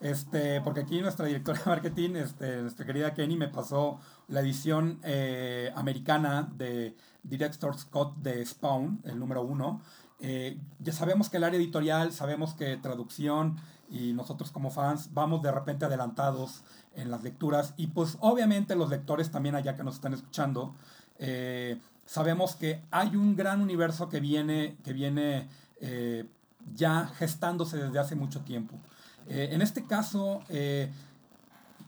este, 0.00 0.60
porque 0.62 0.80
aquí 0.80 1.00
nuestra 1.00 1.26
directora 1.26 1.60
de 1.60 1.66
marketing, 1.66 2.16
este, 2.16 2.62
nuestra 2.62 2.84
querida 2.84 3.14
Kenny, 3.14 3.36
me 3.36 3.48
pasó 3.48 4.00
la 4.28 4.40
edición 4.40 4.98
eh, 5.04 5.72
americana 5.76 6.48
de 6.56 6.96
Director 7.22 7.78
Scott 7.78 8.16
de 8.16 8.44
Spawn, 8.44 9.00
el 9.04 9.18
número 9.20 9.42
uno. 9.42 9.80
Eh, 10.24 10.56
ya 10.78 10.92
sabemos 10.92 11.28
que 11.28 11.38
el 11.38 11.44
área 11.44 11.58
editorial, 11.58 12.12
sabemos 12.12 12.54
que 12.54 12.76
traducción 12.76 13.56
y 13.90 14.12
nosotros 14.12 14.52
como 14.52 14.70
fans 14.70 15.10
vamos 15.12 15.42
de 15.42 15.50
repente 15.50 15.84
adelantados 15.84 16.62
en 16.94 17.10
las 17.10 17.24
lecturas 17.24 17.74
y 17.76 17.88
pues 17.88 18.18
obviamente 18.20 18.76
los 18.76 18.88
lectores 18.88 19.32
también 19.32 19.56
allá 19.56 19.76
que 19.76 19.82
nos 19.82 19.96
están 19.96 20.14
escuchando 20.14 20.76
eh, 21.18 21.76
sabemos 22.06 22.54
que 22.54 22.80
hay 22.92 23.16
un 23.16 23.34
gran 23.34 23.60
universo 23.60 24.08
que 24.08 24.20
viene 24.20 24.76
que 24.84 24.92
viene 24.92 25.48
eh, 25.80 26.24
ya 26.72 27.08
gestándose 27.16 27.76
desde 27.76 27.98
hace 27.98 28.14
mucho 28.14 28.40
tiempo. 28.42 28.78
En 29.26 29.62
este 29.62 29.84
caso 29.84 30.42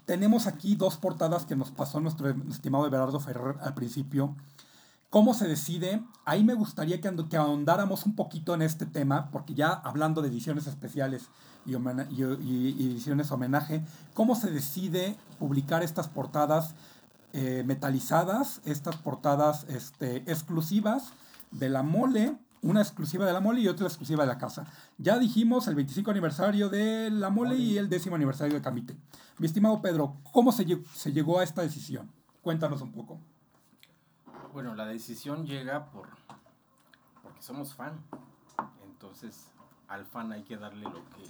tenemos 0.07 0.47
aquí 0.47 0.77
dos 0.77 0.97
portadas 0.97 1.47
que 1.47 1.57
nos 1.57 1.71
pasó 1.71 2.01
nuestro 2.01 2.31
estimado 2.51 2.87
Everardo 2.87 3.19
Ferrer 3.19 3.57
al 3.61 3.75
principio 3.75 4.37
¿Cómo 5.15 5.33
se 5.33 5.47
decide? 5.47 6.03
Ahí 6.25 6.43
me 6.43 6.55
gustaría 6.55 7.01
que, 7.01 7.15
que 7.31 7.37
ahondáramos 7.37 8.05
un 8.05 8.17
poquito 8.17 8.53
en 8.53 8.63
este 8.63 8.85
tema, 8.85 9.31
porque 9.31 9.55
ya 9.55 9.69
hablando 9.69 10.23
de 10.23 10.29
ediciones 10.29 10.67
especiales 10.67 11.29
y, 11.65 11.75
ediciones 11.75 13.31
homenaje, 13.31 13.85
¿cómo 14.13 14.35
se 14.35 14.51
decide 14.51 15.17
publicar 15.39 15.85
estas 15.85 16.09
portadas 16.09 16.75
eh, 17.33 17.63
metalizadas, 17.65 18.61
estas 18.65 18.97
portadas 18.97 19.67
este, 19.69 20.17
exclusivas 20.29 21.13
de 21.53 21.69
la 21.69 21.85
mole, 21.85 22.37
una 22.63 22.81
exclusiva 22.81 23.25
de 23.25 23.35
la 23.35 23.41
mole 23.41 23.61
y 23.61 23.69
otra 23.69 23.87
exclusiva 23.87 24.25
de 24.25 24.33
la 24.33 24.39
casa? 24.39 24.67
Ya 24.99 25.21
dijimos 25.21 25.69
el 25.69 25.77
25 25.77 26.11
aniversario 26.11 26.69
de 26.69 27.13
la 27.13 27.31
mole 27.31 27.55
y 27.55 27.79
el 27.79 27.89
décimo 27.89 28.17
aniversario 28.17 28.55
de 28.55 28.63
Camite. 28.63 28.97
Mi 29.39 29.47
estimado 29.47 29.81
Pedro, 29.81 30.17
¿cómo 30.33 30.51
se, 30.51 30.67
se 30.93 31.13
llegó 31.13 31.39
a 31.39 31.45
esta 31.45 31.63
decisión? 31.63 32.11
Cuéntanos 32.43 32.83
un 32.83 32.91
poco. 32.91 33.21
Bueno, 34.55 34.75
la 34.77 34.87
decisión 34.87 35.47
llega 35.47 35.87
por 35.91 36.07
porque 37.25 37.43
somos 37.43 37.75
fan. 37.75 37.93
Entonces, 38.85 39.49
al 39.89 40.07
fan 40.07 40.31
hay 40.31 40.45
que 40.45 40.57
darle 40.57 40.85
lo 40.85 41.03
que 41.11 41.29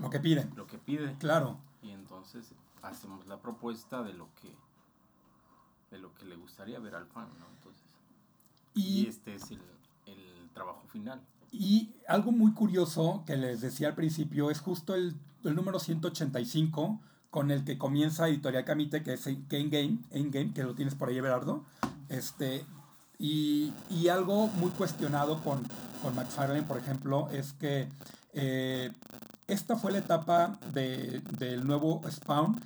Lo 0.00 0.08
que 0.10 0.18
piden. 0.18 0.50
lo 0.56 0.66
que 0.66 0.78
pide 0.78 1.14
Claro. 1.18 1.58
y 1.82 1.90
entonces 1.90 2.54
hacemos 2.82 3.26
la 3.26 3.38
propuesta 3.38 4.02
de 4.02 4.14
lo 4.14 4.28
que 4.40 4.56
de 5.90 5.98
lo 5.98 6.12
que 6.14 6.24
le 6.24 6.36
gustaría 6.36 6.78
ver 6.80 6.94
al 6.94 7.06
fan, 7.06 7.28
¿no? 7.38 7.46
Entonces, 7.56 7.84
y, 8.74 9.02
Y, 9.02 9.06
este 9.08 9.34
es 9.34 9.50
el, 9.50 9.60
el 10.06 10.48
trabajo 10.54 10.82
final. 10.88 11.20
y 11.52 11.92
algo 12.08 12.32
muy 12.32 12.52
curioso 12.52 13.22
que 13.26 13.36
les 13.36 13.60
decía 13.60 13.88
al 13.88 13.94
principio 13.94 14.50
es 14.50 14.60
justo 14.60 14.94
el, 14.94 15.14
el 15.44 15.54
número 15.54 15.78
185 15.78 16.98
con 17.30 17.50
el 17.50 17.64
que 17.64 17.76
comienza 17.78 18.26
Editorial 18.28 18.64
Camite, 18.64 19.02
que 19.02 19.12
es 19.12 19.26
Endgame, 19.26 19.98
Endgame, 20.10 20.52
que 20.54 20.62
lo 20.64 20.74
tienes 20.74 20.94
por 20.94 21.10
ahí, 21.10 21.18
Everardo. 21.18 21.64
Este, 22.18 22.64
y, 23.18 23.72
y 23.90 24.08
algo 24.08 24.48
muy 24.48 24.70
cuestionado 24.70 25.42
con, 25.42 25.62
con 26.02 26.14
McFarlane, 26.14 26.62
por 26.62 26.78
ejemplo, 26.78 27.28
es 27.30 27.52
que 27.54 27.88
eh, 28.32 28.90
esta 29.46 29.76
fue 29.76 29.92
la 29.92 29.98
etapa 29.98 30.58
de- 30.72 31.22
del 31.38 31.66
nuevo 31.66 32.00
Spawn. 32.10 32.60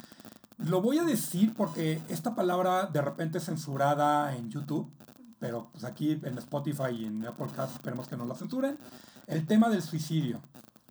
Lo 0.58 0.80
voy 0.82 0.98
a 0.98 1.04
decir 1.04 1.54
porque 1.54 2.00
esta 2.08 2.34
palabra 2.34 2.86
de 2.86 3.00
repente 3.02 3.38
es 3.38 3.44
censurada 3.44 4.34
en 4.36 4.50
YouTube, 4.50 4.90
pero 5.38 5.68
pues 5.72 5.84
aquí 5.84 6.18
en 6.22 6.38
Spotify 6.38 6.90
y 6.92 7.04
en 7.04 7.24
Apple 7.26 7.46
Cast 7.54 7.74
esperemos 7.76 8.08
que 8.08 8.16
no 8.16 8.24
la 8.26 8.34
censuren. 8.34 8.76
El 9.26 9.46
tema 9.46 9.68
del 9.68 9.82
suicidio, 9.82 10.40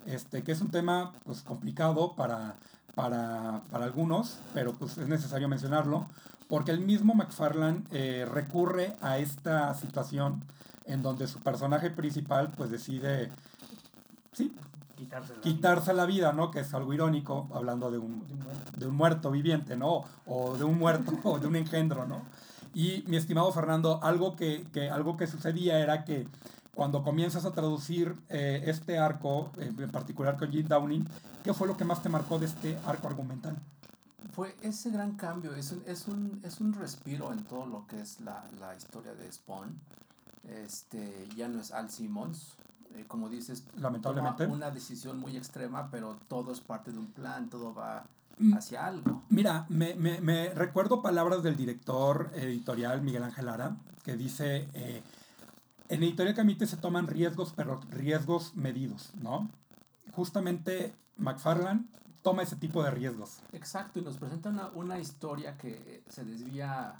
este, 0.06 0.42
que 0.42 0.52
es 0.52 0.60
un 0.60 0.70
tema 0.70 1.12
pues 1.24 1.42
complicado 1.42 2.14
para, 2.16 2.56
para, 2.98 3.62
para 3.70 3.84
algunos, 3.84 4.38
pero 4.54 4.72
pues 4.72 4.98
es 4.98 5.06
necesario 5.06 5.48
mencionarlo, 5.48 6.08
porque 6.48 6.72
el 6.72 6.80
mismo 6.80 7.14
McFarlane 7.14 7.84
eh, 7.92 8.26
recurre 8.28 8.96
a 9.00 9.18
esta 9.18 9.72
situación 9.74 10.42
en 10.84 11.02
donde 11.02 11.28
su 11.28 11.38
personaje 11.38 11.90
principal 11.90 12.50
pues 12.56 12.70
decide 12.70 13.30
sí, 14.32 14.52
Quitarse 14.96 15.32
la 15.36 15.40
quitarse 15.40 15.94
la 15.94 16.06
vida, 16.06 16.32
¿no? 16.32 16.50
Que 16.50 16.58
es 16.60 16.74
algo 16.74 16.92
irónico, 16.92 17.48
hablando 17.54 17.92
de 17.92 17.98
un, 17.98 18.24
de 18.76 18.86
un 18.86 18.96
muerto 18.96 19.30
viviente, 19.30 19.76
¿no? 19.76 20.02
O 20.26 20.56
de 20.56 20.64
un 20.64 20.76
muerto, 20.76 21.12
o 21.22 21.38
de 21.38 21.46
un 21.46 21.54
engendro, 21.54 22.04
¿no? 22.04 22.22
Y 22.74 23.04
mi 23.06 23.16
estimado 23.16 23.52
Fernando, 23.52 24.00
algo 24.02 24.34
que, 24.34 24.66
que- 24.72 24.90
algo 24.90 25.16
que 25.16 25.28
sucedía 25.28 25.78
era 25.78 26.04
que 26.04 26.26
cuando 26.78 27.02
comienzas 27.02 27.44
a 27.44 27.50
traducir 27.50 28.14
eh, 28.28 28.62
este 28.66 28.98
arco, 29.00 29.50
eh, 29.58 29.72
en 29.76 29.90
particular 29.90 30.36
con 30.38 30.48
Jim 30.52 30.64
Downing, 30.68 31.04
¿qué 31.42 31.52
fue 31.52 31.66
lo 31.66 31.76
que 31.76 31.84
más 31.84 32.00
te 32.04 32.08
marcó 32.08 32.38
de 32.38 32.46
este 32.46 32.78
arco 32.86 33.08
argumental? 33.08 33.56
Fue 34.32 34.54
ese 34.62 34.90
gran 34.92 35.16
cambio, 35.16 35.56
es 35.56 35.72
un, 35.72 35.82
es 35.88 36.06
un, 36.06 36.40
es 36.44 36.60
un 36.60 36.72
respiro 36.72 37.32
en 37.32 37.42
todo 37.42 37.66
lo 37.66 37.84
que 37.88 38.00
es 38.00 38.20
la, 38.20 38.44
la 38.60 38.76
historia 38.76 39.12
de 39.12 39.32
Spawn. 39.32 39.76
Este, 40.48 41.26
ya 41.36 41.48
no 41.48 41.60
es 41.60 41.72
Al 41.72 41.90
Simmons, 41.90 42.52
eh, 42.94 43.04
como 43.08 43.28
dices, 43.28 43.64
Lamentablemente. 43.80 44.44
toma 44.44 44.54
una 44.54 44.70
decisión 44.70 45.18
muy 45.18 45.36
extrema, 45.36 45.90
pero 45.90 46.16
todo 46.28 46.52
es 46.52 46.60
parte 46.60 46.92
de 46.92 46.98
un 46.98 47.08
plan, 47.08 47.50
todo 47.50 47.74
va 47.74 48.04
Mm. 48.40 48.54
hacia 48.54 48.86
algo. 48.86 49.24
Mira, 49.30 49.66
me, 49.68 49.96
me- 49.96 50.20
me 50.20 50.50
recuerdo 50.54 51.02
palabras 51.02 51.42
del 51.42 51.56
director 51.56 52.30
editorial 52.36 53.02
Miguel 53.02 53.24
Ángel 53.24 53.46
Lara, 53.46 53.74
que 54.04 54.16
dice, 54.16 54.68
eh, 54.74 55.02
en 55.88 56.02
Editorial 56.02 56.34
Camite 56.34 56.66
se 56.66 56.76
toman 56.76 57.06
riesgos, 57.06 57.52
pero 57.56 57.80
riesgos 57.90 58.54
medidos, 58.54 59.12
¿no? 59.20 59.48
Justamente 60.12 60.94
McFarlane 61.16 61.84
toma 62.22 62.42
ese 62.42 62.56
tipo 62.56 62.82
de 62.82 62.90
riesgos. 62.90 63.38
Exacto, 63.52 63.98
y 63.98 64.02
nos 64.02 64.16
presenta 64.16 64.50
una, 64.50 64.68
una 64.68 64.98
historia 64.98 65.56
que 65.56 66.02
se 66.08 66.24
desvía 66.24 66.94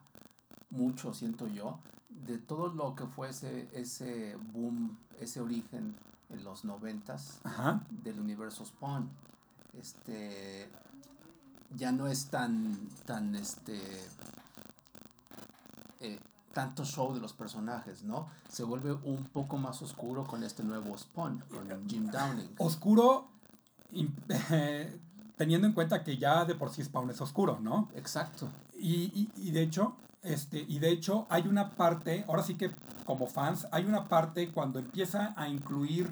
mucho, 0.70 1.12
siento 1.12 1.46
yo, 1.48 1.78
de 2.08 2.38
todo 2.38 2.68
lo 2.68 2.94
que 2.94 3.06
fue 3.06 3.30
ese, 3.30 3.68
ese 3.72 4.36
boom, 4.52 4.98
ese 5.20 5.40
origen 5.40 5.94
en 6.30 6.44
los 6.44 6.64
noventas 6.64 7.40
Ajá. 7.44 7.82
del 7.90 8.20
universo 8.20 8.64
Spawn. 8.64 9.08
Este 9.78 10.68
ya 11.76 11.92
no 11.92 12.06
es 12.06 12.26
tan 12.28 12.78
tan 13.04 13.34
este 13.34 13.78
eh, 16.00 16.18
tanto 16.52 16.84
show 16.84 17.12
de 17.14 17.20
los 17.20 17.32
personajes, 17.32 18.02
¿no? 18.04 18.28
Se 18.48 18.64
vuelve 18.64 18.92
un 18.92 19.24
poco 19.24 19.56
más 19.58 19.80
oscuro 19.82 20.24
con 20.24 20.42
este 20.42 20.62
nuevo 20.64 20.96
Spawn, 20.96 21.44
con 21.50 21.88
Jim 21.88 22.10
Downing. 22.10 22.50
Oscuro, 22.58 23.28
eh, 23.92 25.00
teniendo 25.36 25.66
en 25.66 25.72
cuenta 25.72 26.02
que 26.02 26.16
ya 26.18 26.44
de 26.44 26.54
por 26.54 26.70
sí 26.70 26.82
Spawn 26.82 27.10
es 27.10 27.20
oscuro, 27.20 27.58
¿no? 27.60 27.88
Exacto. 27.94 28.48
Y, 28.74 29.12
y- 29.14 29.30
y 29.36 29.50
de 29.50 29.62
hecho, 29.62 29.96
este, 30.22 30.64
y 30.66 30.78
de 30.78 30.90
hecho 30.90 31.26
hay 31.30 31.46
una 31.46 31.70
parte, 31.70 32.24
ahora 32.28 32.42
sí 32.42 32.54
que 32.54 32.70
como 33.04 33.26
fans, 33.26 33.66
hay 33.70 33.84
una 33.84 34.04
parte 34.08 34.50
cuando 34.50 34.78
empieza 34.78 35.32
a 35.36 35.48
incluir 35.48 36.10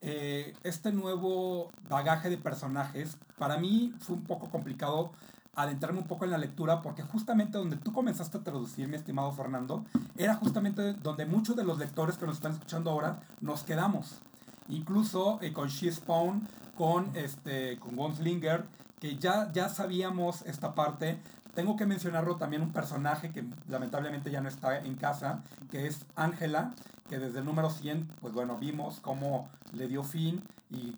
eh, 0.00 0.54
este 0.62 0.92
nuevo 0.92 1.70
bagaje 1.88 2.30
de 2.30 2.38
personajes. 2.38 3.18
Para 3.36 3.58
mí 3.58 3.92
fue 4.00 4.14
un 4.16 4.22
poco 4.22 4.48
complicado 4.48 5.10
adentrarme 5.58 5.98
un 5.98 6.06
poco 6.06 6.24
en 6.24 6.30
la 6.30 6.38
lectura 6.38 6.82
porque 6.82 7.02
justamente 7.02 7.58
donde 7.58 7.76
tú 7.76 7.92
comenzaste 7.92 8.38
a 8.38 8.42
traducir, 8.42 8.86
mi 8.86 8.94
estimado 8.94 9.32
Fernando, 9.32 9.84
era 10.16 10.34
justamente 10.34 10.94
donde 10.94 11.26
muchos 11.26 11.56
de 11.56 11.64
los 11.64 11.78
lectores 11.78 12.16
que 12.16 12.26
nos 12.26 12.36
están 12.36 12.52
escuchando 12.52 12.90
ahora 12.90 13.18
nos 13.40 13.64
quedamos. 13.64 14.20
Incluso 14.68 15.40
eh, 15.42 15.52
con 15.52 15.68
She 15.68 15.90
Spawn, 15.90 16.46
con, 16.76 17.10
este, 17.16 17.76
con 17.80 17.96
Gunslinger, 17.96 18.66
que 19.00 19.16
ya, 19.18 19.50
ya 19.52 19.68
sabíamos 19.68 20.42
esta 20.42 20.74
parte. 20.76 21.18
Tengo 21.54 21.76
que 21.76 21.86
mencionarlo 21.86 22.36
también 22.36 22.62
un 22.62 22.72
personaje 22.72 23.30
que 23.32 23.44
lamentablemente 23.68 24.30
ya 24.30 24.40
no 24.40 24.48
está 24.48 24.78
en 24.78 24.94
casa, 24.94 25.42
que 25.72 25.88
es 25.88 26.06
Ángela, 26.14 26.72
que 27.08 27.18
desde 27.18 27.40
el 27.40 27.44
número 27.44 27.70
100, 27.70 28.06
pues 28.20 28.32
bueno, 28.32 28.58
vimos 28.58 29.00
cómo 29.00 29.48
le 29.72 29.88
dio 29.88 30.04
fin 30.04 30.40
y 30.70 30.94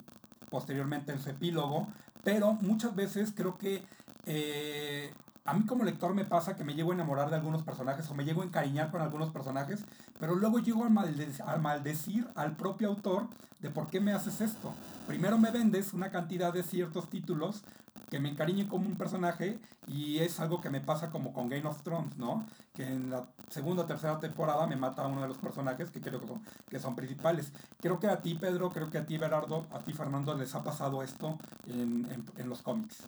posteriormente 0.50 1.12
en 1.12 1.20
su 1.20 1.30
epílogo, 1.30 1.86
pero 2.24 2.52
muchas 2.60 2.94
veces 2.94 3.32
creo 3.34 3.56
que 3.56 3.82
eh, 4.26 5.12
a 5.44 5.54
mí 5.54 5.64
como 5.66 5.84
lector 5.84 6.14
me 6.14 6.24
pasa 6.24 6.54
que 6.56 6.64
me 6.64 6.74
llego 6.74 6.92
a 6.92 6.94
enamorar 6.94 7.30
de 7.30 7.36
algunos 7.36 7.62
personajes 7.62 8.08
o 8.10 8.14
me 8.14 8.24
llego 8.24 8.42
a 8.42 8.44
encariñar 8.44 8.90
con 8.90 9.00
algunos 9.00 9.30
personajes, 9.30 9.84
pero 10.18 10.34
luego 10.34 10.58
llego 10.58 10.84
a, 10.84 10.88
malde- 10.90 11.42
a 11.46 11.56
maldecir 11.56 12.28
al 12.34 12.56
propio 12.56 12.88
autor 12.88 13.28
de 13.60 13.70
por 13.70 13.88
qué 13.88 14.00
me 14.00 14.12
haces 14.12 14.40
esto. 14.40 14.72
Primero 15.06 15.38
me 15.38 15.50
vendes 15.50 15.92
una 15.92 16.10
cantidad 16.10 16.52
de 16.52 16.62
ciertos 16.62 17.08
títulos 17.10 17.62
que 18.10 18.18
me 18.18 18.28
encariñen 18.28 18.66
como 18.68 18.86
un 18.88 18.96
personaje 18.96 19.58
y 19.86 20.18
es 20.18 20.40
algo 20.40 20.60
que 20.60 20.68
me 20.70 20.80
pasa 20.80 21.10
como 21.10 21.32
con 21.32 21.48
Game 21.48 21.66
of 21.68 21.82
Thrones, 21.82 22.16
¿no? 22.16 22.44
Que 22.74 22.84
en 22.86 23.08
la 23.10 23.26
segunda 23.48 23.84
o 23.84 23.86
tercera 23.86 24.18
temporada 24.18 24.66
me 24.66 24.76
mata 24.76 25.02
a 25.02 25.06
uno 25.06 25.22
de 25.22 25.28
los 25.28 25.38
personajes 25.38 25.90
que 25.90 26.00
creo 26.00 26.20
que 26.20 26.26
son, 26.26 26.42
que 26.68 26.78
son 26.80 26.96
principales. 26.96 27.52
Creo 27.80 28.00
que 28.00 28.08
a 28.08 28.20
ti, 28.20 28.34
Pedro, 28.34 28.70
creo 28.70 28.90
que 28.90 28.98
a 28.98 29.06
ti, 29.06 29.16
Berardo, 29.16 29.66
a 29.72 29.80
ti, 29.80 29.92
Fernando, 29.92 30.34
les 30.34 30.54
ha 30.54 30.62
pasado 30.64 31.02
esto 31.02 31.38
en, 31.66 32.24
en 32.36 32.48
los 32.48 32.62
cómics. 32.62 33.04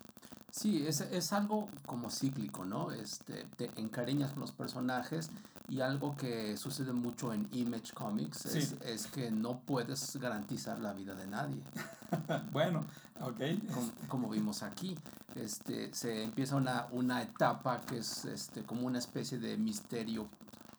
Sí, 0.53 0.85
es, 0.85 1.01
es 1.01 1.33
algo 1.33 1.67
como 1.87 2.11
cíclico, 2.11 2.63
¿no? 2.63 2.91
Este, 2.91 3.47
te 3.57 3.71
encariñas 3.75 4.33
con 4.33 4.41
los 4.41 4.51
personajes 4.51 5.31
y 5.67 5.81
algo 5.81 6.15
que 6.15 6.57
sucede 6.57 6.93
mucho 6.93 7.33
en 7.33 7.49
Image 7.53 7.91
Comics 7.95 8.45
es, 8.45 8.75
es 8.85 9.07
que 9.07 9.31
no 9.31 9.61
puedes 9.61 10.15
garantizar 10.17 10.79
la 10.79 10.93
vida 10.93 11.15
de 11.15 11.25
nadie, 11.25 11.63
bueno, 12.51 12.85
ok. 13.19 13.39
como, 13.73 13.91
como 14.07 14.29
vimos 14.29 14.61
aquí. 14.61 14.95
Este, 15.33 15.91
se 15.91 16.21
empieza 16.21 16.55
una, 16.55 16.85
una 16.91 17.23
etapa 17.23 17.81
que 17.81 17.97
es 17.97 18.25
este, 18.25 18.61
como 18.61 18.85
una 18.85 18.99
especie 18.99 19.39
de 19.39 19.57
misterio 19.57 20.27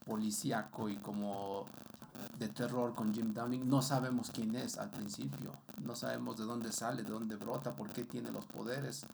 policíaco 0.07 0.89
y 0.89 0.99
como 0.99 1.67
de 2.39 2.47
terror 2.47 2.95
con 2.95 3.13
Jim 3.13 3.35
Downing. 3.35 3.69
No 3.69 3.83
sabemos 3.83 4.31
quién 4.31 4.55
es 4.55 4.79
al 4.79 4.91
principio, 4.91 5.53
no 5.83 5.97
sabemos 5.97 6.37
de 6.37 6.45
dónde 6.45 6.71
sale, 6.71 7.03
de 7.03 7.11
dónde 7.11 7.35
brota, 7.35 7.75
por 7.75 7.89
qué 7.89 8.05
tiene 8.05 8.31
los 8.31 8.45
poderes. 8.45 9.05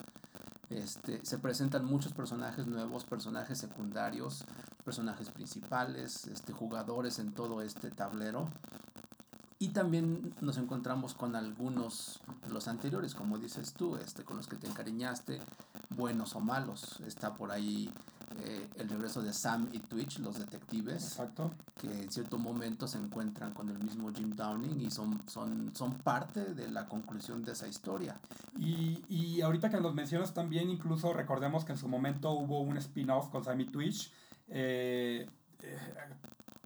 Este, 0.71 1.25
se 1.25 1.39
presentan 1.39 1.85
muchos 1.85 2.13
personajes 2.13 2.67
nuevos, 2.67 3.05
personajes 3.05 3.59
secundarios, 3.59 4.45
personajes 4.85 5.29
principales, 5.31 6.27
este, 6.29 6.53
jugadores 6.53 7.19
en 7.19 7.33
todo 7.33 7.61
este 7.61 7.91
tablero. 7.91 8.49
Y 9.59 9.69
también 9.69 10.35
nos 10.41 10.57
encontramos 10.57 11.15
con 11.15 11.37
algunos 11.37 12.21
de 12.47 12.53
los 12.53 12.69
anteriores, 12.69 13.15
como 13.15 13.37
dices 13.37 13.75
tú, 13.75 13.97
este, 13.97 14.25
con 14.25 14.37
los 14.37 14.47
que 14.47 14.57
te 14.57 14.69
encariñaste, 14.69 15.43
buenos 15.91 16.35
o 16.37 16.41
malos. 16.41 17.01
Está 17.01 17.35
por 17.35 17.51
ahí 17.51 17.93
eh, 18.39 18.69
el 18.77 18.89
regreso 18.89 19.23
de 19.23 19.33
Sam 19.33 19.69
y 19.73 19.81
Twitch, 19.81 20.19
los 20.21 20.39
detectives, 20.39 21.03
Exacto. 21.03 21.51
que 21.81 21.89
en 21.89 22.11
cierto 22.11 22.39
momento 22.39 22.87
se 22.87 22.99
encuentran 22.99 23.53
con 23.53 23.69
el 23.69 23.79
mismo 23.79 24.13
Jim 24.15 24.37
Downing 24.37 24.81
y 24.81 24.91
son, 24.91 25.21
son, 25.27 25.75
son 25.75 25.99
parte 25.99 26.55
de 26.55 26.71
la 26.71 26.87
conclusión 26.87 27.43
de 27.43 27.53
esa 27.53 27.67
historia. 27.67 28.21
Y, 28.57 29.03
y 29.09 29.41
ahorita 29.41 29.69
que 29.69 29.81
los 29.81 29.95
mencionas 29.95 30.33
también, 30.33 30.71
incluso 30.71 31.13
recordemos 31.13 31.65
que 31.65 31.73
en 31.73 31.79
su 31.79 31.89
momento 31.89 32.31
hubo 32.31 32.61
un 32.61 32.77
spin-off 32.77 33.31
con 33.31 33.43
Sammy 33.45 33.65
Twitch, 33.65 34.13
eh, 34.49 35.29
eh, 35.63 35.79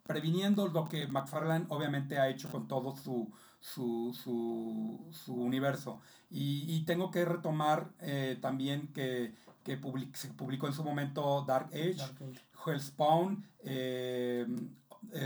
previniendo 0.06 0.68
lo 0.68 0.88
que 0.88 1.06
McFarlane 1.06 1.66
obviamente 1.70 2.18
ha 2.18 2.28
hecho 2.28 2.50
con 2.50 2.68
todo 2.68 2.94
su, 2.94 3.32
su, 3.58 4.14
su, 4.14 5.00
su 5.10 5.34
universo. 5.34 6.00
Y, 6.30 6.64
y 6.68 6.84
tengo 6.84 7.10
que 7.10 7.24
retomar 7.24 7.90
eh, 8.00 8.38
también 8.40 8.88
que, 8.88 9.34
que 9.64 9.80
public- 9.80 10.14
se 10.14 10.28
publicó 10.28 10.66
en 10.68 10.74
su 10.74 10.84
momento 10.84 11.44
Dark 11.46 11.68
Age, 11.72 11.94
Dark 11.94 12.16
Age. 12.22 12.40
Hellspawn, 12.66 13.44
eh, 13.64 14.46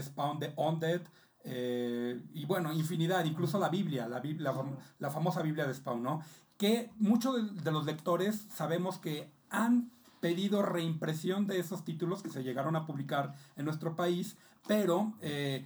Spawn 0.03 0.39
the 0.39 0.53
Undead, 0.57 1.03
eh, 1.45 2.21
y 2.35 2.45
bueno, 2.47 2.73
infinidad, 2.73 3.25
incluso 3.25 3.59
la 3.59 3.69
Biblia, 3.69 4.09
la, 4.09 4.21
la, 4.23 4.53
fam- 4.55 4.77
la 4.99 5.11
famosa 5.11 5.43
Biblia 5.43 5.67
de 5.67 5.75
Spawn, 5.75 6.03
¿no? 6.03 6.23
Que 6.57 6.91
muchos 6.99 7.55
de, 7.57 7.63
de 7.63 7.71
los 7.73 7.85
lectores 7.85 8.47
sabemos 8.55 8.99
que 8.99 9.31
han 9.51 9.91
pedido 10.21 10.63
reimpresión 10.63 11.47
de 11.47 11.59
esos 11.61 11.85
títulos 11.85 12.23
que 12.23 12.29
se 12.31 12.43
llegaron 12.43 12.75
a 12.77 12.87
publicar 12.87 13.35
en 13.57 13.65
nuestro 13.65 13.95
país, 13.95 14.37
pero 14.67 15.15
eh, 15.21 15.65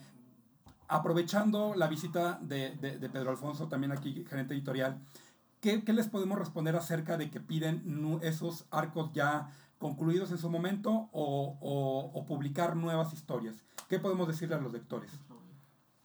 aprovechando 0.88 1.74
la 1.74 1.86
visita 1.88 2.38
de, 2.42 2.70
de- 2.76 2.98
de 2.98 3.08
Pedro 3.08 3.30
Alfonso, 3.30 3.68
también 3.68 3.92
aquí 3.92 4.24
gerente 4.28 4.54
editorial, 4.54 4.98
¿qué, 5.62 5.82
qué 5.84 5.94
les 5.94 6.08
podemos 6.08 6.38
responder 6.38 6.76
acerca 6.76 7.16
de 7.16 7.30
que 7.30 7.40
piden 7.40 8.20
esos 8.22 8.66
arcos 8.70 9.10
ya 9.14 9.48
concluidos 9.78 10.30
en 10.30 10.38
su 10.38 10.50
momento 10.50 11.08
o, 11.12 11.56
o- 11.60 12.10
o 12.20 12.26
publicar 12.26 12.76
nuevas 12.76 13.14
historias? 13.14 13.54
¿Qué 13.88 13.98
podemos 13.98 14.28
decirle 14.28 14.56
a 14.56 14.58
los 14.60 14.72
lectores? 14.72 15.10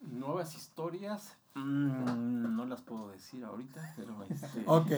Nuevas 0.00 0.54
historias, 0.54 1.36
mm, 1.54 2.54
no 2.56 2.64
las 2.64 2.80
puedo 2.80 3.08
decir 3.10 3.44
ahorita, 3.44 3.92
pero, 3.96 4.22
este, 4.22 4.64
Ok, 4.66 4.92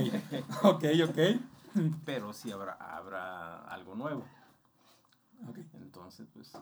ok, 0.63 0.85
ok. 1.09 1.19
pero 2.05 2.33
sí 2.33 2.53
habrá, 2.53 2.75
habrá 2.75 3.63
algo 3.65 3.95
nuevo. 3.95 4.25
ok. 5.49 5.59
Entonces, 5.81 6.27
pues, 6.35 6.53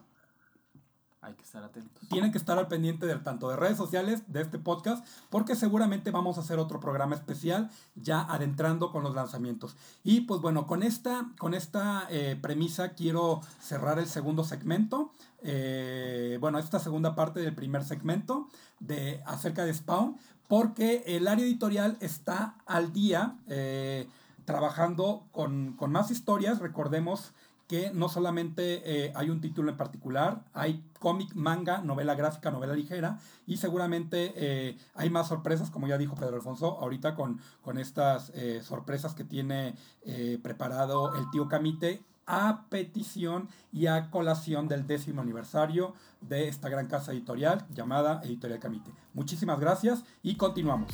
hay 1.21 1.35
que 1.35 1.43
estar 1.43 1.65
atentos. 1.65 2.09
Tienen 2.09 2.31
que 2.31 2.39
estar 2.39 2.59
al 2.59 2.69
pendiente 2.69 3.07
de, 3.07 3.17
tanto 3.17 3.49
de 3.49 3.57
redes 3.57 3.77
sociales, 3.77 4.23
de 4.29 4.41
este 4.41 4.59
podcast, 4.59 5.05
porque 5.31 5.57
seguramente 5.57 6.11
vamos 6.11 6.39
a 6.39 6.43
hacer 6.43 6.59
otro 6.59 6.81
programa 6.81 7.17
especial 7.17 7.71
ya 7.97 8.21
adentrando 8.21 8.93
con 8.93 9.03
los 9.03 9.15
lanzamientos. 9.15 9.77
Y 10.05 10.23
pues 10.23 10.41
bueno, 10.41 10.67
con 10.67 10.83
esta, 10.83 11.27
con 11.39 11.55
esta 11.55 12.07
eh, 12.11 12.39
premisa 12.41 12.91
quiero 12.91 13.41
cerrar 13.61 13.99
el 13.99 14.07
segundo 14.07 14.45
segmento. 14.45 15.13
Eh, 15.43 16.39
bueno, 16.41 16.59
esta 16.59 16.79
segunda 16.79 17.15
parte 17.15 17.41
del 17.41 17.55
primer 17.55 17.85
segmento 17.85 18.49
de, 18.79 19.21
acerca 19.27 19.65
de 19.65 19.75
Spawn, 19.75 20.17
porque 20.47 21.03
el 21.07 21.27
área 21.27 21.45
editorial 21.45 21.97
está 22.01 22.55
al 22.65 22.93
día 22.93 23.37
eh, 23.49 24.09
trabajando 24.45 25.27
con, 25.33 25.73
con 25.73 25.91
más 25.91 26.11
historias. 26.11 26.61
Recordemos 26.61 27.33
que 27.67 27.91
no 27.93 28.09
solamente 28.09 29.13
hay 29.15 29.29
un 29.29 29.43
título 29.43 29.71
en 29.71 29.77
particular, 29.77 30.43
hay 30.55 30.83
cómic, 30.99 31.35
manga, 31.35 31.79
novela 31.79 32.15
gráfica, 32.15 32.51
novela 32.51 32.75
ligera 32.75 33.19
y 33.47 33.57
seguramente 33.57 34.33
eh, 34.37 34.79
hay 34.95 35.11
más 35.11 35.29
sorpresas, 35.29 35.71
como 35.71 35.87
ya 35.87 35.99
dijo 35.99 36.15
Pedro 36.15 36.37
Alfonso, 36.37 36.79
ahorita 36.81 37.15
con, 37.15 37.41
con 37.63 37.79
estas 37.79 38.31
eh, 38.35 38.61
sorpresas 38.63 39.15
que 39.15 39.25
tiene 39.25 39.75
eh, 40.03 40.39
preparado 40.43 41.15
el 41.17 41.31
tío 41.31 41.49
Camite 41.49 42.03
a 42.29 42.67
petición 42.69 43.49
y 43.73 43.87
a 43.87 44.11
colación 44.11 44.69
del 44.69 44.87
décimo 44.87 45.23
aniversario 45.23 45.95
de 46.21 46.49
esta 46.49 46.69
gran 46.69 46.87
casa 46.87 47.13
editorial 47.13 47.67
llamada 47.75 48.21
Editorial 48.23 48.61
Camite. 48.61 48.93
Muchísimas 49.15 49.59
gracias 49.59 50.05
y 50.23 50.37
continuamos. 50.37 50.93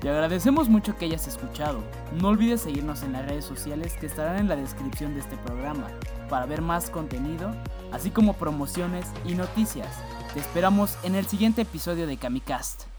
Te 0.00 0.08
agradecemos 0.08 0.68
mucho 0.68 0.96
que 0.96 1.06
hayas 1.06 1.26
escuchado. 1.26 1.82
No 2.20 2.28
olvides 2.28 2.60
seguirnos 2.60 3.02
en 3.02 3.12
las 3.12 3.26
redes 3.26 3.44
sociales 3.44 3.94
que 4.00 4.06
estarán 4.06 4.38
en 4.38 4.48
la 4.48 4.56
descripción 4.56 5.14
de 5.14 5.20
este 5.20 5.36
programa 5.38 5.88
para 6.28 6.46
ver 6.46 6.62
más 6.62 6.90
contenido, 6.90 7.50
así 7.92 8.10
como 8.10 8.34
promociones 8.34 9.06
y 9.24 9.34
noticias. 9.34 9.88
Te 10.34 10.40
esperamos 10.40 10.96
en 11.02 11.14
el 11.14 11.26
siguiente 11.26 11.62
episodio 11.62 12.06
de 12.06 12.16
Camicast. 12.16 12.95